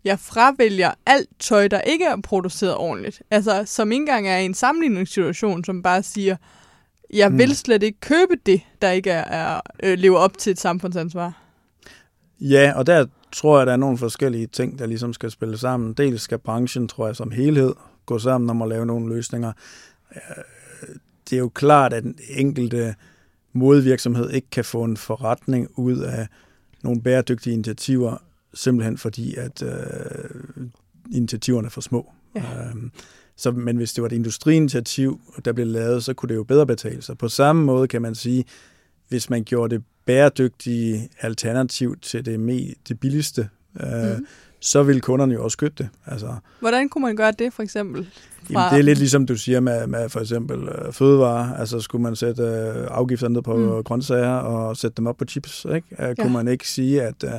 jeg 0.04 0.20
fravælger 0.20 0.92
alt 1.06 1.30
tøj, 1.40 1.68
der 1.68 1.82
ikke 1.82 2.06
er 2.06 2.16
produceret 2.24 2.76
ordentligt. 2.76 3.22
Altså, 3.32 3.64
som 3.66 3.92
ikke 3.92 4.02
engang 4.02 4.28
er 4.28 4.38
i 4.38 4.46
en 4.46 4.54
sammenligningssituation, 4.54 5.64
som 5.64 5.84
bare 5.84 6.04
siger, 6.04 6.36
jeg 7.14 7.32
vil 7.38 7.48
Mm. 7.50 7.54
slet 7.54 7.84
ikke 7.84 8.00
købe 8.00 8.34
det, 8.46 8.62
der 8.82 8.90
ikke 8.92 9.10
er, 9.12 9.24
er 9.24 9.62
øh, 9.84 9.98
lever 9.98 10.18
op 10.18 10.38
til 10.38 10.52
et 10.52 10.60
samfundsansvar. 10.60 11.44
Ja, 12.42 12.74
og 12.76 12.88
der 12.88 13.06
tror 13.32 13.58
jeg, 13.58 13.68
der 13.68 13.74
er 13.74 13.78
nogle 13.78 13.98
forskellige 13.98 14.48
ting, 14.48 14.80
der 14.80 14.86
ligesom 14.86 15.14
skal 15.14 15.32
spille 15.32 15.58
sammen. 15.58 15.94
Dels 15.94 16.22
skal 16.22 16.38
branchen, 16.40 16.88
tror 16.88 17.06
jeg, 17.06 17.16
som 17.16 17.32
helhed 17.32 17.74
gå 18.06 18.20
sammen 18.20 18.50
om 18.50 18.62
at 18.62 18.70
lave 18.70 18.86
nogle 18.86 19.16
løsninger. 19.16 19.52
Øh, 20.16 20.20
Det 21.30 21.36
er 21.36 21.40
jo 21.40 21.50
klart, 21.50 21.94
at 21.94 22.04
den 22.04 22.16
enkelte 22.30 22.96
modvirksomhed 23.54 24.30
ikke 24.30 24.48
kan 24.52 24.66
få 24.66 24.84
en 24.84 24.98
forretning 24.98 25.68
ud 25.76 25.98
af 25.98 26.28
nogle 26.84 27.02
bæredygtige 27.02 27.54
initiativer, 27.54 28.18
simpelthen 28.54 28.98
fordi, 28.98 29.36
at 29.36 29.64
øh, 29.64 30.68
initiativerne 31.12 31.66
er 31.66 31.70
for 31.70 31.82
små. 31.82 32.12
Ja. 32.36 32.44
Øhm, 32.70 32.92
så, 33.40 33.52
men 33.52 33.78
hvis 33.78 33.94
det 33.94 34.02
var 34.02 34.08
et 34.08 34.14
industriinitiativ, 34.14 35.22
der 35.46 35.54
blev 35.54 35.68
lavet, 35.68 36.04
så 36.04 36.14
kunne 36.14 36.30
det 36.30 36.36
jo 36.36 36.44
bedre 36.44 36.68
betale 36.68 37.02
sig. 37.02 37.18
På 37.18 37.28
samme 37.28 37.64
måde 37.64 37.88
kan 37.88 38.02
man 38.02 38.16
sige, 38.16 38.46
hvis 39.08 39.30
man 39.30 39.44
gjorde 39.44 39.76
det 39.76 39.84
bæredygtige 40.06 41.10
alternativ 41.22 41.96
til 42.02 42.26
det, 42.26 42.40
me, 42.40 42.74
det 42.88 43.00
billigste 43.00 43.50
øh, 43.82 44.18
mm. 44.18 44.26
så 44.60 44.84
vil 44.84 45.02
kunderne 45.02 45.34
jo 45.34 45.44
også 45.44 45.58
købe 45.58 45.76
det. 45.78 45.90
Altså, 46.06 46.36
Hvordan 46.60 46.90
kunne 46.90 47.02
man 47.02 47.16
gøre 47.16 47.32
det, 47.32 47.54
for 47.54 47.64
eksempel? 47.64 48.08
Fra... 48.44 48.62
Jamen, 48.62 48.74
det 48.74 48.80
er 48.80 48.84
lidt 48.84 49.00
ligesom 49.00 49.26
du 49.26 49.36
siger 49.36 49.60
med, 49.60 49.88
med 49.88 50.10
for 50.10 50.20
eksempel 50.20 50.68
øh, 50.68 50.94
fødevarer. 50.94 51.56
Altså 51.56 51.80
skulle 51.80 52.02
man 52.02 52.16
sætte 52.16 52.44
øh, 52.44 52.88
afgifter 52.92 53.28
ned 53.28 53.42
på 53.42 53.56
mm. 53.58 53.84
grøntsager 53.84 54.36
og 54.36 54.78
sætte 54.78 54.98
dem 54.98 55.08
op 55.08 55.18
på 55.18 55.26
chips, 55.26 55.66
ikke? 55.76 55.88
Øh, 56.00 56.08
ja. 56.08 56.14
kunne 56.14 56.34
man 56.34 56.48
ikke 56.48 56.70
sige, 56.70 57.02
at 57.04 57.24
øh, 57.24 57.32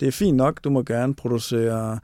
det 0.00 0.08
er 0.08 0.12
fint 0.12 0.36
nok, 0.36 0.64
du 0.64 0.70
må 0.70 0.82
gerne 0.82 1.14
producere 1.14 1.98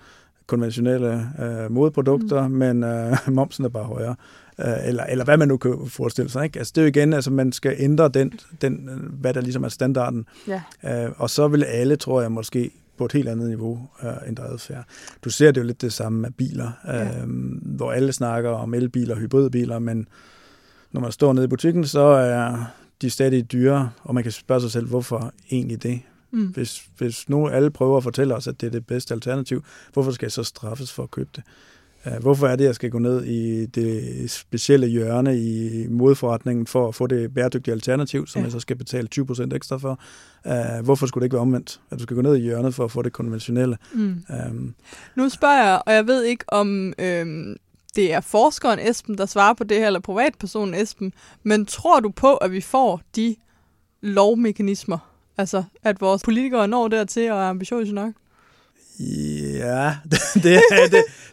konventionelle 0.49 1.29
øh, 1.43 1.73
modeprodukter, 1.73 2.49
mm. 2.49 2.55
men 2.55 2.85
øh, 2.85 3.17
momsen 3.39 3.65
er 3.65 3.69
bare 3.69 3.85
højere. 3.85 4.15
Øh, 4.61 4.75
eller, 4.85 5.05
eller 5.05 5.25
hvad 5.25 5.37
man 5.37 5.49
nu 5.49 5.57
kan 5.57 5.77
forestille 5.87 6.31
sig. 6.31 6.45
Ikke? 6.45 6.59
Altså, 6.59 6.73
det 6.75 6.81
er 6.81 6.85
jo 6.85 6.89
igen, 6.89 7.13
altså 7.13 7.31
man 7.31 7.53
skal 7.53 7.75
ændre 7.79 8.09
den, 8.09 8.33
den, 8.63 8.91
hvad 9.21 9.35
der 9.35 9.41
ligesom 9.41 9.65
er 9.65 9.69
standarden. 9.69 10.27
Ja. 10.49 10.63
Øh, 11.07 11.13
og 11.17 11.31
så 11.31 11.49
vil 11.49 11.65
alle, 11.65 11.97
tror 11.97 12.21
jeg, 12.21 12.33
måske 12.33 12.71
på 12.99 13.05
et 13.05 13.13
helt 13.13 13.29
andet 13.29 13.49
niveau 13.49 13.89
øh, 14.03 14.29
ændre 14.29 14.45
adfærd. 14.45 14.85
Du 15.25 15.31
ser 15.31 15.51
det 15.51 15.61
jo 15.61 15.67
lidt 15.67 15.83
det 15.83 15.93
samme 15.93 16.21
med 16.21 16.31
biler, 16.31 16.71
ja. 16.87 17.05
øh, 17.05 17.29
hvor 17.63 17.93
alle 17.93 18.13
snakker 18.13 18.51
om 18.51 18.75
elbiler 18.75 19.15
og 19.15 19.21
hybridbiler, 19.21 19.79
men 19.79 20.09
når 20.93 21.01
man 21.01 21.13
står 21.13 21.33
nede 21.33 21.45
i 21.45 21.49
butikken, 21.49 21.85
så 21.85 22.01
er 22.01 22.65
de 23.03 23.11
stadig 23.11 23.53
dyre, 23.53 23.91
og 24.03 24.15
man 24.15 24.23
kan 24.23 24.33
spørge 24.33 24.61
sig 24.61 24.71
selv, 24.71 24.87
hvorfor 24.87 25.33
egentlig 25.51 25.83
det? 25.83 26.01
Mm. 26.31 26.47
Hvis, 26.47 26.85
hvis 26.99 27.29
nu 27.29 27.49
alle 27.49 27.71
prøver 27.71 27.97
at 27.97 28.03
fortælle 28.03 28.35
os, 28.35 28.47
at 28.47 28.61
det 28.61 28.67
er 28.67 28.71
det 28.71 28.87
bedste 28.87 29.15
alternativ, 29.15 29.65
hvorfor 29.93 30.11
skal 30.11 30.27
jeg 30.27 30.33
så 30.33 30.43
straffes 30.43 30.93
for 30.93 31.03
at 31.03 31.11
købe 31.11 31.31
det? 31.37 31.45
Hvorfor 32.21 32.47
er 32.47 32.57
det, 32.57 32.65
at 32.65 32.67
jeg 32.67 32.75
skal 32.75 32.91
gå 32.91 32.99
ned 32.99 33.25
i 33.25 33.67
det 33.67 34.31
specielle 34.31 34.87
hjørne 34.87 35.39
i 35.39 35.87
modforretningen 35.89 36.67
for 36.67 36.89
at 36.89 36.95
få 36.95 37.07
det 37.07 37.35
bæredygtige 37.35 37.75
alternativ, 37.75 38.27
som 38.27 38.41
ja. 38.41 38.45
jeg 38.45 38.53
så 38.53 38.61
skal 38.61 38.77
betale 38.77 39.09
20% 39.15 39.55
ekstra 39.55 39.77
for? 39.77 40.01
Hvorfor 40.83 41.07
skulle 41.07 41.23
det 41.23 41.27
ikke 41.27 41.35
være 41.35 41.43
omvendt? 41.43 41.81
At 41.91 41.99
du 41.99 42.03
skal 42.03 42.17
gå 42.17 42.23
ned 42.23 42.37
i 42.37 42.41
hjørnet 42.41 42.75
for 42.75 42.85
at 42.85 42.91
få 42.91 43.03
det 43.03 43.13
konventionelle? 43.13 43.79
Mm. 43.95 44.25
Um, 44.51 44.75
nu 45.17 45.29
spørger 45.29 45.65
jeg, 45.65 45.83
og 45.87 45.93
jeg 45.93 46.07
ved 46.07 46.23
ikke 46.23 46.45
om 46.49 46.93
øhm, 46.99 47.57
det 47.97 48.13
er 48.13 48.21
forskeren 48.21 48.79
Esben, 48.79 49.19
der 49.19 49.27
svarer 49.27 49.55
på 49.55 49.65
det 49.65 49.77
her, 49.77 49.87
eller 49.87 50.01
privatpersonen 50.01 50.75
Esben, 50.75 51.13
men 51.43 51.67
tror 51.67 52.01
du 52.01 52.11
på, 52.11 52.37
at 52.37 52.53
vi 52.53 52.61
får 52.61 53.01
de 53.17 53.37
lovmekanismer? 54.01 55.08
Altså, 55.39 55.63
at 55.83 56.01
vores 56.01 56.23
politikere 56.23 56.69
når 56.69 56.89
dertil 56.89 57.31
og 57.31 57.39
er 57.39 57.49
ambitiøse 57.49 57.93
nok? 57.93 58.13
Ja, 59.01 59.97
det, 60.11 60.21
det, 60.35 60.63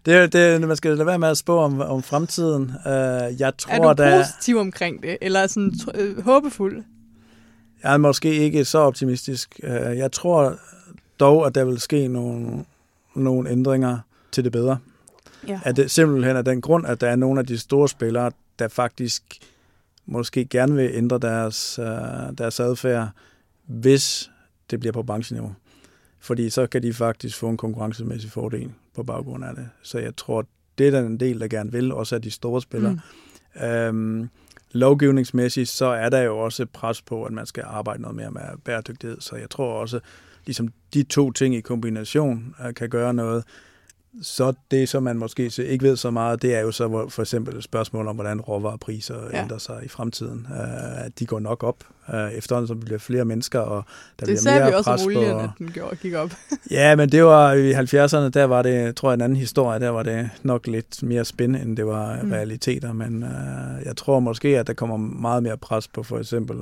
det, 0.06 0.34
det, 0.34 0.34
det, 0.34 0.68
man 0.68 0.78
skal 0.78 0.92
lade 0.92 1.06
være 1.06 1.20
med 1.20 1.28
at 1.28 1.38
spå 1.38 1.58
om, 1.58 1.82
om 1.82 2.04
fremtiden. 2.04 2.64
Uh, 2.64 2.92
jeg 3.42 3.54
tror, 3.58 3.74
er 3.74 3.94
du 3.94 4.04
der, 4.04 4.18
positiv 4.18 4.58
omkring 4.58 5.04
det, 5.04 5.18
eller 5.22 5.48
sådan 5.48 5.74
uh, 6.00 6.24
håbefuld? 6.24 6.84
Jeg 7.84 7.94
er 7.94 7.98
måske 7.98 8.34
ikke 8.34 8.66
så 8.66 8.78
optimistisk. 8.78 9.60
Uh, 9.64 9.70
jeg 9.70 10.12
tror 10.12 10.60
dog, 11.20 11.48
at 11.48 11.56
der 11.56 11.66
vil 11.66 11.80
ske 11.80 12.08
nogle, 12.08 12.66
nogle 13.16 13.50
ændringer 13.50 14.00
til 14.32 14.44
det 14.44 14.52
bedre. 14.52 14.78
Ja. 15.48 15.60
At 15.64 15.78
det 15.78 15.92
simpelthen 15.92 16.38
af 16.38 16.46
den 16.46 16.62
grund, 16.62 16.88
at 16.88 17.02
der 17.02 17.08
er 17.10 17.16
nogle 17.16 17.40
af 17.40 17.46
de 17.46 17.58
store 17.58 17.90
spillere, 17.90 18.32
der 18.60 18.68
faktisk 18.68 19.24
måske 20.06 20.46
gerne 20.46 20.76
vil 20.76 20.90
ændre 20.94 21.20
deres, 21.20 21.80
uh, 21.80 21.86
deres 22.38 22.60
adfærd, 22.60 23.10
hvis 23.66 24.32
det 24.70 24.80
bliver 24.80 24.94
på 24.94 25.04
brancheniveau 25.04 25.56
fordi 26.26 26.50
så 26.50 26.68
kan 26.68 26.84
de 26.84 26.94
faktisk 26.94 27.38
få 27.38 27.50
en 27.50 27.58
konkurrencemæssig 27.58 28.32
fordel 28.32 28.72
på 28.96 29.04
baggrund 29.04 29.46
af 29.46 29.56
det. 29.56 29.70
Så 29.82 30.00
jeg 30.00 30.16
tror, 30.16 30.48
det 30.78 30.88
er 30.88 30.92
der 30.92 31.00
en 31.00 31.20
del, 31.20 31.40
der 31.40 31.48
gerne 31.48 31.72
vil, 31.72 31.92
også 31.92 32.16
af 32.16 32.22
de 32.22 32.32
store 32.32 32.62
spillere. 32.62 33.00
Mm. 33.56 33.62
Øhm, 33.64 34.30
lovgivningsmæssigt, 34.72 35.70
så 35.70 35.86
er 35.86 36.10
der 36.10 36.22
jo 36.22 36.38
også 36.38 36.66
pres 36.66 37.02
på, 37.02 37.24
at 37.24 37.34
man 37.34 37.46
skal 37.46 37.64
arbejde 37.68 38.02
noget 38.02 38.16
mere 38.16 38.32
med 38.32 38.42
bæredygtighed. 38.64 39.22
Så 39.22 39.36
jeg 39.36 39.50
tror 39.50 39.74
også, 39.74 40.00
ligesom 40.46 40.68
de 40.94 41.04
to 41.04 41.32
ting 41.32 41.56
i 41.56 41.62
kombination 41.62 42.56
øh, 42.68 42.74
kan 42.74 42.90
gøre 42.90 43.14
noget. 43.14 43.44
Så 44.22 44.54
det, 44.72 44.90
som 44.90 45.04
man 45.04 45.18
måske 45.18 45.52
ikke 45.58 45.86
ved 45.86 45.96
så 45.96 46.12
meget, 46.12 46.42
det 46.42 46.56
er 46.56 46.60
jo 46.60 46.72
så 46.72 47.08
for 47.10 47.22
eksempel 47.22 47.58
et 47.58 47.64
spørgsmål 47.64 48.08
om, 48.08 48.16
hvordan 48.16 48.42
råvarepriser 48.42 49.16
ja. 49.34 49.42
ændrer 49.42 49.58
sig 49.58 49.80
i 49.86 49.88
fremtiden. 49.88 50.48
Uh, 50.50 51.12
de 51.20 51.26
går 51.26 51.40
nok 51.40 51.64
op 51.64 51.78
uh, 52.14 52.34
efterhånden, 52.34 52.68
som 52.68 52.80
bliver 52.80 53.00
flere 53.00 53.26
mennesker, 53.26 53.60
og 53.60 53.84
der 54.20 54.26
det 54.26 54.40
bliver 54.44 54.60
mere 54.60 54.68
vi 54.68 54.74
også 54.74 54.90
pres 54.90 55.02
om 55.02 55.08
olien, 55.08 55.32
på... 55.32 55.40
at 55.40 55.50
den 55.58 55.72
gik 56.02 56.14
op. 56.14 56.32
ja, 56.72 56.96
men 56.96 57.10
det 57.10 57.24
var 57.24 57.54
i 57.54 57.74
70'erne, 57.74 58.30
der 58.30 58.44
var 58.44 58.62
det, 58.62 58.96
tror 58.96 59.10
jeg, 59.10 59.14
en 59.14 59.22
anden 59.22 59.40
historie, 59.40 59.80
der 59.80 59.90
var 59.90 60.04
det 60.04 60.30
nok 60.44 60.68
lidt 60.68 61.04
mere 61.04 61.26
spændende, 61.26 61.62
end 61.62 61.78
det 61.78 61.86
var 61.86 62.22
mm. 62.24 62.32
realiteter, 62.32 62.94
men 62.94 63.24
uh, 63.24 63.86
jeg 63.86 63.98
tror 63.98 64.20
måske, 64.20 64.60
at 64.60 64.68
der 64.68 64.74
kommer 64.74 64.98
meget 64.98 65.44
mere 65.44 65.58
pres 65.58 65.88
på 65.88 66.04
for 66.04 66.20
eksempel 66.20 66.58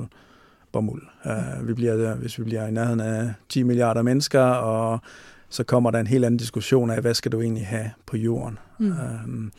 bomuld. 0.72 1.02
Uh, 1.24 1.68
vi 1.68 1.74
bliver, 1.74 2.14
hvis 2.14 2.38
vi 2.38 2.44
bliver 2.44 2.66
i 2.66 2.70
nærheden 2.70 3.00
af 3.00 3.32
10 3.48 3.62
milliarder 3.62 4.02
mennesker, 4.02 4.42
og 4.42 5.00
så 5.48 5.64
kommer 5.64 5.90
der 5.90 6.00
en 6.00 6.06
helt 6.06 6.24
anden 6.24 6.38
diskussion 6.38 6.90
af, 6.90 7.00
hvad 7.00 7.14
skal 7.14 7.32
du 7.32 7.40
egentlig 7.40 7.66
have 7.66 7.90
på 8.06 8.16
jorden? 8.16 8.58
Mm. 8.78 8.92
Um, 9.24 9.52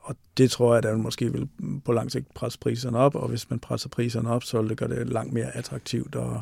og 0.00 0.16
det 0.36 0.50
tror 0.50 0.74
jeg, 0.74 0.82
der 0.82 0.96
måske 0.96 1.32
vil 1.32 1.48
på 1.84 1.92
lang 1.92 2.12
sigt 2.12 2.34
presse 2.34 2.58
priserne 2.58 2.98
op, 2.98 3.14
og 3.14 3.28
hvis 3.28 3.50
man 3.50 3.58
presser 3.58 3.88
priserne 3.88 4.30
op, 4.30 4.44
så 4.44 4.60
vil 4.60 4.70
det 4.70 4.78
gøre 4.78 4.88
det 4.88 5.08
langt 5.08 5.32
mere 5.32 5.56
attraktivt 5.56 6.16
at 6.16 6.40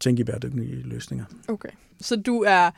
tænke 0.00 0.20
i 0.20 0.24
bæredygtige 0.24 0.82
løsninger. 0.82 1.24
Okay, 1.48 1.68
så 2.00 2.16
du 2.16 2.42
er 2.46 2.70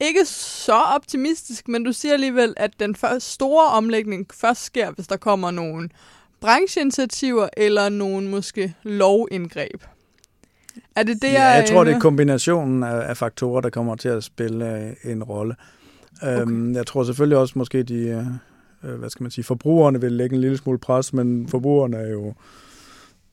ikke 0.00 0.24
så 0.24 0.74
optimistisk, 0.74 1.68
men 1.68 1.84
du 1.84 1.92
siger 1.92 2.12
alligevel, 2.12 2.54
at 2.56 2.80
den 2.80 2.96
store 3.20 3.66
omlægning 3.66 4.26
først 4.34 4.64
sker, 4.64 4.90
hvis 4.90 5.06
der 5.06 5.16
kommer 5.16 5.50
nogle 5.50 5.88
brancheinitiativer 6.40 7.48
eller 7.56 7.88
nogle 7.88 8.28
måske 8.28 8.74
lovindgreb. 8.82 9.82
Er 10.96 11.02
det 11.02 11.22
det, 11.22 11.32
ja, 11.32 11.44
jeg, 11.44 11.56
jeg 11.56 11.68
tror, 11.74 11.84
det 11.84 11.94
er 11.94 11.98
kombinationen 11.98 12.82
af, 12.82 13.08
af 13.08 13.16
faktorer, 13.16 13.60
der 13.60 13.70
kommer 13.70 13.96
til 13.96 14.08
at 14.08 14.24
spille 14.24 14.78
øh, 14.78 15.12
en 15.12 15.22
rolle. 15.22 15.54
Okay. 16.22 16.40
Øhm, 16.40 16.74
jeg 16.74 16.86
tror 16.86 17.04
selvfølgelig 17.04 17.38
også, 17.38 17.52
måske 17.56 17.82
de, 17.82 17.94
øh, 17.94 18.26
øh, 18.90 18.98
hvad 18.98 19.10
skal 19.10 19.24
man 19.24 19.30
sige, 19.30 19.44
forbrugerne 19.44 20.00
vil 20.00 20.12
lægge 20.12 20.34
en 20.34 20.40
lille 20.40 20.56
smule 20.56 20.78
pres, 20.78 21.12
men 21.12 21.48
forbrugerne 21.48 21.96
er 21.96 22.10
jo 22.10 22.34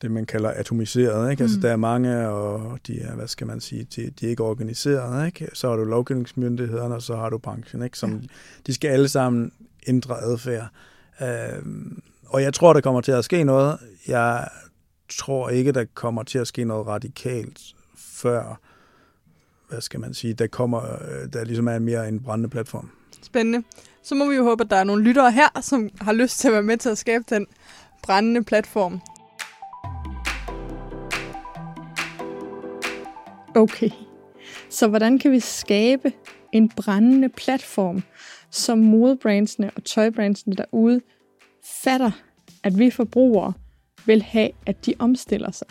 det, 0.02 0.10
man 0.10 0.26
kalder 0.26 0.52
atomiseret. 0.56 1.30
Ikke? 1.30 1.42
Altså, 1.42 1.56
mm. 1.56 1.58
Altså, 1.58 1.60
der 1.60 1.72
er 1.72 1.76
mange, 1.76 2.28
og 2.28 2.78
de 2.86 3.00
er, 3.00 3.14
hvad 3.14 3.28
skal 3.28 3.46
man 3.46 3.60
sige, 3.60 3.86
de, 3.96 4.10
de 4.20 4.26
er 4.26 4.30
ikke 4.30 4.44
organiseret. 4.44 5.26
Ikke? 5.26 5.48
Så 5.52 5.68
har 5.68 5.76
du 5.76 5.84
lovgivningsmyndighederne, 5.84 6.94
og 6.94 7.02
så 7.02 7.16
har 7.16 7.30
du 7.30 7.38
branchen, 7.38 7.82
ikke? 7.82 7.98
som 7.98 8.10
ja. 8.10 8.26
de 8.66 8.74
skal 8.74 8.88
alle 8.88 9.08
sammen 9.08 9.52
ændre 9.86 10.22
adfærd. 10.22 10.68
Øhm, 11.22 12.02
og 12.26 12.42
jeg 12.42 12.54
tror, 12.54 12.72
der 12.72 12.80
kommer 12.80 13.00
til 13.00 13.12
at 13.12 13.24
ske 13.24 13.44
noget. 13.44 13.78
Jeg 14.08 14.48
tror 15.10 15.48
ikke, 15.50 15.72
der 15.72 15.84
kommer 15.94 16.22
til 16.22 16.38
at 16.38 16.46
ske 16.46 16.64
noget 16.64 16.86
radikalt 16.86 17.60
før, 17.96 18.60
hvad 19.68 19.80
skal 19.80 20.00
man 20.00 20.14
sige, 20.14 20.34
der 20.34 20.46
kommer, 20.46 20.82
øh, 20.84 21.32
der 21.32 21.44
ligesom 21.44 21.68
er 21.68 21.78
mere 21.78 22.08
en 22.08 22.22
brændende 22.22 22.48
platform. 22.48 22.90
Spændende. 23.22 23.62
Så 24.02 24.14
må 24.14 24.28
vi 24.28 24.36
jo 24.36 24.44
håbe, 24.44 24.64
at 24.64 24.70
der 24.70 24.76
er 24.76 24.84
nogle 24.84 25.04
lyttere 25.04 25.32
her, 25.32 25.60
som 25.60 25.88
har 26.00 26.12
lyst 26.12 26.38
til 26.38 26.48
at 26.48 26.52
være 26.52 26.62
med 26.62 26.76
til 26.76 26.88
at 26.88 26.98
skabe 26.98 27.24
den 27.30 27.46
brændende 28.02 28.44
platform. 28.44 29.00
Okay, 33.56 33.90
så 34.70 34.88
hvordan 34.88 35.18
kan 35.18 35.30
vi 35.30 35.40
skabe 35.40 36.12
en 36.52 36.68
brændende 36.68 37.28
platform, 37.28 38.02
som 38.50 38.78
modebrandsene 38.78 39.70
og 39.76 39.84
tøjbrandsene 39.84 40.56
derude 40.56 41.00
fatter, 41.84 42.10
at 42.62 42.78
vi 42.78 42.90
forbrugere 42.90 43.52
vil 44.06 44.22
have, 44.22 44.50
at 44.66 44.86
de 44.86 44.94
omstiller 44.98 45.50
sig? 45.50 45.66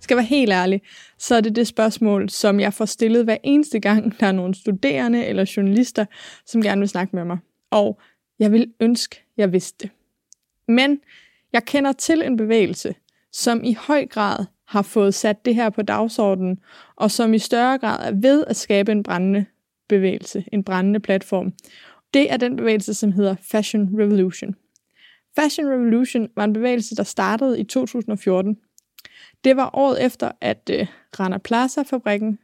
Skal 0.00 0.16
være 0.16 0.26
helt 0.26 0.52
ærlig, 0.52 0.82
så 1.18 1.34
er 1.34 1.40
det 1.40 1.56
det 1.56 1.66
spørgsmål, 1.66 2.30
som 2.30 2.60
jeg 2.60 2.74
får 2.74 2.84
stillet 2.84 3.24
hver 3.24 3.36
eneste 3.42 3.80
gang, 3.80 4.20
der 4.20 4.26
er 4.26 4.32
nogle 4.32 4.54
studerende 4.54 5.26
eller 5.26 5.52
journalister, 5.56 6.04
som 6.46 6.62
gerne 6.62 6.78
vil 6.78 6.88
snakke 6.88 7.16
med 7.16 7.24
mig. 7.24 7.38
Og 7.70 8.00
jeg 8.38 8.52
vil 8.52 8.72
ønske, 8.80 9.22
jeg 9.36 9.52
vidste 9.52 9.78
det. 9.82 9.90
Men 10.68 11.00
jeg 11.52 11.64
kender 11.64 11.92
til 11.92 12.22
en 12.22 12.36
bevægelse, 12.36 12.94
som 13.32 13.64
i 13.64 13.72
høj 13.72 14.06
grad 14.06 14.46
har 14.68 14.82
fået 14.82 15.14
sat 15.14 15.44
det 15.44 15.54
her 15.54 15.70
på 15.70 15.82
dagsordenen, 15.82 16.58
og 16.96 17.10
som 17.10 17.34
i 17.34 17.38
større 17.38 17.78
grad 17.78 18.12
er 18.12 18.14
ved 18.14 18.44
at 18.46 18.56
skabe 18.56 18.92
en 18.92 19.02
brændende 19.02 19.44
bevægelse, 19.88 20.44
en 20.52 20.64
brændende 20.64 21.00
platform. 21.00 21.52
Det 22.14 22.32
er 22.32 22.36
den 22.36 22.56
bevægelse, 22.56 22.94
som 22.94 23.12
hedder 23.12 23.36
Fashion 23.42 24.00
Revolution. 24.00 24.54
Fashion 25.36 25.66
Revolution 25.66 26.28
var 26.36 26.44
en 26.44 26.52
bevægelse, 26.52 26.96
der 26.96 27.02
startede 27.02 27.60
i 27.60 27.64
2014. 27.64 28.58
Det 29.44 29.56
var 29.56 29.70
året 29.72 30.04
efter, 30.04 30.30
at 30.40 30.70
øh, 30.72 30.86
Rana 31.20 31.38
Plaza-fabrikken 31.38 32.38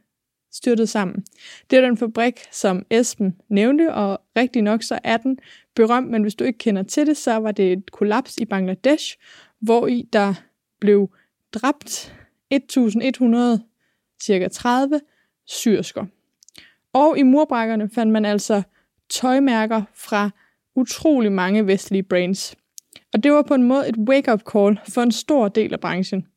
styrtede 0.51 0.87
sammen. 0.87 1.25
Det 1.69 1.77
er 1.77 1.81
den 1.81 1.97
fabrik, 1.97 2.39
som 2.51 2.85
Esben 2.89 3.41
nævnte, 3.49 3.93
og 3.93 4.21
rigtig 4.37 4.61
nok 4.61 4.83
så 4.83 4.99
er 5.03 5.17
den 5.17 5.39
berømt, 5.75 6.11
men 6.11 6.21
hvis 6.21 6.35
du 6.35 6.43
ikke 6.43 6.59
kender 6.59 6.83
til 6.83 7.07
det, 7.07 7.17
så 7.17 7.35
var 7.35 7.51
det 7.51 7.73
et 7.73 7.91
kollaps 7.91 8.37
i 8.37 8.45
Bangladesh, 8.45 9.17
hvor 9.59 9.87
i 9.87 10.09
der 10.13 10.33
blev 10.79 11.09
dræbt 11.53 12.15
1100, 12.49 13.63
cirka 14.21 14.47
30 14.47 15.01
syrsker. 15.45 16.05
Og 16.93 17.17
i 17.17 17.23
murbrækkerne 17.23 17.89
fandt 17.89 18.11
man 18.11 18.25
altså 18.25 18.61
tøjmærker 19.09 19.83
fra 19.93 20.29
utrolig 20.75 21.31
mange 21.31 21.67
vestlige 21.67 22.03
brands. 22.03 22.55
Og 23.17 23.23
det 23.23 23.31
var 23.31 23.41
på 23.41 23.53
en 23.53 23.63
måde 23.63 23.89
et 23.89 23.97
wake-up 23.97 24.41
call 24.51 24.79
for 24.89 25.01
en 25.01 25.11
stor 25.11 25.47
del 25.47 25.73
af 25.73 25.79
branchen. 25.79 26.27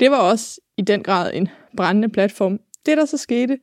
Det 0.00 0.10
var 0.10 0.16
også 0.16 0.60
i 0.76 0.82
den 0.82 1.02
grad 1.02 1.30
en 1.34 1.48
brændende 1.76 2.08
platform. 2.08 2.60
Det, 2.86 2.96
der 2.96 3.04
så 3.04 3.16
skete 3.16 3.58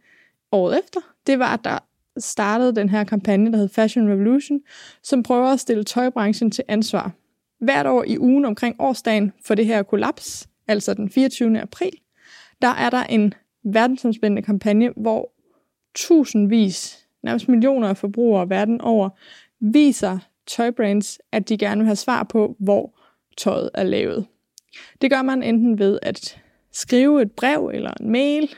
året 0.52 0.80
efter, 0.80 1.00
det 1.28 1.40
var, 1.40 1.54
at 1.54 1.60
der 1.64 1.80
startet 2.18 2.76
den 2.76 2.90
her 2.90 3.04
kampagne, 3.04 3.52
der 3.52 3.58
hed 3.58 3.70
Fashion 3.70 4.10
Revolution, 4.10 4.60
som 5.02 5.24
prøver 5.24 5.48
at 5.48 5.60
stille 5.60 5.84
tøjbranchen 5.84 6.52
til 6.52 6.64
ansvar. 6.68 7.12
Hvert 7.60 7.86
år 7.86 8.04
i 8.08 8.18
ugen 8.18 8.46
omkring 8.46 8.76
årsdagen 8.80 9.34
for 9.46 9.56
det 9.56 9.66
her 9.66 9.84
kollaps, 9.84 10.50
altså 10.68 10.94
den 10.94 11.10
24. 11.10 11.62
april, 11.62 11.94
der 12.62 12.68
er 12.68 12.90
der 12.90 13.04
en 13.04 13.34
verdensomspændende 13.64 14.42
kampagne, 14.42 14.90
hvor 14.98 15.34
tusindvis, 15.96 17.08
nærmest 17.24 17.50
millioner 17.50 17.90
af 17.90 17.98
forbrugere 17.98 18.50
verden 18.50 18.82
over, 18.82 19.10
viser 19.60 20.20
tøjbrands, 20.48 21.20
at 21.32 21.50
de 21.50 21.58
gerne 21.58 21.80
vil 21.80 21.86
have 21.86 21.96
svar 21.96 22.24
på, 22.24 22.56
hvor 22.60 23.00
tøjet 23.38 23.70
er 23.74 23.84
lavet. 23.84 24.26
Det 25.02 25.12
gør 25.12 25.22
man 25.22 25.44
enten 25.44 25.80
ved 25.80 26.00
at 26.02 26.42
skrive 26.72 27.22
et 27.22 27.32
brev 27.32 27.72
eller 27.74 27.92
en 28.02 28.10
mail. 28.10 28.50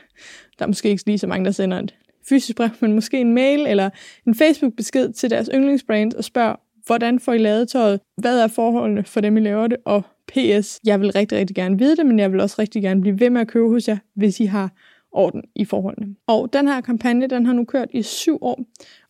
Der 0.58 0.64
er 0.64 0.66
måske 0.66 0.88
ikke 0.88 1.06
lige 1.06 1.18
så 1.18 1.26
mange, 1.26 1.44
der 1.44 1.50
sender 1.50 1.78
et 1.78 1.94
fysisk 2.28 2.56
brev, 2.56 2.70
men 2.80 2.92
måske 2.92 3.20
en 3.20 3.34
mail 3.34 3.66
eller 3.66 3.90
en 4.26 4.34
Facebook-besked 4.34 5.12
til 5.12 5.30
deres 5.30 5.50
yndlingsbrand 5.54 6.14
og 6.14 6.24
spørger, 6.24 6.56
hvordan 6.86 7.20
får 7.20 7.32
I 7.32 7.38
lavet 7.38 7.68
tøjet? 7.68 8.00
Hvad 8.16 8.40
er 8.40 8.48
forholdene 8.48 9.04
for 9.04 9.20
dem, 9.20 9.36
I 9.36 9.40
laver 9.40 9.66
det? 9.66 9.78
Og 9.84 10.02
PS, 10.28 10.80
jeg 10.84 11.00
vil 11.00 11.12
rigtig, 11.12 11.38
rigtig 11.38 11.56
gerne 11.56 11.78
vide 11.78 11.96
det, 11.96 12.06
men 12.06 12.18
jeg 12.18 12.32
vil 12.32 12.40
også 12.40 12.56
rigtig 12.58 12.82
gerne 12.82 13.00
blive 13.00 13.20
ved 13.20 13.30
med 13.30 13.40
at 13.40 13.48
købe 13.48 13.68
hos 13.68 13.88
jer, 13.88 13.96
hvis 14.14 14.40
I 14.40 14.44
har 14.44 14.70
orden 15.16 15.42
i 15.54 15.64
forholdene. 15.64 16.16
Og 16.26 16.52
den 16.52 16.68
her 16.68 16.80
kampagne, 16.80 17.26
den 17.26 17.46
har 17.46 17.52
nu 17.52 17.64
kørt 17.64 17.88
i 17.92 18.02
syv 18.02 18.38
år, 18.40 18.60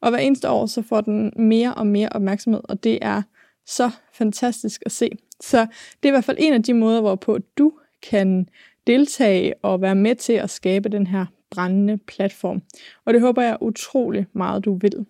og 0.00 0.10
hver 0.10 0.18
eneste 0.18 0.50
år, 0.50 0.66
så 0.66 0.82
får 0.82 1.00
den 1.00 1.32
mere 1.36 1.74
og 1.74 1.86
mere 1.86 2.08
opmærksomhed, 2.08 2.60
og 2.64 2.84
det 2.84 2.98
er 3.02 3.22
så 3.66 3.90
fantastisk 4.12 4.82
at 4.86 4.92
se. 4.92 5.10
Så 5.40 5.60
det 6.02 6.08
er 6.08 6.08
i 6.08 6.10
hvert 6.10 6.24
fald 6.24 6.36
en 6.40 6.52
af 6.52 6.62
de 6.62 6.74
måder, 6.74 7.00
hvorpå 7.00 7.38
du 7.38 7.72
kan 8.10 8.48
deltage 8.86 9.54
og 9.62 9.80
være 9.80 9.94
med 9.94 10.14
til 10.14 10.32
at 10.32 10.50
skabe 10.50 10.88
den 10.88 11.06
her 11.06 11.26
brændende 11.50 11.98
platform. 11.98 12.62
Og 13.04 13.14
det 13.14 13.20
håber 13.20 13.42
jeg 13.42 13.56
utrolig 13.60 14.26
meget, 14.32 14.64
du 14.64 14.78
vil. 14.78 15.06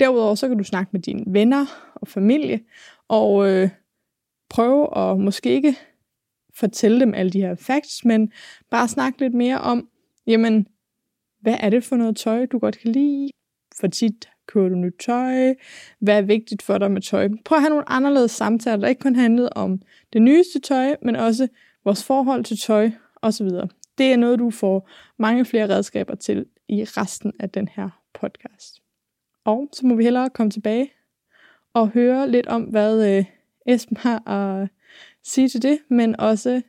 Derudover 0.00 0.34
så 0.34 0.48
kan 0.48 0.58
du 0.58 0.64
snakke 0.64 0.90
med 0.92 1.00
dine 1.00 1.24
venner 1.26 1.66
og 1.94 2.08
familie, 2.08 2.60
og 3.08 3.48
øh, 3.48 3.68
prøve 4.48 4.98
at 4.98 5.20
måske 5.20 5.50
ikke 5.50 5.76
fortælle 6.54 7.00
dem 7.00 7.14
alle 7.14 7.30
de 7.30 7.40
her 7.40 7.54
facts, 7.54 8.04
men 8.04 8.32
bare 8.70 8.88
snakke 8.88 9.20
lidt 9.20 9.34
mere 9.34 9.60
om, 9.60 9.88
jamen, 10.26 10.66
hvad 11.40 11.56
er 11.60 11.70
det 11.70 11.84
for 11.84 11.96
noget 11.96 12.16
tøj, 12.16 12.46
du 12.46 12.58
godt 12.58 12.78
kan 12.78 12.92
lide? 12.92 13.30
For 13.80 13.86
tit 13.86 14.28
køber 14.46 14.68
du 14.68 14.74
nyt 14.74 14.94
tøj? 15.00 15.54
Hvad 15.98 16.18
er 16.18 16.22
vigtigt 16.22 16.62
for 16.62 16.78
dig 16.78 16.90
med 16.90 17.02
tøj? 17.02 17.28
Prøv 17.44 17.56
at 17.56 17.62
have 17.62 17.70
nogle 17.70 17.88
anderledes 17.88 18.30
samtaler, 18.30 18.76
der 18.76 18.88
ikke 18.88 19.00
kun 19.00 19.14
handler 19.14 19.48
om 19.48 19.82
det 20.12 20.22
nyeste 20.22 20.60
tøj, 20.60 20.96
men 21.02 21.16
også 21.16 21.48
vores 21.84 22.04
forhold 22.04 22.44
til 22.44 22.58
tøj 22.58 22.90
osv. 23.22 23.46
Det 23.98 24.12
er 24.12 24.16
noget, 24.16 24.38
du 24.38 24.50
får 24.50 24.88
mange 25.18 25.44
flere 25.44 25.68
redskaber 25.68 26.14
til 26.14 26.46
i 26.68 26.84
resten 26.84 27.32
af 27.40 27.50
den 27.50 27.68
her 27.68 28.02
podcast. 28.14 28.82
Og 29.44 29.68
så 29.72 29.86
må 29.86 29.94
vi 29.94 30.04
hellere 30.04 30.30
komme 30.30 30.50
tilbage 30.50 30.92
og 31.74 31.88
høre 31.88 32.30
lidt 32.30 32.46
om, 32.46 32.62
hvad 32.62 33.18
øh, 33.18 33.24
Esben 33.66 33.96
har 33.96 34.28
at 34.28 34.68
sige 35.24 35.48
til 35.48 35.62
det, 35.62 35.78
men 35.90 36.20
også 36.20 36.62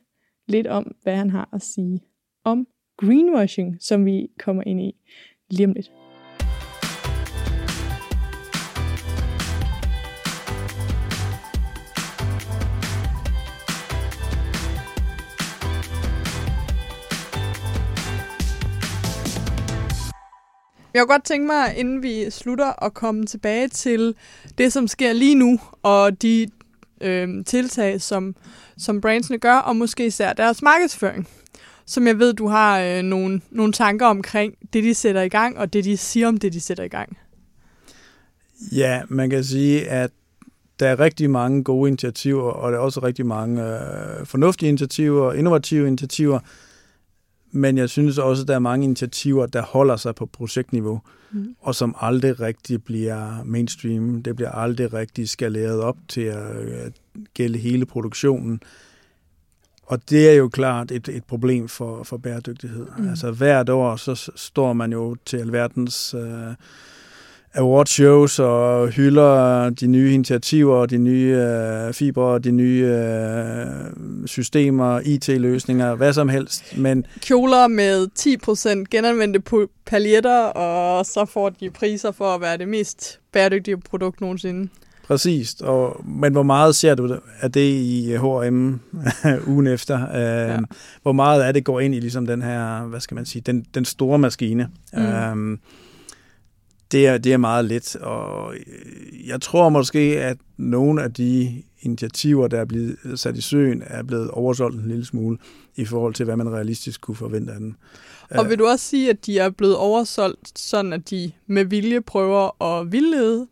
lidt 0.46 0.66
om, 0.66 0.94
hvad 1.02 1.16
han 1.16 1.30
har 1.30 1.48
at 1.52 1.62
sige 1.62 2.00
om 2.44 2.66
greenwashing, 2.98 3.76
som 3.80 4.04
vi 4.04 4.30
kommer 4.38 4.62
ind 4.66 4.80
i 4.80 4.94
lige 5.50 5.66
om 5.66 5.72
lidt. 5.72 5.90
Jeg 20.94 21.02
kunne 21.02 21.14
godt 21.14 21.24
tænke 21.24 21.46
mig, 21.46 21.76
inden 21.76 22.02
vi 22.02 22.30
slutter, 22.30 22.84
at 22.84 22.94
komme 22.94 23.26
tilbage 23.26 23.68
til 23.68 24.14
det, 24.58 24.72
som 24.72 24.88
sker 24.88 25.12
lige 25.12 25.34
nu, 25.34 25.60
og 25.82 26.22
de 26.22 26.48
øh, 27.00 27.44
tiltag, 27.44 28.00
som, 28.00 28.36
som 28.78 29.00
brandsene 29.00 29.38
gør, 29.38 29.56
og 29.56 29.76
måske 29.76 30.06
især 30.06 30.32
deres 30.32 30.62
markedsføring 30.62 31.28
som 31.88 32.06
jeg 32.06 32.18
ved, 32.18 32.34
du 32.34 32.46
har 32.46 32.80
øh, 32.80 33.02
nogle, 33.02 33.40
nogle 33.50 33.72
tanker 33.72 34.06
omkring 34.06 34.54
det, 34.72 34.84
de 34.84 34.94
sætter 34.94 35.22
i 35.22 35.28
gang, 35.28 35.58
og 35.58 35.72
det, 35.72 35.84
de 35.84 35.96
siger 35.96 36.28
om 36.28 36.36
det, 36.36 36.52
de 36.52 36.60
sætter 36.60 36.84
i 36.84 36.88
gang. 36.88 37.18
Ja, 38.72 39.02
man 39.08 39.30
kan 39.30 39.44
sige, 39.44 39.88
at 39.88 40.10
der 40.80 40.88
er 40.88 41.00
rigtig 41.00 41.30
mange 41.30 41.64
gode 41.64 41.88
initiativer, 41.88 42.50
og 42.50 42.72
der 42.72 42.78
er 42.78 42.82
også 42.82 43.00
rigtig 43.00 43.26
mange 43.26 43.62
øh, 43.62 44.26
fornuftige 44.26 44.68
initiativer 44.68 45.22
og 45.22 45.36
innovative 45.36 45.86
initiativer, 45.86 46.40
men 47.50 47.78
jeg 47.78 47.88
synes 47.88 48.18
også, 48.18 48.42
at 48.42 48.48
der 48.48 48.54
er 48.54 48.58
mange 48.58 48.84
initiativer, 48.84 49.46
der 49.46 49.62
holder 49.62 49.96
sig 49.96 50.14
på 50.14 50.26
projektniveau, 50.26 51.00
mm. 51.30 51.54
og 51.60 51.74
som 51.74 51.94
aldrig 52.00 52.40
rigtig 52.40 52.84
bliver 52.84 53.44
mainstream. 53.44 54.22
Det 54.22 54.36
bliver 54.36 54.50
aldrig 54.50 54.92
rigtig 54.92 55.28
skaleret 55.28 55.80
op 55.80 55.96
til 56.08 56.20
at 56.20 56.56
øh, 56.56 56.90
gælde 57.34 57.58
hele 57.58 57.86
produktionen. 57.86 58.60
Og 59.88 60.10
det 60.10 60.30
er 60.30 60.34
jo 60.34 60.48
klart 60.48 60.90
et, 60.90 61.08
et 61.08 61.24
problem 61.24 61.68
for, 61.68 62.02
for 62.02 62.16
bæredygtighed. 62.16 62.86
Mm. 62.98 63.08
Altså 63.08 63.30
hvert 63.30 63.68
år, 63.68 63.96
så 63.96 64.30
står 64.36 64.72
man 64.72 64.92
jo 64.92 65.16
til 65.26 65.36
alverdens 65.36 66.14
uh, 66.14 66.54
awardshows 67.54 68.38
og 68.38 68.88
hylder 68.88 69.70
de 69.70 69.86
nye 69.86 70.14
initiativer, 70.14 70.86
de 70.86 70.98
nye 70.98 71.34
uh, 71.88 71.94
fibre, 71.94 72.38
de 72.38 72.50
nye 72.50 72.84
uh, 72.84 74.26
systemer, 74.26 75.00
IT-løsninger, 75.04 75.94
hvad 75.94 76.12
som 76.12 76.28
helst. 76.28 76.76
Men 76.76 77.06
Kjoler 77.20 77.66
med 77.66 78.08
10% 78.18 78.84
genanvendte 78.90 79.68
paljetter, 79.86 80.40
og 80.40 81.06
så 81.06 81.24
får 81.24 81.48
de 81.48 81.70
priser 81.70 82.12
for 82.12 82.34
at 82.34 82.40
være 82.40 82.58
det 82.58 82.68
mest 82.68 83.20
bæredygtige 83.32 83.76
produkt 83.76 84.20
nogensinde. 84.20 84.68
Præcis, 85.08 85.54
og, 85.60 86.04
men 86.06 86.32
hvor 86.32 86.42
meget 86.42 86.76
ser 86.76 86.94
du 86.94 87.18
af 87.40 87.52
det 87.52 87.70
i 87.70 88.16
H&M 88.16 88.74
ugen 89.52 89.66
efter? 89.66 90.08
Øh, 90.08 90.50
ja. 90.50 90.58
Hvor 91.02 91.12
meget 91.12 91.42
af 91.42 91.54
det 91.54 91.64
går 91.64 91.80
ind 91.80 91.94
i 91.94 92.00
ligesom 92.00 92.26
den 92.26 92.42
her, 92.42 92.82
hvad 92.82 93.00
skal 93.00 93.14
man 93.14 93.26
sige, 93.26 93.42
den, 93.42 93.66
den 93.74 93.84
store 93.84 94.18
maskine? 94.18 94.68
Mm. 94.92 95.02
Øh, 95.02 95.58
det, 96.92 97.06
er, 97.06 97.18
det 97.18 97.32
er 97.32 97.36
meget 97.36 97.64
let, 97.64 97.96
og 97.96 98.54
jeg 99.26 99.40
tror 99.40 99.68
måske, 99.68 100.00
at 100.00 100.36
nogle 100.56 101.02
af 101.02 101.12
de 101.12 101.62
initiativer, 101.80 102.48
der 102.48 102.60
er 102.60 102.64
blevet 102.64 102.96
sat 103.14 103.36
i 103.36 103.40
søen, 103.40 103.82
er 103.86 104.02
blevet 104.02 104.30
oversolgt 104.30 104.76
en 104.76 104.88
lille 104.88 105.04
smule 105.04 105.38
i 105.76 105.84
forhold 105.84 106.14
til, 106.14 106.24
hvad 106.24 106.36
man 106.36 106.52
realistisk 106.52 107.00
kunne 107.00 107.16
forvente 107.16 107.52
af 107.52 107.58
den. 107.58 107.76
Og 108.30 108.48
vil 108.48 108.58
du 108.58 108.66
også 108.66 108.84
sige, 108.84 109.10
at 109.10 109.26
de 109.26 109.38
er 109.38 109.50
blevet 109.50 109.76
oversolgt, 109.76 110.58
sådan 110.58 110.92
at 110.92 111.10
de 111.10 111.32
med 111.46 111.64
vilje 111.64 112.00
prøver 112.00 112.62
at 112.62 112.92
vildlede 112.92 113.46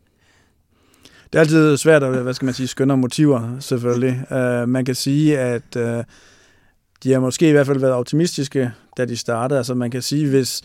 det 1.33 1.35
er 1.35 1.39
altid 1.39 1.77
svært 1.77 2.03
at, 2.03 2.23
hvad 2.23 2.33
skal 2.33 2.45
man 2.45 2.53
sige, 2.53 2.67
skønne 2.67 2.97
motiver, 2.97 3.59
selvfølgelig. 3.59 4.23
Uh, 4.31 4.69
man 4.69 4.85
kan 4.85 4.95
sige, 4.95 5.39
at 5.39 5.75
uh, 5.75 6.03
de 7.03 7.11
har 7.11 7.19
måske 7.19 7.49
i 7.49 7.51
hvert 7.51 7.67
fald 7.67 7.79
været 7.79 7.93
optimistiske, 7.93 8.71
da 8.97 9.05
de 9.05 9.17
startede. 9.17 9.57
Altså 9.57 9.75
man 9.75 9.91
kan 9.91 10.01
sige, 10.01 10.29
hvis, 10.29 10.61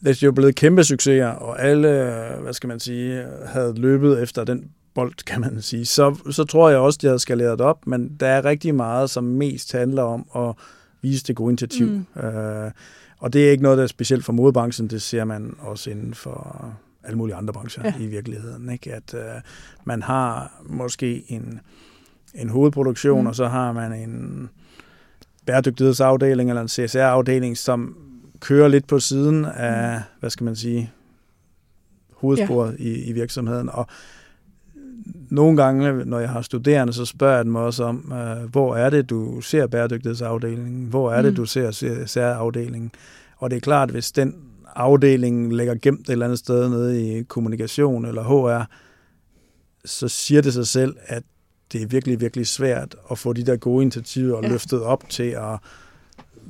hvis 0.00 0.18
de 0.18 0.26
var 0.26 0.32
blevet 0.32 0.54
kæmpe 0.54 0.84
succeser, 0.84 1.26
og 1.26 1.62
alle, 1.62 2.12
hvad 2.42 2.52
skal 2.52 2.68
man 2.68 2.80
sige, 2.80 3.24
havde 3.46 3.74
løbet 3.76 4.22
efter 4.22 4.44
den 4.44 4.64
bold, 4.94 5.24
kan 5.26 5.40
man 5.40 5.62
sige, 5.62 5.86
så, 5.86 6.16
så 6.30 6.44
tror 6.44 6.70
jeg 6.70 6.78
også, 6.78 6.98
de 7.02 7.06
havde 7.06 7.18
skaleret 7.18 7.60
op, 7.60 7.86
men 7.86 8.16
der 8.20 8.26
er 8.26 8.44
rigtig 8.44 8.74
meget, 8.74 9.10
som 9.10 9.24
mest 9.24 9.72
handler 9.72 10.02
om 10.02 10.26
at 10.36 10.54
vise 11.02 11.24
det 11.24 11.36
gode 11.36 11.50
initiativ. 11.50 11.86
Mm. 11.86 12.06
Uh, 12.16 12.70
og 13.18 13.32
det 13.32 13.46
er 13.46 13.50
ikke 13.50 13.62
noget, 13.62 13.78
der 13.78 13.84
er 13.84 13.88
specielt 13.88 14.24
for 14.24 14.32
modebranchen, 14.32 14.88
det 14.88 15.02
ser 15.02 15.24
man 15.24 15.56
også 15.60 15.90
inden 15.90 16.14
for 16.14 16.66
alle 17.08 17.18
mulige 17.18 17.36
andre 17.36 17.52
brancher 17.52 17.82
ja. 17.84 17.94
i 18.00 18.06
virkeligheden. 18.06 18.70
Ikke? 18.70 18.94
At 18.94 19.14
øh, 19.14 19.40
man 19.84 20.02
har 20.02 20.60
måske 20.66 21.24
en, 21.28 21.60
en 22.34 22.48
hovedproduktion, 22.48 23.20
mm. 23.20 23.26
og 23.26 23.34
så 23.34 23.48
har 23.48 23.72
man 23.72 23.92
en 23.92 24.48
bæredygtighedsafdeling 25.46 26.50
eller 26.50 26.62
en 26.62 26.68
CSR-afdeling, 26.68 27.56
som 27.56 27.96
kører 28.40 28.68
lidt 28.68 28.86
på 28.86 28.98
siden 29.00 29.44
af, 29.44 29.96
mm. 29.96 30.02
hvad 30.20 30.30
skal 30.30 30.44
man 30.44 30.56
sige, 30.56 30.92
hovedsporet 32.12 32.76
ja. 32.78 32.84
i, 32.84 33.02
i 33.02 33.12
virksomheden. 33.12 33.68
Og 33.68 33.86
nogle 35.30 35.62
gange, 35.62 36.04
når 36.04 36.18
jeg 36.18 36.30
har 36.30 36.42
studerende, 36.42 36.92
så 36.92 37.04
spørger 37.04 37.36
jeg 37.36 37.44
dem 37.44 37.54
også 37.54 37.84
om, 37.84 38.12
øh, 38.12 38.50
hvor 38.50 38.76
er 38.76 38.90
det, 38.90 39.10
du 39.10 39.40
ser 39.40 39.66
bæredygtighedsafdelingen? 39.66 40.86
Hvor 40.86 41.12
er 41.12 41.22
det, 41.22 41.32
mm. 41.32 41.36
du 41.36 41.44
ser 41.44 41.72
CSR-afdelingen? 41.72 42.92
Og 43.36 43.50
det 43.50 43.56
er 43.56 43.60
klart, 43.60 43.90
hvis 43.90 44.12
den 44.12 44.34
afdelingen 44.78 45.52
ligger 45.52 45.74
gemt 45.82 46.00
et 46.00 46.12
eller 46.12 46.26
andet 46.26 46.38
sted 46.38 46.68
nede 46.68 47.18
i 47.18 47.22
kommunikation 47.22 48.04
eller 48.04 48.22
HR, 48.22 48.64
så 49.84 50.08
siger 50.08 50.42
det 50.42 50.52
sig 50.52 50.66
selv, 50.66 50.96
at 51.06 51.22
det 51.72 51.82
er 51.82 51.86
virkelig, 51.86 52.20
virkelig 52.20 52.46
svært 52.46 52.96
at 53.10 53.18
få 53.18 53.32
de 53.32 53.46
der 53.46 53.56
gode 53.56 53.82
initiativer 53.82 54.40
ja. 54.42 54.48
løftet 54.48 54.82
op 54.82 55.08
til 55.08 55.30
at, 55.30 55.58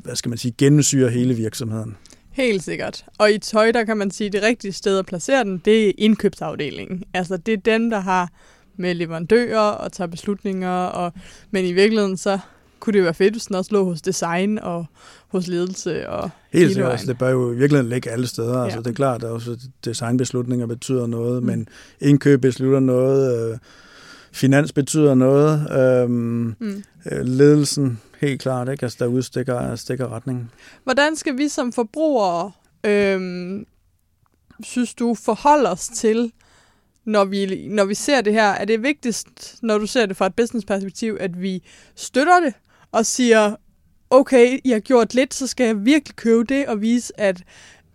hvad 0.03 0.17
skal 0.17 0.29
man 0.29 0.39
sige, 0.39 0.55
gennemsyre 0.59 1.11
hele 1.11 1.35
virksomheden. 1.35 1.97
Helt 2.31 2.63
sikkert. 2.63 3.05
Og 3.19 3.33
i 3.33 3.39
tøj, 3.39 3.73
der 3.73 3.85
kan 3.85 3.97
man 3.97 4.11
sige, 4.11 4.27
at 4.27 4.33
det 4.33 4.43
rigtige 4.43 4.73
sted 4.73 4.99
at 4.99 5.07
placere 5.07 5.45
den, 5.45 5.63
det 5.65 5.89
er 5.89 5.93
indkøbsafdelingen. 5.99 7.05
Altså 7.15 7.37
det 7.37 7.55
er 7.55 7.57
den, 7.57 7.91
der 7.91 8.01
har 8.01 8.29
med 8.77 8.95
leverandører 8.95 9.61
og 9.61 9.93
tager 9.93 10.09
beslutninger, 10.09 10.71
og, 10.71 11.13
men 11.51 11.65
i 11.65 11.73
virkeligheden 11.73 12.17
så 12.17 12.39
kunne 12.81 12.93
det 12.93 13.05
være 13.05 13.15
fedt, 13.15 13.35
hvis 13.35 13.45
den 13.45 13.57
også 13.57 13.73
lå 13.73 13.85
hos 13.85 14.03
design 14.03 14.59
og 14.59 14.87
hos 15.29 15.47
ledelse 15.47 16.09
og 16.09 16.31
Helt 16.53 16.73
sikkert. 16.73 16.93
Altså, 16.93 17.07
det 17.07 17.19
bør 17.19 17.31
jo 17.31 17.39
virkelig 17.39 17.85
ligge 17.85 18.11
alle 18.11 18.27
steder. 18.27 18.59
Ja. 18.59 18.65
Altså, 18.65 18.79
det 18.79 18.87
er 18.87 18.95
klart, 18.95 19.25
at 19.25 19.31
også 19.31 19.57
designbeslutninger 19.85 20.67
betyder 20.67 21.07
noget, 21.07 21.43
mm. 21.43 21.47
men 21.47 21.69
indkøb 22.01 22.41
beslutter 22.41 22.81
noget, 22.81 23.51
øh, 23.53 23.59
finans 24.33 24.73
betyder 24.73 25.15
noget, 25.15 25.71
øh, 25.81 26.11
mm. 26.11 26.85
øh, 27.13 27.25
ledelsen 27.25 28.01
helt 28.21 28.41
klart, 28.41 28.69
ikke? 28.69 28.83
Altså, 28.83 28.97
der 29.01 29.07
udstikker 29.07 29.77
stikker 29.77 30.13
retningen. 30.13 30.51
Hvordan 30.85 31.17
skal 31.17 31.39
vi 31.39 31.49
som 31.49 31.73
forbrugere, 31.73 32.53
øh, 32.85 33.21
synes 34.63 34.95
du, 34.95 35.15
forholde 35.15 35.71
os 35.71 35.89
til, 35.89 36.33
når 37.05 37.25
vi, 37.25 37.69
når 37.69 37.85
vi 37.85 37.95
ser 37.95 38.21
det 38.21 38.33
her? 38.33 38.49
Er 38.49 38.65
det 38.65 38.83
vigtigst, 38.83 39.59
når 39.63 39.79
du 39.79 39.87
ser 39.87 40.07
det 40.07 40.17
fra 40.17 40.27
et 40.27 40.35
businessperspektiv, 40.35 41.17
at 41.21 41.43
vi 41.43 41.63
støtter 41.95 42.41
det 42.41 42.55
og 42.93 43.07
siger, 43.07 43.57
okay, 44.11 44.59
I 44.65 44.71
har 44.71 44.81
gjort 44.81 45.15
lidt, 45.15 45.35
så 45.35 45.47
skal 45.47 45.67
jeg 45.67 45.85
virkelig 45.85 46.17
købe 46.17 46.45
det 46.45 46.67
og 46.67 46.83
vise, 46.83 47.21
at, 47.21 47.43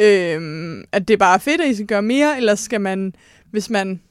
øhm, 0.02 0.84
at 0.92 1.08
det 1.08 1.20
bare 1.20 1.34
er 1.34 1.40
fedt, 1.40 1.62
at 1.62 1.70
I 1.70 1.74
skal 1.74 1.88
gøre 1.88 2.02
mere, 2.02 2.38
eller 2.38 2.56
skal 2.56 2.82
man, 2.82 3.16
hvis 3.52 3.70
man 3.70 4.02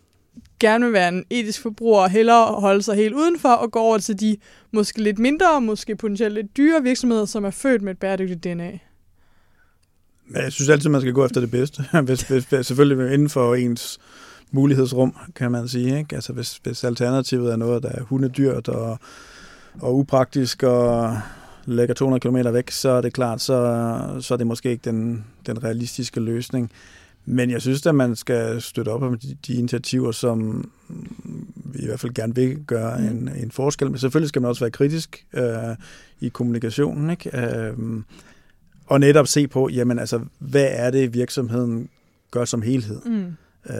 gerne 0.61 0.85
vil 0.85 0.93
være 0.93 1.09
en 1.09 1.25
etisk 1.31 1.63
forbruger, 1.63 2.09
hellere 2.09 2.61
holde 2.61 2.83
sig 2.83 2.97
helt 2.97 3.15
udenfor 3.15 3.49
og 3.49 3.73
gå 3.73 3.79
over 3.79 3.99
til 3.99 4.21
de 4.21 4.37
måske 4.73 5.03
lidt 5.03 5.19
mindre, 5.19 5.61
måske 5.61 5.97
potentielt 5.97 6.35
lidt 6.35 6.57
dyre 6.57 6.83
virksomheder, 6.83 7.25
som 7.25 7.45
er 7.45 7.51
født 7.51 7.83
med 7.83 7.93
et 7.93 7.99
bæredygtigt 7.99 8.45
DNA? 8.45 8.79
Jeg 10.35 10.53
synes 10.53 10.69
altid, 10.69 10.91
man 10.91 11.01
skal 11.01 11.13
gå 11.13 11.25
efter 11.25 11.41
det 11.41 11.51
bedste. 11.51 11.85
hvis, 12.05 12.23
hvis, 12.23 12.67
selvfølgelig 12.67 13.15
inden 13.15 13.29
for 13.29 13.55
ens 13.55 13.99
mulighedsrum, 14.51 15.17
kan 15.37 15.53
man 15.53 15.69
sige. 15.69 15.99
Ikke? 15.99 16.15
Altså 16.15 16.33
hvis, 16.33 16.61
hvis 16.63 16.85
alternativet 16.85 17.53
er 17.53 17.57
noget, 17.57 17.83
der 17.83 17.89
er 17.89 18.03
hundedyrt 18.03 18.69
og, 18.69 18.99
og 19.81 19.99
upraktisk 19.99 20.63
og 20.63 21.19
ligger 21.67 21.95
200 21.95 22.21
km 22.21 22.55
væk, 22.55 22.71
så 22.71 22.89
er 22.89 23.01
det 23.01 23.13
klart, 23.13 23.41
så, 23.41 24.17
så 24.21 24.35
er 24.35 24.39
det 24.39 24.47
måske 24.47 24.71
ikke 24.71 24.91
den, 24.91 25.25
den 25.47 25.65
realistiske 25.65 26.21
løsning. 26.21 26.71
Men 27.25 27.51
jeg 27.51 27.61
synes, 27.61 27.87
at 27.87 27.95
man 27.95 28.17
skal 28.17 28.63
støtte 28.63 28.89
op 28.89 29.03
om 29.03 29.19
de, 29.19 29.37
de 29.47 29.55
initiativer, 29.55 30.13
som 30.13 30.71
vi 31.55 31.79
i 31.83 31.87
hvert 31.87 32.01
fald 32.01 32.15
gerne 32.15 32.35
vil 32.35 32.65
gøre 32.67 32.99
mm. 32.99 33.07
en, 33.07 33.31
en 33.37 33.51
forskel. 33.51 33.91
Men 33.91 33.99
selvfølgelig 33.99 34.29
skal 34.29 34.43
man 34.43 34.49
også 34.49 34.65
være 34.65 34.71
kritisk 34.71 35.27
øh, 35.33 35.77
i 36.21 36.29
kommunikationen. 36.29 37.11
Ikke? 37.11 37.39
Øh, 37.39 37.73
og 38.87 39.01
netop 39.01 39.27
se 39.27 39.49
på, 39.49 39.69
jamen 39.69 39.99
altså, 39.99 40.21
hvad 40.39 40.69
er 40.71 40.91
det, 40.91 41.15
virksomheden 41.15 41.89
gør 42.31 42.45
som 42.45 42.63
helhed. 42.63 43.01
Mm. 43.07 43.27
Øh. 43.71 43.75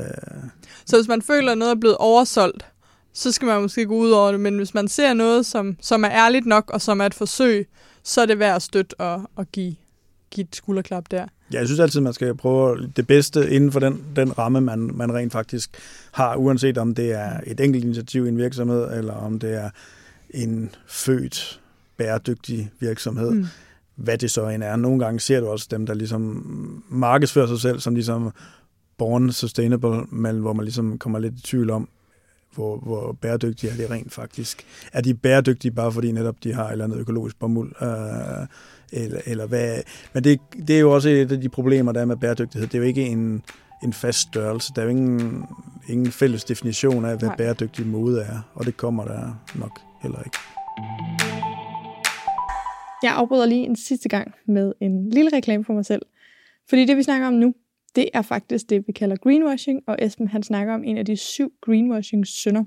Så 0.87 0.97
hvis 0.97 1.09
man 1.09 1.23
føler, 1.23 1.53
at 1.53 1.59
noget 1.59 1.71
er 1.71 1.81
blevet 1.81 1.97
oversolgt, 1.97 2.67
så 3.13 3.33
skal 3.33 3.47
man 3.47 3.63
måske 3.63 3.87
gå 3.87 3.95
ud 3.95 4.11
over 4.11 4.31
det, 4.31 4.41
men 4.41 4.57
hvis 4.57 4.75
man 4.75 4.89
ser 4.89 5.15
noget, 5.15 5.47
som, 5.47 5.77
som 5.81 6.05
er 6.05 6.11
ærligt 6.11 6.47
nok, 6.47 6.71
og 6.71 6.81
som 6.81 7.01
er 7.01 7.07
et 7.07 7.15
forsøg, 7.15 7.69
så 8.03 8.21
er 8.21 8.27
det 8.27 8.39
værd 8.39 8.57
at 8.57 8.63
støtte 8.63 9.01
og, 9.01 9.31
og 9.37 9.47
give, 9.53 9.75
give 10.31 10.45
et 10.45 10.57
skulderklap 10.57 11.05
der. 11.11 11.27
Ja, 11.53 11.59
jeg 11.59 11.67
synes 11.67 11.81
altid, 11.81 12.01
man 12.01 12.13
skal 12.13 12.35
prøve 12.35 12.93
det 12.97 13.07
bedste 13.07 13.51
inden 13.51 13.73
for 13.73 13.81
den, 13.81 14.05
den 14.17 14.39
ramme, 14.39 14.61
man, 14.61 14.91
man 14.95 15.15
rent 15.15 15.33
faktisk 15.33 15.71
har, 16.13 16.37
uanset 16.37 16.79
om 16.79 16.95
det 16.95 17.13
er 17.13 17.41
et 17.47 17.61
enkelt 17.61 17.85
initiativ 17.85 18.27
i 18.27 18.29
en 18.29 18.39
virksomhed, 18.39 18.99
eller 18.99 19.15
om 19.15 19.39
det 19.39 19.55
er 19.55 19.71
en 20.31 20.71
født, 20.87 21.61
bæredygtig 21.97 22.71
virksomhed. 22.81 23.31
Mm. 23.31 23.47
Hvad 23.95 24.19
det 24.19 24.31
så 24.31 24.49
end 24.49 24.63
er. 24.63 24.77
Nogle 24.77 25.05
gange 25.05 25.21
ser 25.21 25.41
du 25.41 25.49
også 25.49 25.69
dem, 25.71 25.87
der 25.87 25.95
ligesom 25.95 26.85
markedsfører 26.89 27.47
sig 27.47 27.61
selv 27.61 27.81
som 27.81 27.95
ligesom 27.95 28.31
born 28.99 29.33
sustainable, 29.33 30.05
men 30.11 30.39
hvor 30.39 30.53
man 30.53 30.65
ligesom 30.65 30.99
kommer 30.99 31.19
lidt 31.19 31.35
i 31.35 31.43
tvivl 31.43 31.71
om, 31.71 31.89
hvor, 32.55 32.77
hvor 32.77 33.13
bæredygtige 33.13 33.73
er 33.73 33.77
de 33.77 33.95
rent 33.95 34.13
faktisk. 34.13 34.65
Er 34.93 35.01
de 35.01 35.15
bæredygtige 35.15 35.73
bare 35.73 35.93
fordi 35.93 36.13
netop 36.13 36.45
de 36.45 36.53
har 36.53 36.67
et 36.67 36.73
eller 36.73 36.85
andet 36.85 36.99
økologisk 36.99 37.39
bomuld? 37.39 37.73
Øh, 37.83 38.47
eller, 38.93 39.21
eller 39.27 39.47
hvad? 39.47 39.79
Men 40.13 40.25
det, 40.25 40.41
det 40.69 40.77
er 40.77 40.81
jo 40.81 40.95
også 40.95 41.09
et 41.09 41.33
af 41.33 41.41
de 41.41 41.49
problemer, 41.49 41.93
der 41.93 42.01
er 42.01 42.05
med 42.05 42.17
bæredygtighed. 42.17 42.69
Det 42.69 42.75
er 42.75 42.79
jo 42.79 42.85
ikke 42.85 43.07
en, 43.07 43.43
en 43.83 43.93
fast 43.93 44.19
størrelse. 44.19 44.73
Der 44.77 44.83
er 44.83 44.85
jo 44.85 44.91
ingen, 44.91 45.45
ingen 45.89 46.13
fælles 46.13 46.45
definition 46.45 47.05
af, 47.05 47.19
hvad 47.19 47.29
Nej. 47.29 47.37
bæredygtig 47.37 47.87
mode 47.87 48.23
er, 48.23 48.51
og 48.55 48.67
det 48.67 48.77
kommer 48.77 49.05
der 49.05 49.43
nok 49.55 49.81
heller 50.03 50.23
ikke. 50.23 50.39
Jeg 53.03 53.13
afbryder 53.13 53.47
lige 53.47 53.67
en 53.67 53.77
sidste 53.77 54.09
gang 54.09 54.35
med 54.47 54.73
en 54.81 55.11
lille 55.11 55.31
reklame 55.37 55.65
for 55.65 55.73
mig 55.73 55.87
selv. 55.87 56.03
Fordi 56.69 56.85
det, 56.85 56.97
vi 56.97 57.03
snakker 57.03 57.27
om 57.27 57.33
nu, 57.33 57.55
det 57.97 58.09
er 58.15 58.23
faktisk 58.23 58.71
det, 58.71 58.87
vi 58.87 58.93
kalder 58.93 59.17
greenwashing, 59.17 59.83
og 59.87 59.97
Esben 59.99 60.29
han 60.29 60.43
snakker 60.43 60.75
om 60.75 60.85
en 60.85 60.99
af 60.99 61.07
de 61.07 61.17
syv 61.17 61.53
greenwashing-sønder. 61.61 62.65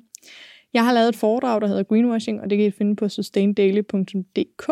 Jeg 0.74 0.86
har 0.86 0.94
lavet 0.94 1.10
et 1.10 1.16
foredrag, 1.16 1.62
der 1.62 1.68
hedder 1.68 1.84
Greenwashing, 1.84 2.42
og 2.42 2.50
det 2.50 2.58
kan 2.58 2.68
I 2.68 2.72
finde 2.72 2.96
på 2.96 3.10
sustaindaily.dk. 3.10 4.70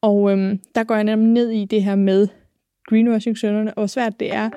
Og 0.00 0.32
øhm, 0.32 0.60
der 0.74 0.84
går 0.84 0.94
jeg 0.94 1.04
nemlig 1.04 1.28
ned 1.28 1.50
i 1.50 1.64
det 1.64 1.82
her 1.82 1.94
med 1.94 2.28
greenwashing-sønderne, 2.88 3.70
og 3.70 3.74
hvor 3.74 3.86
svært 3.86 4.20
det 4.20 4.34
er 4.34 4.50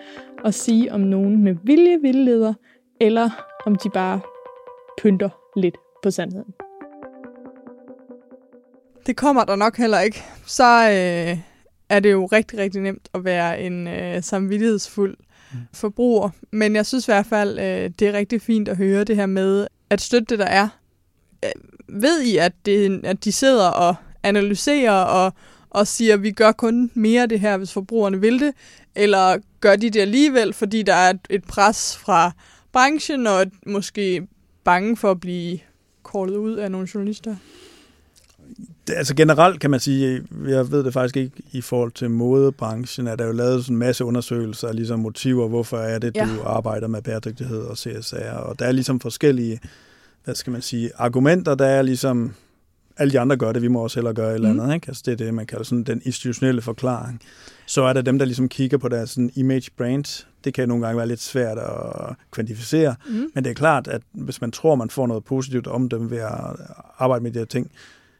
at 0.46 0.54
sige, 0.54 0.92
om 0.92 1.02
nogen 1.02 1.44
med 1.44 1.56
vilje 1.64 2.02
vildleder, 2.02 2.54
eller 3.02 3.30
om 3.66 3.76
de 3.76 3.90
bare 3.90 4.20
pynter 5.02 5.30
lidt 5.56 5.76
på 6.04 6.12
sandheden. 6.12 6.54
Det 9.06 9.18
kommer 9.18 9.44
der 9.44 9.56
nok 9.56 9.78
heller 9.78 10.00
ikke. 10.00 10.24
Så 10.46 10.64
øh, 10.64 11.53
er 11.94 12.00
det 12.00 12.12
jo 12.12 12.26
rigtig, 12.26 12.60
rigtig 12.60 12.82
nemt 12.82 13.10
at 13.14 13.26
være 13.26 13.62
en 13.62 13.88
øh, 13.88 14.24
samvittighedsfuld 14.24 15.18
mm. 15.54 15.60
forbruger. 15.74 16.30
Men 16.52 16.76
jeg 16.76 16.86
synes 16.86 17.08
i 17.08 17.12
hvert 17.12 17.26
fald, 17.26 17.60
øh, 17.60 17.92
det 18.00 18.08
er 18.08 18.14
rigtig 18.14 18.42
fint 18.42 18.70
at 18.70 18.78
høre 18.78 19.04
det 19.04 19.16
her 19.16 19.26
med 19.26 19.68
at 19.90 20.02
støtte 20.02 20.26
det, 20.26 20.40
der 20.40 20.46
er. 20.46 20.68
Øh, 21.46 21.52
ved 21.88 22.22
I, 22.22 22.38
at, 22.38 22.54
det, 22.66 23.02
at 23.06 23.24
de 23.24 23.32
sidder 23.32 23.68
og 23.68 23.96
analyserer 24.24 24.92
og, 24.92 25.34
og 25.70 25.88
siger, 25.88 26.14
at 26.14 26.24
vi 26.24 26.32
gør 26.32 26.52
kun 26.52 26.92
mere 26.94 27.28
det 27.28 27.40
her, 27.40 27.58
hvis 27.58 27.74
forbrugerne 27.74 28.22
vil 28.22 28.40
det? 28.40 28.54
Eller 28.96 29.38
gør 29.60 29.76
de 29.76 29.90
det 29.90 30.02
alligevel, 30.02 30.54
fordi 30.54 30.82
der 30.82 30.94
er 30.94 31.10
et, 31.10 31.20
et 31.30 31.44
pres 31.44 31.98
fra 31.98 32.32
branchen, 32.72 33.28
og 33.28 33.46
måske 33.66 34.28
bange 34.64 34.98
for 34.98 35.12
at 35.12 35.20
blive 35.20 35.60
kortet 36.04 36.36
ud 36.36 36.56
af 36.56 36.72
nogle 36.72 36.88
journalister? 36.94 37.36
Altså 38.90 39.16
generelt 39.16 39.60
kan 39.60 39.72
man 39.72 39.80
sige, 39.80 40.24
jeg 40.48 40.72
ved 40.72 40.84
det 40.84 40.94
faktisk 40.94 41.18
ikke 41.18 41.44
i 41.52 41.62
forhold 41.62 41.92
til 41.92 42.10
modebranchen, 42.10 43.08
at 43.08 43.20
der 43.20 43.26
er 43.26 43.30
jo 43.30 43.34
lavet 43.34 43.64
sådan 43.64 43.76
en 43.76 43.80
masse 43.80 44.06
undersøgelser 44.06 44.68
af 44.68 44.76
ligesom 44.76 45.00
motiver, 45.00 45.48
hvorfor 45.48 45.78
er 45.78 46.00
det, 46.00 46.16
ja. 46.16 46.26
du 46.26 46.42
arbejder 46.46 46.88
med 46.88 47.02
bæredygtighed 47.02 47.62
og 47.62 47.78
CSR, 47.78 48.36
og 48.36 48.60
der 48.60 48.66
er 48.66 48.72
ligesom 48.72 49.00
forskellige, 49.00 49.60
hvad 50.24 50.36
skal 50.36 50.52
man 50.52 50.62
sige, 50.62 50.92
argumenter, 50.98 51.56
der 51.56 51.66
er 51.66 51.82
ligesom, 51.82 52.34
alle 52.98 53.14
de 53.14 53.20
andre 53.20 53.38
gør 53.38 53.52
det, 53.52 53.62
vi 53.62 53.68
må 53.68 53.80
også 53.80 54.00
hellere 54.00 54.14
gøre 54.14 54.30
et 54.30 54.36
eller 54.36 54.54
mm. 54.54 54.60
andet, 54.60 54.76
ikke? 54.76 54.88
Altså 54.88 55.04
det 55.06 55.12
er 55.12 55.16
det, 55.26 55.34
man 55.34 55.46
kalder 55.46 55.64
sådan 55.64 55.84
den 55.84 56.02
institutionelle 56.06 56.62
forklaring. 56.62 57.22
Så 57.66 57.84
er 57.84 57.94
der 57.94 58.02
dem, 58.02 58.20
der 58.20 58.26
ligesom 58.26 58.50
kigger 58.50 58.78
på 58.78 58.90
deres 58.90 59.10
sådan 59.10 59.32
image 59.36 59.72
brand. 59.78 60.26
Det 60.44 60.54
kan 60.54 60.68
nogle 60.68 60.86
gange 60.86 60.98
være 60.98 61.08
lidt 61.08 61.22
svært 61.22 61.58
at 61.58 62.16
kvantificere, 62.32 62.96
mm. 63.08 63.32
men 63.36 63.44
det 63.44 63.50
er 63.50 63.54
klart, 63.54 63.88
at 63.88 64.02
hvis 64.12 64.42
man 64.42 64.52
tror, 64.52 64.76
man 64.76 64.90
får 64.90 65.08
noget 65.08 65.24
positivt 65.24 65.68
om 65.68 65.90
dem 65.90 66.12
ved 66.12 66.18
at 66.18 66.32
arbejde 66.98 67.24
med 67.24 67.32
de 67.32 67.40
her 67.40 67.46
ting, 67.46 67.72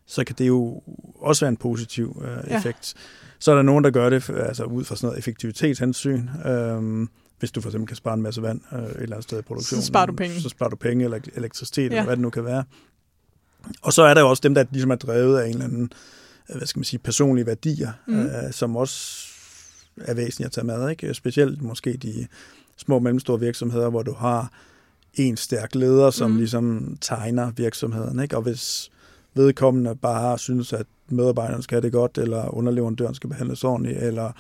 så 0.06 0.24
kan 0.24 0.36
det 0.38 0.48
jo 0.48 0.82
også 1.16 1.46
være 1.46 1.50
en 1.50 1.58
positiv 1.58 2.24
øh, 2.26 2.58
effekt. 2.58 2.94
Ja. 2.96 3.02
Så 3.40 3.52
er 3.52 3.56
der 3.56 3.62
nogen, 3.62 3.84
der 3.84 3.92
gør 3.92 4.10
det 4.10 4.30
altså 4.30 4.64
ud 4.64 4.84
fra 4.84 4.96
sådan 4.96 5.08
noget 5.08 5.20
effektivitetshensyn. 5.20 6.28
Øhm, 6.46 7.10
hvis 7.40 7.52
du 7.52 7.62
for 7.62 7.70
eksempel 7.70 7.88
kan 7.88 7.98
spare 7.98 8.14
en 8.14 8.22
masse 8.22 8.42
vand 8.42 8.62
øh, 8.74 8.80
et 8.80 8.90
eller 8.90 9.16
andet 9.16 9.24
sted 9.24 9.40
i 9.40 9.42
produktionen. 9.42 9.82
Så 9.82 9.88
sparer 9.88 10.06
du 10.06 10.14
penge. 10.14 10.42
Så 10.42 10.50
sparer 10.50 10.70
du 10.70 10.76
penge 10.76 11.04
eller 11.04 11.20
elektricitet, 11.36 11.84
ja. 11.84 11.88
eller 11.88 12.04
hvad 12.04 12.16
det 12.16 12.22
nu 12.22 12.30
kan 12.30 12.46
være. 12.46 12.64
Og 13.82 13.94
så 13.94 14.04
er 14.04 14.14
der 14.14 14.22
jo 14.22 14.30
også 14.30 14.42
dem, 14.42 14.54
der 14.54 14.66
ligesom 14.72 14.92
er 14.92 14.96
drevet 14.96 15.40
af 15.40 15.46
en 15.46 15.54
eller 15.54 15.66
anden, 15.66 15.92
øh, 16.50 16.58
hvad 16.58 16.68
skal 16.68 16.80
man 16.80 16.84
sige, 16.84 17.00
personlige 17.00 17.46
værdier, 17.46 17.92
mm. 18.08 18.22
øh, 18.22 18.52
som 18.52 18.76
også 18.76 19.28
er 19.98 20.14
væsentlige 20.14 20.46
at 20.46 20.52
tage 20.52 20.66
med. 20.66 20.90
Ikke? 20.90 21.14
Specielt 21.14 21.62
måske 21.62 21.94
de 21.94 22.28
små 22.78 22.96
og 22.96 23.04
mellemstore 23.04 23.40
virksomheder, 23.40 23.90
hvor 23.90 24.04
du 24.04 24.14
har 24.14 24.52
en 25.14 25.38
stærk 25.38 25.76
leder, 25.76 26.10
som 26.10 26.32
mm. 26.32 26.38
ligesom 26.38 26.98
tegner 27.02 27.52
virksomheden. 27.52 28.20
Ikke? 28.20 28.38
Og 28.38 28.42
hvis 28.42 28.92
vedkommende 29.36 29.96
bare 29.96 30.40
synes, 30.40 30.74
at 30.74 30.86
medarbejderne 31.10 31.64
skal 31.64 31.76
have 31.76 31.82
det 31.82 31.92
godt, 31.92 32.18
eller 32.18 32.56
underleverandøren 32.56 33.16
skal 33.16 33.30
behandles 33.30 33.64
ordentligt, 33.64 33.98
eller 34.00 34.32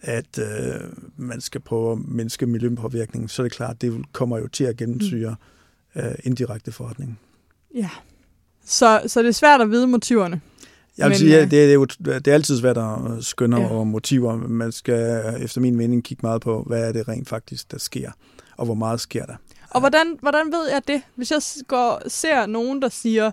at 0.00 0.38
øh, 0.38 0.80
man 1.16 1.40
skal 1.40 1.60
prøve 1.60 1.92
at 1.92 1.98
mindske 1.98 2.46
miljøpåvirkningen, 2.46 3.28
så 3.28 3.42
er 3.42 3.44
det 3.44 3.52
klart, 3.52 3.82
det 3.82 4.04
kommer 4.12 4.38
jo 4.38 4.48
til 4.48 4.64
at 4.64 4.76
gennemsyre 4.76 5.36
mm. 5.94 6.00
øh, 6.00 6.14
indirekte 6.24 6.72
forretning. 6.72 7.18
Ja, 7.74 7.90
så, 8.64 9.02
så 9.06 9.22
det 9.22 9.28
er 9.28 9.32
svært 9.32 9.60
at 9.60 9.70
vide 9.70 9.86
motiverne. 9.86 10.40
Jeg 10.98 11.04
vil 11.04 11.10
Men, 11.10 11.18
sige, 11.18 11.38
at 11.38 11.50
det, 11.50 11.70
er 11.70 11.74
jo, 11.74 11.84
det 11.84 12.28
er 12.28 12.34
altid 12.34 12.58
svært 12.58 12.78
at 12.78 13.24
skønne 13.24 13.60
ja. 13.60 13.70
over 13.70 13.84
motiver. 13.84 14.36
Man 14.36 14.72
skal 14.72 15.22
efter 15.40 15.60
min 15.60 15.76
mening 15.76 16.04
kigge 16.04 16.20
meget 16.22 16.40
på, 16.40 16.62
hvad 16.62 16.88
er 16.88 16.92
det 16.92 17.08
rent 17.08 17.28
faktisk, 17.28 17.70
der 17.70 17.78
sker, 17.78 18.10
og 18.56 18.64
hvor 18.64 18.74
meget 18.74 19.00
sker 19.00 19.26
der. 19.26 19.34
Og 19.70 19.80
hvordan, 19.80 20.16
hvordan 20.20 20.52
ved 20.52 20.70
jeg 20.72 20.82
det? 20.88 21.02
Hvis 21.14 21.30
jeg 21.30 21.42
går, 21.68 22.08
ser 22.08 22.46
nogen, 22.46 22.82
der 22.82 22.88
siger, 22.88 23.30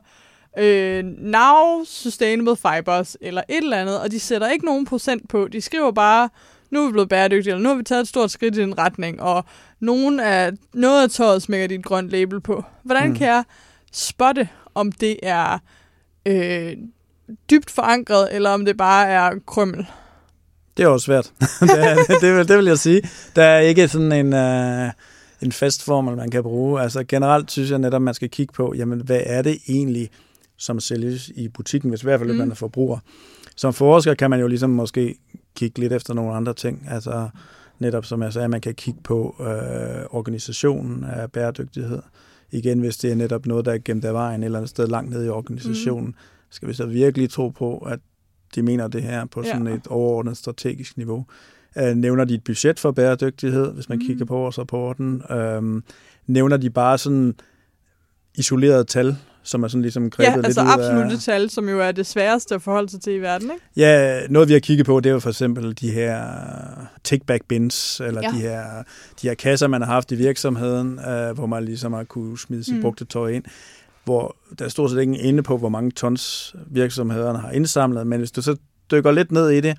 øh, 0.57 1.03
now 1.05 1.83
sustainable 1.85 2.55
fibers, 2.55 3.17
eller 3.21 3.41
et 3.49 3.57
eller 3.57 3.77
andet, 3.77 4.01
og 4.01 4.11
de 4.11 4.19
sætter 4.19 4.49
ikke 4.49 4.65
nogen 4.65 4.85
procent 4.85 5.29
på. 5.29 5.47
De 5.47 5.61
skriver 5.61 5.91
bare, 5.91 6.29
nu 6.69 6.81
er 6.81 6.85
vi 6.85 6.91
blevet 6.91 7.09
bæredygtige, 7.09 7.53
eller 7.53 7.63
nu 7.63 7.69
har 7.69 7.75
vi 7.75 7.83
taget 7.83 8.01
et 8.01 8.07
stort 8.07 8.31
skridt 8.31 8.57
i 8.57 8.61
den 8.61 8.77
retning, 8.77 9.21
og 9.21 9.45
nogen 9.79 10.19
af, 10.19 10.51
noget 10.73 11.03
af 11.03 11.09
tøjet 11.09 11.41
smækker 11.41 11.67
dit 11.67 11.83
grønt 11.85 12.09
label 12.09 12.41
på. 12.41 12.63
Hvordan 12.83 13.09
mm. 13.09 13.15
kan 13.15 13.27
jeg 13.27 13.43
spotte, 13.91 14.49
om 14.75 14.91
det 14.91 15.17
er 15.23 15.57
øh, 16.25 16.73
dybt 17.49 17.71
forankret, 17.71 18.35
eller 18.35 18.49
om 18.49 18.65
det 18.65 18.77
bare 18.77 19.07
er 19.07 19.31
krømmel. 19.45 19.87
Det 20.77 20.83
er 20.83 20.87
også 20.87 21.05
svært. 21.05 21.31
det, 21.61 21.79
er, 21.79 21.95
det, 22.21 22.35
vil, 22.35 22.47
det 22.47 22.57
vil 22.57 22.65
jeg 22.65 22.79
sige. 22.79 23.01
Der 23.35 23.43
er 23.43 23.59
ikke 23.59 23.87
sådan 23.87 24.11
en, 24.11 24.33
uh, 24.33 24.91
en 25.41 25.51
fast 25.51 25.83
formel, 25.83 26.17
man 26.17 26.31
kan 26.31 26.43
bruge. 26.43 26.81
Altså 26.81 27.03
generelt 27.03 27.51
synes 27.51 27.71
jeg 27.71 27.79
netop, 27.79 28.01
man 28.01 28.13
skal 28.13 28.29
kigge 28.29 28.53
på, 28.53 28.73
jamen 28.77 29.01
hvad 29.01 29.21
er 29.25 29.41
det 29.41 29.57
egentlig, 29.69 30.09
som 30.57 30.79
sælges 30.79 31.29
i 31.35 31.47
butikken, 31.47 31.89
hvis 31.89 32.01
i 32.01 32.05
hvert 32.05 32.19
fald 32.19 32.31
mm. 32.31 32.37
man 32.37 32.51
er 32.51 32.55
forbruger. 32.55 32.99
Som 33.55 33.73
forsker 33.73 34.13
kan 34.13 34.29
man 34.29 34.39
jo 34.39 34.47
ligesom 34.47 34.69
måske 34.69 35.15
kigge 35.55 35.79
lidt 35.79 35.93
efter 35.93 36.13
nogle 36.13 36.33
andre 36.33 36.53
ting. 36.53 36.85
Altså 36.89 37.29
netop 37.79 38.05
som 38.05 38.21
jeg 38.21 38.33
sagde, 38.33 38.49
man 38.49 38.61
kan 38.61 38.75
kigge 38.75 38.99
på 39.03 39.35
øh, 39.39 40.05
organisationen 40.09 41.03
af 41.03 41.31
bæredygtighed. 41.31 42.01
Igen, 42.51 42.79
hvis 42.79 42.97
det 42.97 43.11
er 43.11 43.15
netop 43.15 43.45
noget, 43.45 43.65
der 43.65 43.73
er 43.73 43.77
gemt 43.85 44.05
af 44.05 44.13
vejen 44.13 44.41
et 44.41 44.45
eller 44.45 44.59
andet 44.59 44.69
sted 44.69 44.87
langt 44.87 45.11
ned 45.11 45.25
i 45.25 45.29
organisationen, 45.29 46.07
mm. 46.07 46.15
skal 46.49 46.67
vi 46.67 46.73
så 46.73 46.85
virkelig 46.85 47.29
tro 47.29 47.49
på, 47.49 47.77
at 47.77 47.99
de 48.55 48.61
mener 48.61 48.87
det 48.87 49.03
her 49.03 49.25
på 49.25 49.43
sådan 49.43 49.67
ja. 49.67 49.73
et 49.73 49.87
overordnet 49.87 50.37
strategisk 50.37 50.97
niveau. 50.97 51.25
Øh, 51.77 51.95
nævner 51.95 52.25
de 52.25 52.33
et 52.33 52.43
budget 52.43 52.79
for 52.79 52.91
bæredygtighed, 52.91 53.73
hvis 53.73 53.89
man 53.89 53.97
mm. 53.97 54.05
kigger 54.05 54.25
på 54.25 54.35
vores 54.37 54.59
rapporten? 54.59 55.21
Øh, 55.31 55.81
nævner 56.27 56.57
de 56.57 56.69
bare 56.69 56.97
sådan 56.97 57.35
isolerede 58.35 58.83
tal, 58.83 59.17
som 59.47 59.63
er 59.63 59.67
sådan 59.67 59.81
ligesom 59.81 60.09
grebet 60.09 60.31
ja, 60.31 60.45
altså 60.45 60.61
lidt 60.61 60.69
ud 60.69 60.73
absolutte 60.73 61.13
af... 61.13 61.19
tal, 61.19 61.49
som 61.49 61.69
jo 61.69 61.79
er 61.79 61.91
det 61.91 62.05
sværeste 62.05 62.55
at 62.55 62.61
forholde 62.61 62.89
sig 62.89 63.01
til 63.01 63.13
i 63.13 63.19
verden, 63.19 63.51
ikke? 63.51 63.65
Ja, 63.75 64.19
noget 64.29 64.47
vi 64.47 64.53
har 64.53 64.59
kigget 64.59 64.85
på, 64.85 64.99
det 64.99 65.09
er 65.09 65.13
jo 65.13 65.19
for 65.19 65.29
eksempel 65.29 65.77
de 65.79 65.91
her 65.91 66.23
take-back 67.03 67.43
bins, 67.47 68.01
eller 68.05 68.21
ja. 68.21 68.29
de, 68.29 68.41
her, 68.41 68.63
de 69.21 69.27
her 69.27 69.33
kasser, 69.33 69.67
man 69.67 69.81
har 69.81 69.93
haft 69.93 70.11
i 70.11 70.15
virksomheden, 70.15 70.99
øh, 70.99 71.35
hvor 71.35 71.45
man 71.45 71.65
ligesom 71.65 71.93
har 71.93 72.03
kunne 72.03 72.39
smide 72.39 72.63
sit 72.63 72.75
mm. 72.75 72.81
brugte 72.81 73.05
tøj 73.05 73.29
ind 73.29 73.43
hvor 74.07 74.35
der 74.59 74.65
er 74.65 74.69
stort 74.69 74.91
set 74.91 74.99
ikke 74.99 75.17
inde 75.17 75.43
på, 75.43 75.57
hvor 75.57 75.69
mange 75.69 75.91
tons 75.91 76.55
virksomhederne 76.67 77.39
har 77.39 77.51
indsamlet, 77.51 78.07
men 78.07 78.19
hvis 78.19 78.31
du 78.31 78.41
så 78.41 78.55
dykker 78.91 79.11
lidt 79.11 79.31
ned 79.31 79.49
i 79.49 79.61
det, 79.61 79.77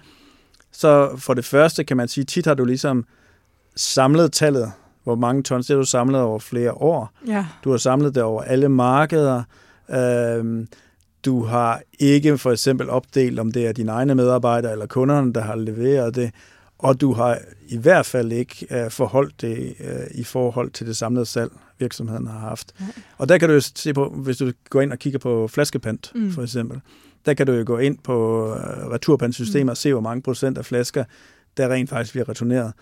så 0.73 1.16
for 1.16 1.35
det 1.35 1.45
første 1.45 1.85
kan 1.85 1.97
man 1.97 2.09
sige, 2.09 2.25
tit 2.25 2.47
har 2.47 2.55
du 2.55 2.64
ligesom 2.64 3.05
samlet 3.77 4.33
tallet, 4.33 4.73
hvor 5.09 5.17
mange 5.17 5.43
tons, 5.43 5.67
det 5.67 5.75
har 5.75 5.81
du 5.81 5.87
samlet 5.87 6.21
over 6.21 6.39
flere 6.39 6.73
år. 6.73 7.11
Ja. 7.27 7.47
Du 7.65 7.71
har 7.71 7.77
samlet 7.77 8.15
det 8.15 8.23
over 8.23 8.43
alle 8.43 8.69
markeder. 8.69 9.43
Øhm, 9.91 10.69
du 11.25 11.45
har 11.45 11.83
ikke 11.99 12.39
for 12.39 12.53
eksempel 12.53 12.91
opdelt, 12.91 13.39
om 13.39 13.53
det 13.53 13.67
er 13.67 13.73
dine 13.73 13.93
egne 13.93 14.15
medarbejdere 14.15 14.73
eller 14.73 14.87
kunderne, 14.87 15.33
der 15.33 15.41
har 15.41 15.57
leveret 15.57 16.15
det, 16.15 16.31
og 16.79 17.01
du 17.01 17.13
har 17.13 17.39
i 17.69 17.77
hvert 17.77 18.07
fald 18.07 18.33
ikke 18.33 18.67
uh, 18.71 18.91
forholdt 18.91 19.41
det 19.41 19.75
uh, 19.81 20.21
i 20.21 20.25
forhold 20.25 20.71
til 20.71 20.87
det 20.87 20.97
samlede 20.97 21.27
salg, 21.27 21.53
virksomheden 21.79 22.27
har 22.27 22.39
haft. 22.39 22.75
Ja. 22.81 22.85
Og 23.19 23.29
der 23.29 23.39
kan 23.39 23.49
du 23.49 23.55
jo 23.55 23.61
se 23.61 23.95
på, 23.95 24.09
hvis 24.09 24.37
du 24.37 24.53
går 24.71 24.81
ind 24.81 24.93
og 24.93 24.99
kigger 24.99 25.19
på 25.19 25.49
flaskepant, 25.49 26.13
mm. 26.15 26.33
for 26.33 26.43
eksempel, 26.43 26.81
der 27.27 27.35
kan 27.35 27.47
du 27.47 27.53
jo 27.53 27.65
gå 27.67 27.79
ind 27.79 27.99
på 28.05 28.47
uh, 28.47 28.93
returpantsystemer 28.93 29.65
mm. 29.65 29.69
og 29.69 29.77
se, 29.77 29.93
hvor 29.93 30.01
mange 30.01 30.23
procent 30.23 30.59
af 30.59 30.65
flasker, 30.65 31.05
der 31.57 31.69
rent 31.69 31.91
faktisk 31.91 32.13
bliver 32.13 32.29
returneret. 32.29 32.73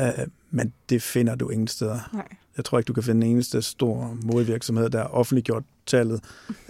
Uh, 0.00 0.06
men 0.50 0.72
det 0.88 1.02
finder 1.02 1.34
du 1.34 1.48
ingen 1.48 1.68
steder. 1.68 2.10
Nej. 2.12 2.28
Jeg 2.56 2.64
tror 2.64 2.78
ikke, 2.78 2.88
du 2.88 2.92
kan 2.92 3.02
finde 3.02 3.26
en 3.26 3.32
eneste 3.32 3.62
stor 3.62 4.16
modevirksomhed, 4.22 4.90
der 4.90 4.98
har 4.98 5.08
offentliggjort 5.08 5.62
tallet, 5.86 6.20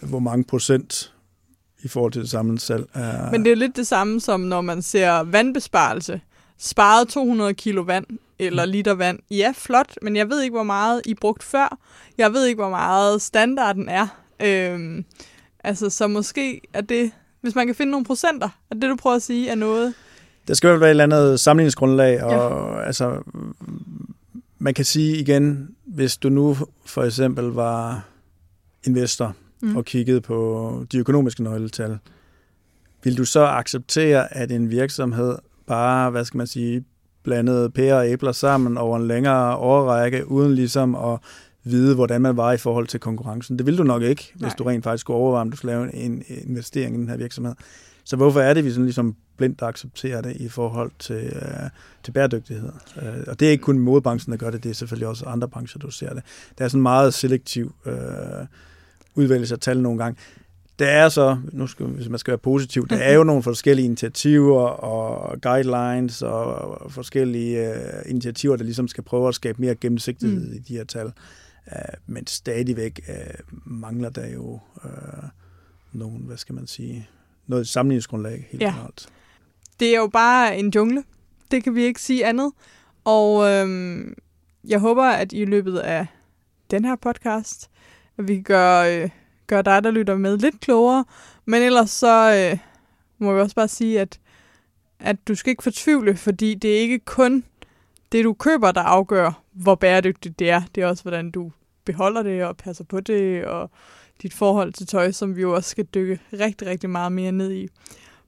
hvor 0.03 0.19
mange 0.19 0.45
procent 0.45 1.15
i 1.83 1.89
forhold 1.89 2.13
til 2.13 2.23
det 2.23 2.31
samlede 2.31 2.61
salg. 2.61 2.87
Er... 2.95 3.31
Men 3.31 3.45
det 3.45 3.53
er 3.53 3.57
lidt 3.57 3.77
det 3.77 3.87
samme 3.87 4.21
som, 4.21 4.41
når 4.41 4.61
man 4.61 4.83
ser 4.83 5.23
vandbesparelse. 5.23 6.21
Sparet 6.59 7.09
200 7.09 7.55
kilo 7.55 7.83
vand 7.83 8.07
eller 8.39 8.67
mm. 8.67 8.73
liter 8.73 8.95
vand. 8.95 9.19
Ja, 9.31 9.55
flot, 9.57 9.95
men 10.03 10.17
jeg 10.17 10.31
ved 10.31 10.43
ikke, 10.43 10.55
hvor 10.55 10.63
meget 10.63 11.03
I 11.05 11.15
brugt 11.15 11.43
før. 11.43 11.79
Jeg 12.19 12.33
ved 12.33 12.47
ikke, 12.47 12.61
hvor 12.63 12.71
meget 12.71 13.23
standarden 13.23 13.89
er. 13.89 14.07
Øhm, 14.41 15.05
altså, 15.65 15.91
så 15.91 16.07
måske 16.07 16.61
er 16.73 16.81
det, 16.81 17.13
hvis 17.41 17.55
man 17.55 17.67
kan 17.67 17.75
finde 17.75 17.91
nogle 17.91 18.07
procenter, 18.07 18.49
er 18.71 18.75
det, 18.75 18.91
du 18.91 18.97
prøver 18.97 19.17
at 19.17 19.23
sige, 19.23 19.49
er 19.49 19.55
noget, 19.55 19.95
der 20.49 20.55
skal 20.55 20.71
vel 20.71 20.81
være 20.81 20.89
et 20.89 20.91
eller 20.91 21.05
andet 21.05 21.41
sammenligningsgrundlag, 21.41 22.23
og 22.23 22.33
ja. 22.33 22.83
altså, 22.83 23.23
man 24.59 24.75
kan 24.75 24.85
sige 24.85 25.17
igen, 25.17 25.69
hvis 25.87 26.17
du 26.17 26.29
nu 26.29 26.57
for 26.87 27.03
eksempel 27.03 27.45
var 27.45 28.05
investor 28.87 29.35
mm. 29.63 29.77
og 29.77 29.85
kiggede 29.85 30.21
på 30.21 30.87
de 30.93 30.99
økonomiske 30.99 31.43
nøgletal, 31.43 31.99
vil 33.05 33.19
du 33.19 33.25
så 33.25 33.47
acceptere, 33.47 34.35
at 34.35 34.53
en 34.53 34.71
virksomhed 34.71 35.35
bare, 35.67 36.11
hvad 36.11 36.25
skal 36.25 36.39
man 36.39 36.47
sige, 36.47 36.85
blandede 37.23 37.71
pærer 37.71 37.97
og 37.97 38.09
æbler 38.09 38.33
sammen 38.33 38.79
over 38.79 38.97
en 38.97 39.09
længere 39.09 39.57
årrække, 39.57 40.31
uden 40.31 40.55
ligesom 40.55 40.95
at 40.95 41.19
vide, 41.65 41.95
hvordan 41.95 42.21
man 42.21 42.37
var 42.37 42.53
i 42.53 42.57
forhold 42.57 42.87
til 42.87 43.01
konkurrencen. 43.01 43.59
Det 43.59 43.67
vil 43.67 43.79
du 43.79 43.83
nok 43.83 44.03
ikke, 44.03 44.33
Nej. 44.35 44.49
hvis 44.49 44.55
du 44.55 44.65
rent 44.65 44.85
faktisk 44.85 45.01
skulle 45.01 45.17
overveje, 45.17 45.41
om 45.41 45.51
du 45.51 45.57
skulle 45.57 45.73
lave 45.73 45.95
en 45.95 46.23
investering 46.29 46.97
i 46.97 46.99
den 46.99 47.09
her 47.09 47.17
virksomhed. 47.17 47.55
Så 48.05 48.17
hvorfor 48.17 48.41
er 48.41 48.55
det, 48.55 48.65
vi 48.65 48.71
sådan 48.71 48.85
ligesom 48.85 49.17
blindt 49.37 49.63
accepterer 49.63 50.21
det 50.21 50.37
i 50.37 50.49
forhold 50.49 50.91
til, 50.99 51.25
øh, 51.25 51.71
til 52.03 52.13
bæredygtighed? 52.13 52.73
Øh, 53.03 53.25
og 53.27 53.41
det 53.41 53.49
er 53.49 53.53
ikke 53.53 53.63
kun 53.63 53.79
modebranchen, 53.79 54.33
der 54.33 54.39
gør 54.39 54.51
det, 54.51 54.65
det 54.65 54.71
er 54.71 54.75
selvfølgelig 54.75 55.09
også 55.09 55.25
andre 55.25 55.49
brancher, 55.49 55.79
du 55.79 55.91
ser 55.91 56.15
det. 56.15 56.23
Det 56.59 56.65
er 56.65 56.69
sådan 56.69 56.83
meget 56.83 57.15
selektiv 57.15 57.75
øh, 57.87 57.95
udvælgelse 59.15 59.55
af 59.55 59.61
tal 59.61 59.81
nogle 59.81 59.99
gange. 59.99 60.21
Der 60.79 60.87
er 60.87 61.09
så, 61.09 61.39
nu 61.53 61.67
skal, 61.67 61.87
hvis 61.87 62.09
man 62.09 62.19
skal 62.19 62.31
være 62.31 62.39
positiv, 62.39 62.89
der 62.89 62.97
er 62.97 63.15
jo 63.15 63.25
nogle 63.25 63.43
forskellige 63.43 63.87
initiativer 63.87 64.61
og 64.69 65.41
guidelines 65.41 66.23
og 66.23 66.93
forskellige 66.93 67.71
uh, 67.71 68.11
initiativer, 68.11 68.57
der 68.57 68.65
ligesom 68.65 68.89
skal 68.89 69.05
prøve 69.05 69.29
at 69.29 69.35
skabe 69.35 69.63
mere 69.63 69.75
gennemsigtighed 69.75 70.49
mm. 70.49 70.55
i 70.55 70.59
de 70.59 70.77
her 70.77 70.85
tal. 70.85 71.07
Uh, 71.67 71.73
men 72.07 72.27
stadigvæk 72.27 73.01
uh, 73.09 73.73
mangler 73.73 74.11
der 74.11 74.29
jo 74.29 74.61
uh, 74.85 75.25
nogle, 75.93 76.19
hvad 76.19 76.37
skal 76.37 76.55
man 76.55 76.67
sige, 76.67 77.09
noget 77.47 77.69
sammenligningsgrundlag 77.69 78.49
helt 78.51 78.63
ja. 78.63 78.73
klart. 78.73 79.09
Det 79.81 79.95
er 79.95 79.99
jo 79.99 80.07
bare 80.07 80.59
en 80.59 80.71
jungle. 80.75 81.05
Det 81.51 81.65
kan 81.65 81.75
vi 81.75 81.85
ikke 81.85 82.01
sige 82.01 82.27
andet. 82.27 82.53
Og 83.05 83.51
øhm, 83.51 84.15
jeg 84.69 84.81
håber, 84.81 85.05
at 85.05 85.33
i 85.33 85.45
løbet 85.45 85.79
af 85.79 86.07
den 86.71 86.85
her 86.85 86.97
podcast, 86.97 87.71
at 88.19 88.29
vi 88.29 88.41
gør, 88.41 88.81
øh, 88.81 89.11
gør 89.47 89.63
dig, 89.63 89.85
der 89.85 89.91
lytter 89.91 90.17
med, 90.17 90.39
lidt 90.39 90.61
klogere. 90.61 91.05
Men 91.45 91.63
ellers 91.63 91.91
så 91.91 92.49
øh, 92.53 92.59
må 93.19 93.35
vi 93.35 93.41
også 93.41 93.57
bare 93.57 93.69
sige, 93.69 94.01
at, 94.01 94.21
at 95.01 95.29
du 95.29 95.35
skal 95.35 95.51
ikke 95.51 95.63
fortvivle, 95.63 96.17
fordi 96.17 96.55
det 96.55 96.77
er 96.77 96.81
ikke 96.81 96.99
kun 96.99 97.45
det, 98.13 98.25
du 98.25 98.33
køber, 98.33 98.73
der 98.73 98.81
afgør, 98.81 99.43
hvor 99.53 99.75
bæredygtigt 99.75 100.39
det 100.39 100.51
er. 100.51 100.63
Det 100.75 100.83
er 100.83 100.87
også, 100.87 101.03
hvordan 101.03 101.31
du 101.31 101.53
beholder 101.85 102.23
det 102.23 102.45
og 102.45 102.57
passer 102.57 102.85
på 102.85 103.01
det, 103.01 103.45
og 103.45 103.71
dit 104.23 104.35
forhold 104.35 104.73
til 104.73 104.87
tøj, 104.87 105.13
som 105.13 105.37
vi 105.37 105.41
jo 105.41 105.55
også 105.55 105.71
skal 105.71 105.85
dykke 105.85 106.21
rigtig, 106.33 106.69
rigtig 106.69 106.91
meget 106.91 107.13
mere 107.13 107.33
ned 107.33 107.53
i. 107.53 107.69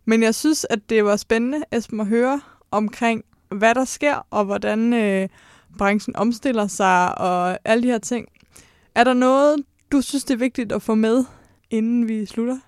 Men 0.07 0.22
jeg 0.22 0.34
synes, 0.34 0.66
at 0.70 0.78
det 0.90 1.04
var 1.04 1.16
spændende, 1.16 1.62
Esben, 1.72 2.00
at 2.00 2.07
høre 2.07 2.40
omkring, 2.70 3.24
hvad 3.48 3.74
der 3.74 3.84
sker, 3.84 4.26
og 4.30 4.44
hvordan 4.44 4.92
øh, 4.92 5.28
branchen 5.78 6.16
omstiller 6.16 6.66
sig, 6.66 7.18
og 7.18 7.59
alle 7.64 7.82
de 7.82 7.88
her 7.88 7.98
ting. 7.98 8.28
Er 8.94 9.04
der 9.04 9.14
noget, 9.14 9.57
du 9.92 10.00
synes, 10.00 10.24
det 10.24 10.34
er 10.34 10.38
vigtigt 10.38 10.72
at 10.72 10.82
få 10.82 10.94
med, 10.94 11.24
inden 11.70 12.09
vi 12.09 12.26
slutter? 12.26 12.59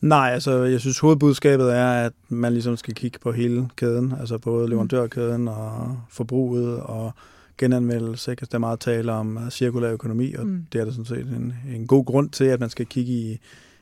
Nej, 0.00 0.30
altså 0.32 0.62
jeg 0.62 0.80
synes 0.80 0.98
hovedbudskabet 0.98 1.74
er, 1.74 1.90
at 1.90 2.12
man 2.28 2.52
ligesom 2.52 2.76
skal 2.76 2.94
kigge 2.94 3.18
på 3.18 3.32
hele 3.32 3.68
kæden, 3.76 4.14
altså 4.20 4.38
både 4.38 4.64
mm. 4.64 4.70
leverandørkæden 4.70 5.48
og 5.48 6.00
forbruget 6.10 6.80
og 6.80 7.12
genanvendelse. 7.58 8.30
Ikke? 8.30 8.40
Altså, 8.40 8.50
der 8.50 8.58
er 8.58 8.60
meget 8.60 8.80
tale 8.80 9.12
om 9.12 9.36
uh, 9.36 9.48
cirkulær 9.48 9.92
økonomi, 9.92 10.34
og 10.34 10.46
mm. 10.46 10.66
det 10.72 10.80
er 10.80 10.84
der 10.84 10.92
sådan 10.92 11.04
set 11.04 11.26
en, 11.26 11.54
en 11.74 11.86
god 11.86 12.04
grund 12.04 12.30
til, 12.30 12.44
at 12.44 12.60
man 12.60 12.70
skal 12.70 12.86
kigge 12.86 13.12
i, 13.12 13.38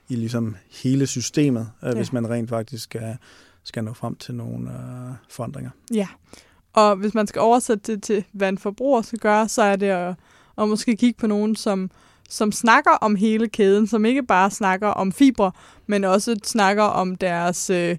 i 0.08 0.16
ligesom 0.16 0.56
hele 0.82 1.06
systemet, 1.06 1.70
uh, 1.82 1.88
ja. 1.88 1.94
hvis 1.94 2.12
man 2.12 2.30
rent 2.30 2.48
faktisk 2.48 2.84
skal, 2.84 3.16
skal 3.64 3.84
nå 3.84 3.92
frem 3.92 4.16
til 4.16 4.34
nogle 4.34 4.66
uh, 4.66 5.14
forandringer. 5.30 5.70
Ja, 5.94 6.08
og 6.72 6.96
hvis 6.96 7.14
man 7.14 7.26
skal 7.26 7.40
oversætte 7.40 7.92
det 7.92 8.02
til, 8.02 8.24
hvad 8.32 8.48
en 8.48 8.58
forbruger 8.58 9.02
skal 9.02 9.18
gøre, 9.18 9.48
så 9.48 9.62
er 9.62 9.76
det 9.76 9.86
at, 9.86 10.14
at 10.58 10.68
måske 10.68 10.96
kigge 10.96 11.18
på 11.18 11.26
nogen, 11.26 11.56
som, 11.56 11.90
som 12.28 12.52
snakker 12.52 12.90
om 12.90 13.16
hele 13.16 13.48
kæden, 13.48 13.86
som 13.86 14.04
ikke 14.04 14.22
bare 14.22 14.50
snakker 14.50 14.88
om 14.88 15.12
fibre, 15.12 15.52
men 15.86 16.04
også 16.04 16.36
snakker 16.44 16.82
om 16.82 17.16
deres... 17.16 17.70
Øh, 17.70 17.96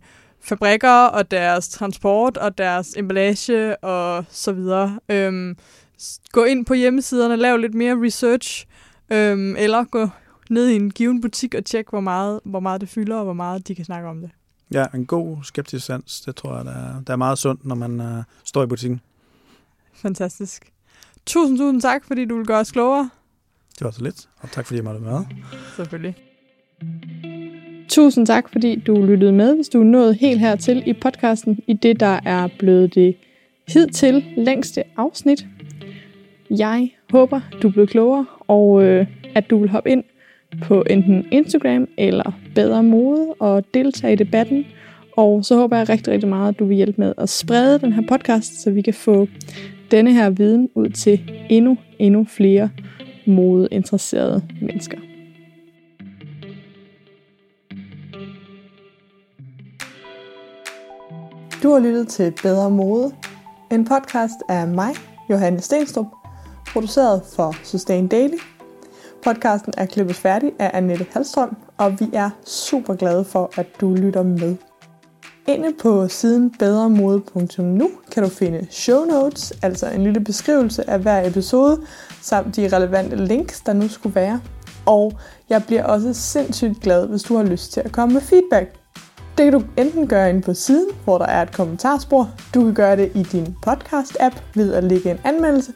fabrikker 0.48 1.06
og 1.06 1.32
deres 1.32 1.70
transport 1.70 2.38
og 2.38 2.58
deres 2.58 2.94
emballage 2.98 3.84
og 3.84 4.26
så 4.30 4.52
videre. 4.52 5.00
Øhm, 5.10 5.58
gå 6.32 6.44
ind 6.44 6.66
på 6.66 6.74
hjemmesiderne, 6.74 7.36
lav 7.36 7.58
lidt 7.58 7.74
mere 7.74 8.06
research, 8.06 8.66
øhm, 9.10 9.56
eller 9.56 9.84
gå 9.84 10.10
ned 10.50 10.68
i 10.68 10.76
en 10.76 10.92
given 10.92 11.22
butik 11.22 11.56
og 11.56 11.66
tjek, 11.66 11.90
hvor 11.90 12.00
meget, 12.00 12.40
hvor 12.44 12.60
meget 12.60 12.82
det 12.82 12.90
fylder, 12.90 13.16
og 13.16 13.24
hvor 13.24 13.34
meget 13.34 13.68
de 13.68 13.76
kan 13.76 13.86
snakke 13.86 14.08
om 14.08 14.22
det. 14.22 14.30
Ja, 14.74 14.86
en 14.94 15.06
god 15.06 15.38
skeptisk 15.44 15.86
sans, 15.86 16.22
det 16.22 16.36
tror 16.36 16.56
jeg, 16.56 16.66
der 16.66 16.72
er, 16.72 17.02
der 17.08 17.14
er 17.14 17.18
meget 17.18 17.38
sundt, 17.38 17.66
når 17.66 17.76
man 17.76 18.00
uh, 18.00 18.24
står 18.44 18.64
i 18.64 18.68
butikken. 18.68 19.02
Fantastisk. 19.94 20.72
Tusind, 21.26 21.58
tusind 21.58 21.82
tak, 21.82 22.06
fordi 22.06 22.26
du 22.26 22.38
vil 22.38 22.46
gøre 22.46 22.60
os 22.60 22.72
klogere. 22.72 23.10
Det 23.80 23.86
var 23.86 23.92
så 23.92 24.04
lidt, 24.04 24.30
og 24.40 24.52
tak 24.52 24.66
fordi 24.66 24.78
jeg 24.78 24.84
måtte 24.84 25.00
med. 25.00 25.26
Selvfølgelig. 25.76 26.16
Tusind 27.90 28.28
tak, 28.28 28.50
fordi 28.52 28.76
du 28.76 29.06
lyttede 29.06 29.32
med, 29.32 29.56
hvis 29.56 29.70
du 29.70 29.80
er 29.80 29.84
nået 29.84 30.16
helt 30.16 30.40
hertil 30.40 30.84
i 30.86 30.94
podcasten, 30.94 31.60
i 31.68 31.74
det, 31.74 32.00
der 32.00 32.20
er 32.26 32.48
blevet 32.60 32.96
det 32.96 33.16
hidtil 33.68 34.26
længste 34.38 34.84
afsnit. 34.98 35.48
Jeg 36.50 36.92
håber, 37.12 37.42
du 37.62 37.70
blevet 37.70 37.90
klogere, 37.90 38.26
og 38.40 38.84
øh, 38.84 39.08
at 39.36 39.50
du 39.50 39.60
vil 39.60 39.70
hoppe 39.70 39.90
ind 39.90 40.04
på 40.62 40.84
enten 40.90 41.26
Instagram 41.32 41.88
eller 41.98 42.32
Bedre 42.56 42.84
Mode 42.84 43.34
og 43.40 43.64
deltage 43.74 44.14
i 44.14 44.16
debatten. 44.16 44.66
Og 45.18 45.46
så 45.46 45.56
håber 45.56 45.78
jeg 45.78 45.90
rigtig, 45.90 46.14
rigtig 46.14 46.30
meget, 46.30 46.50
at 46.50 46.60
du 46.60 46.66
vil 46.66 46.78
hjælpe 46.78 47.02
med 47.02 47.14
at 47.18 47.30
sprede 47.30 47.80
den 47.80 47.94
her 47.94 48.04
podcast, 48.10 48.62
så 48.62 48.72
vi 48.72 48.82
kan 48.82 48.94
få 48.94 49.28
denne 49.92 50.14
her 50.14 50.30
viden 50.30 50.70
ud 50.76 50.90
til 50.90 51.32
endnu, 51.50 51.78
endnu 52.00 52.26
flere 52.30 52.70
modeinteresserede 53.28 54.44
mennesker. 54.62 54.98
Du 61.64 61.72
har 61.72 61.80
lyttet 61.80 62.08
til 62.08 62.34
Bedre 62.44 62.70
Mode, 62.70 63.12
en 63.72 63.86
podcast 63.86 64.36
af 64.50 64.68
mig, 64.68 64.90
Johanne 65.30 65.60
Stenstrup, 65.60 66.06
produceret 66.74 67.22
for 67.36 67.56
Sustain 67.64 68.08
Daily. 68.08 68.38
Podcasten 69.28 69.74
er 69.78 69.86
klippet 69.86 70.16
færdig 70.16 70.52
af 70.60 70.72
Annette 70.74 71.06
Halstrøm, 71.12 71.58
og 71.78 72.00
vi 72.00 72.10
er 72.14 72.30
super 72.46 72.96
glade 72.96 73.26
for, 73.26 73.52
at 73.58 73.68
du 73.82 73.94
lytter 73.94 74.24
med. 74.24 74.56
Inde 75.48 75.74
på 75.82 76.08
siden 76.08 76.52
bedremode.nu 76.60 77.90
kan 78.12 78.24
du 78.24 78.30
finde 78.30 78.68
show 78.70 79.06
notes, 79.06 79.54
altså 79.62 79.90
en 79.90 80.04
lille 80.04 80.20
beskrivelse 80.20 80.90
af 80.90 81.00
hver 81.00 81.28
episode, 81.28 81.82
samt 82.22 82.56
de 82.56 82.76
relevante 82.76 83.16
links, 83.16 83.62
der 83.62 83.74
nu 83.74 83.88
skulle 83.88 84.16
være. 84.16 84.42
Og 84.86 85.14
jeg 85.50 85.64
bliver 85.68 85.84
også 85.84 86.14
sindssygt 86.14 86.82
glad, 86.82 87.08
hvis 87.08 87.24
du 87.24 87.36
har 87.36 87.44
lyst 87.44 87.74
til 87.74 87.82
at 87.82 87.92
komme 87.92 88.14
med 88.14 88.22
feedback. 88.22 88.76
Det 89.38 89.52
kan 89.52 89.54
du 89.54 89.64
enten 89.78 90.08
gøre 90.08 90.30
inde 90.30 90.42
på 90.42 90.54
siden, 90.54 90.90
hvor 91.04 91.18
der 91.18 91.26
er 91.26 91.42
et 91.42 91.54
kommentarspor. 91.54 92.30
Du 92.54 92.64
kan 92.64 92.74
gøre 92.74 92.96
det 92.96 93.12
i 93.16 93.24
din 93.24 93.56
podcast-app 93.68 94.42
ved 94.56 94.74
at 94.74 94.84
lægge 94.84 95.12
en 95.12 95.20
anmeldelse. 95.24 95.74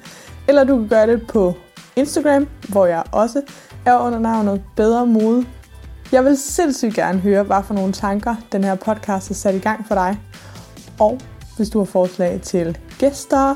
Eller 0.47 0.63
du 0.63 0.77
kan 0.77 0.87
gøre 0.87 1.07
det 1.07 1.27
på 1.27 1.53
Instagram, 1.95 2.47
hvor 2.69 2.85
jeg 2.85 3.03
også 3.11 3.41
er 3.85 3.97
under 3.97 4.19
navnet 4.19 4.63
Bedre 4.75 5.07
Mode. 5.07 5.45
Jeg 6.11 6.25
vil 6.25 6.37
sindssygt 6.37 6.95
gerne 6.95 7.19
høre, 7.19 7.43
hvad 7.43 7.63
for 7.63 7.73
nogle 7.73 7.93
tanker 7.93 8.35
den 8.51 8.63
her 8.63 8.75
podcast 8.75 9.27
har 9.27 9.35
sat 9.35 9.55
i 9.55 9.59
gang 9.59 9.87
for 9.87 9.95
dig. 9.95 10.19
Og 10.99 11.19
hvis 11.57 11.69
du 11.69 11.77
har 11.77 11.85
forslag 11.85 12.41
til 12.41 12.77
gæster, 12.99 13.55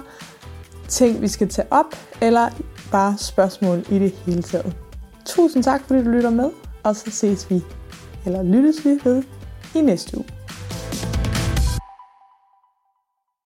ting 0.87 1.21
vi 1.21 1.27
skal 1.27 1.49
tage 1.49 1.67
op, 1.71 1.95
eller 2.21 2.49
bare 2.91 3.17
spørgsmål 3.17 3.85
i 3.89 3.99
det 3.99 4.11
hele 4.11 4.41
taget. 4.41 4.75
Tusind 5.25 5.63
tak, 5.63 5.81
fordi 5.87 6.03
du 6.03 6.09
lytter 6.09 6.29
med, 6.29 6.49
og 6.83 6.95
så 6.95 7.11
ses 7.11 7.49
vi, 7.49 7.63
eller 8.25 8.43
lyttes 8.43 8.85
vi 8.85 8.99
ved 9.03 9.23
i 9.75 9.81
næste 9.81 10.17
uge. 10.17 10.34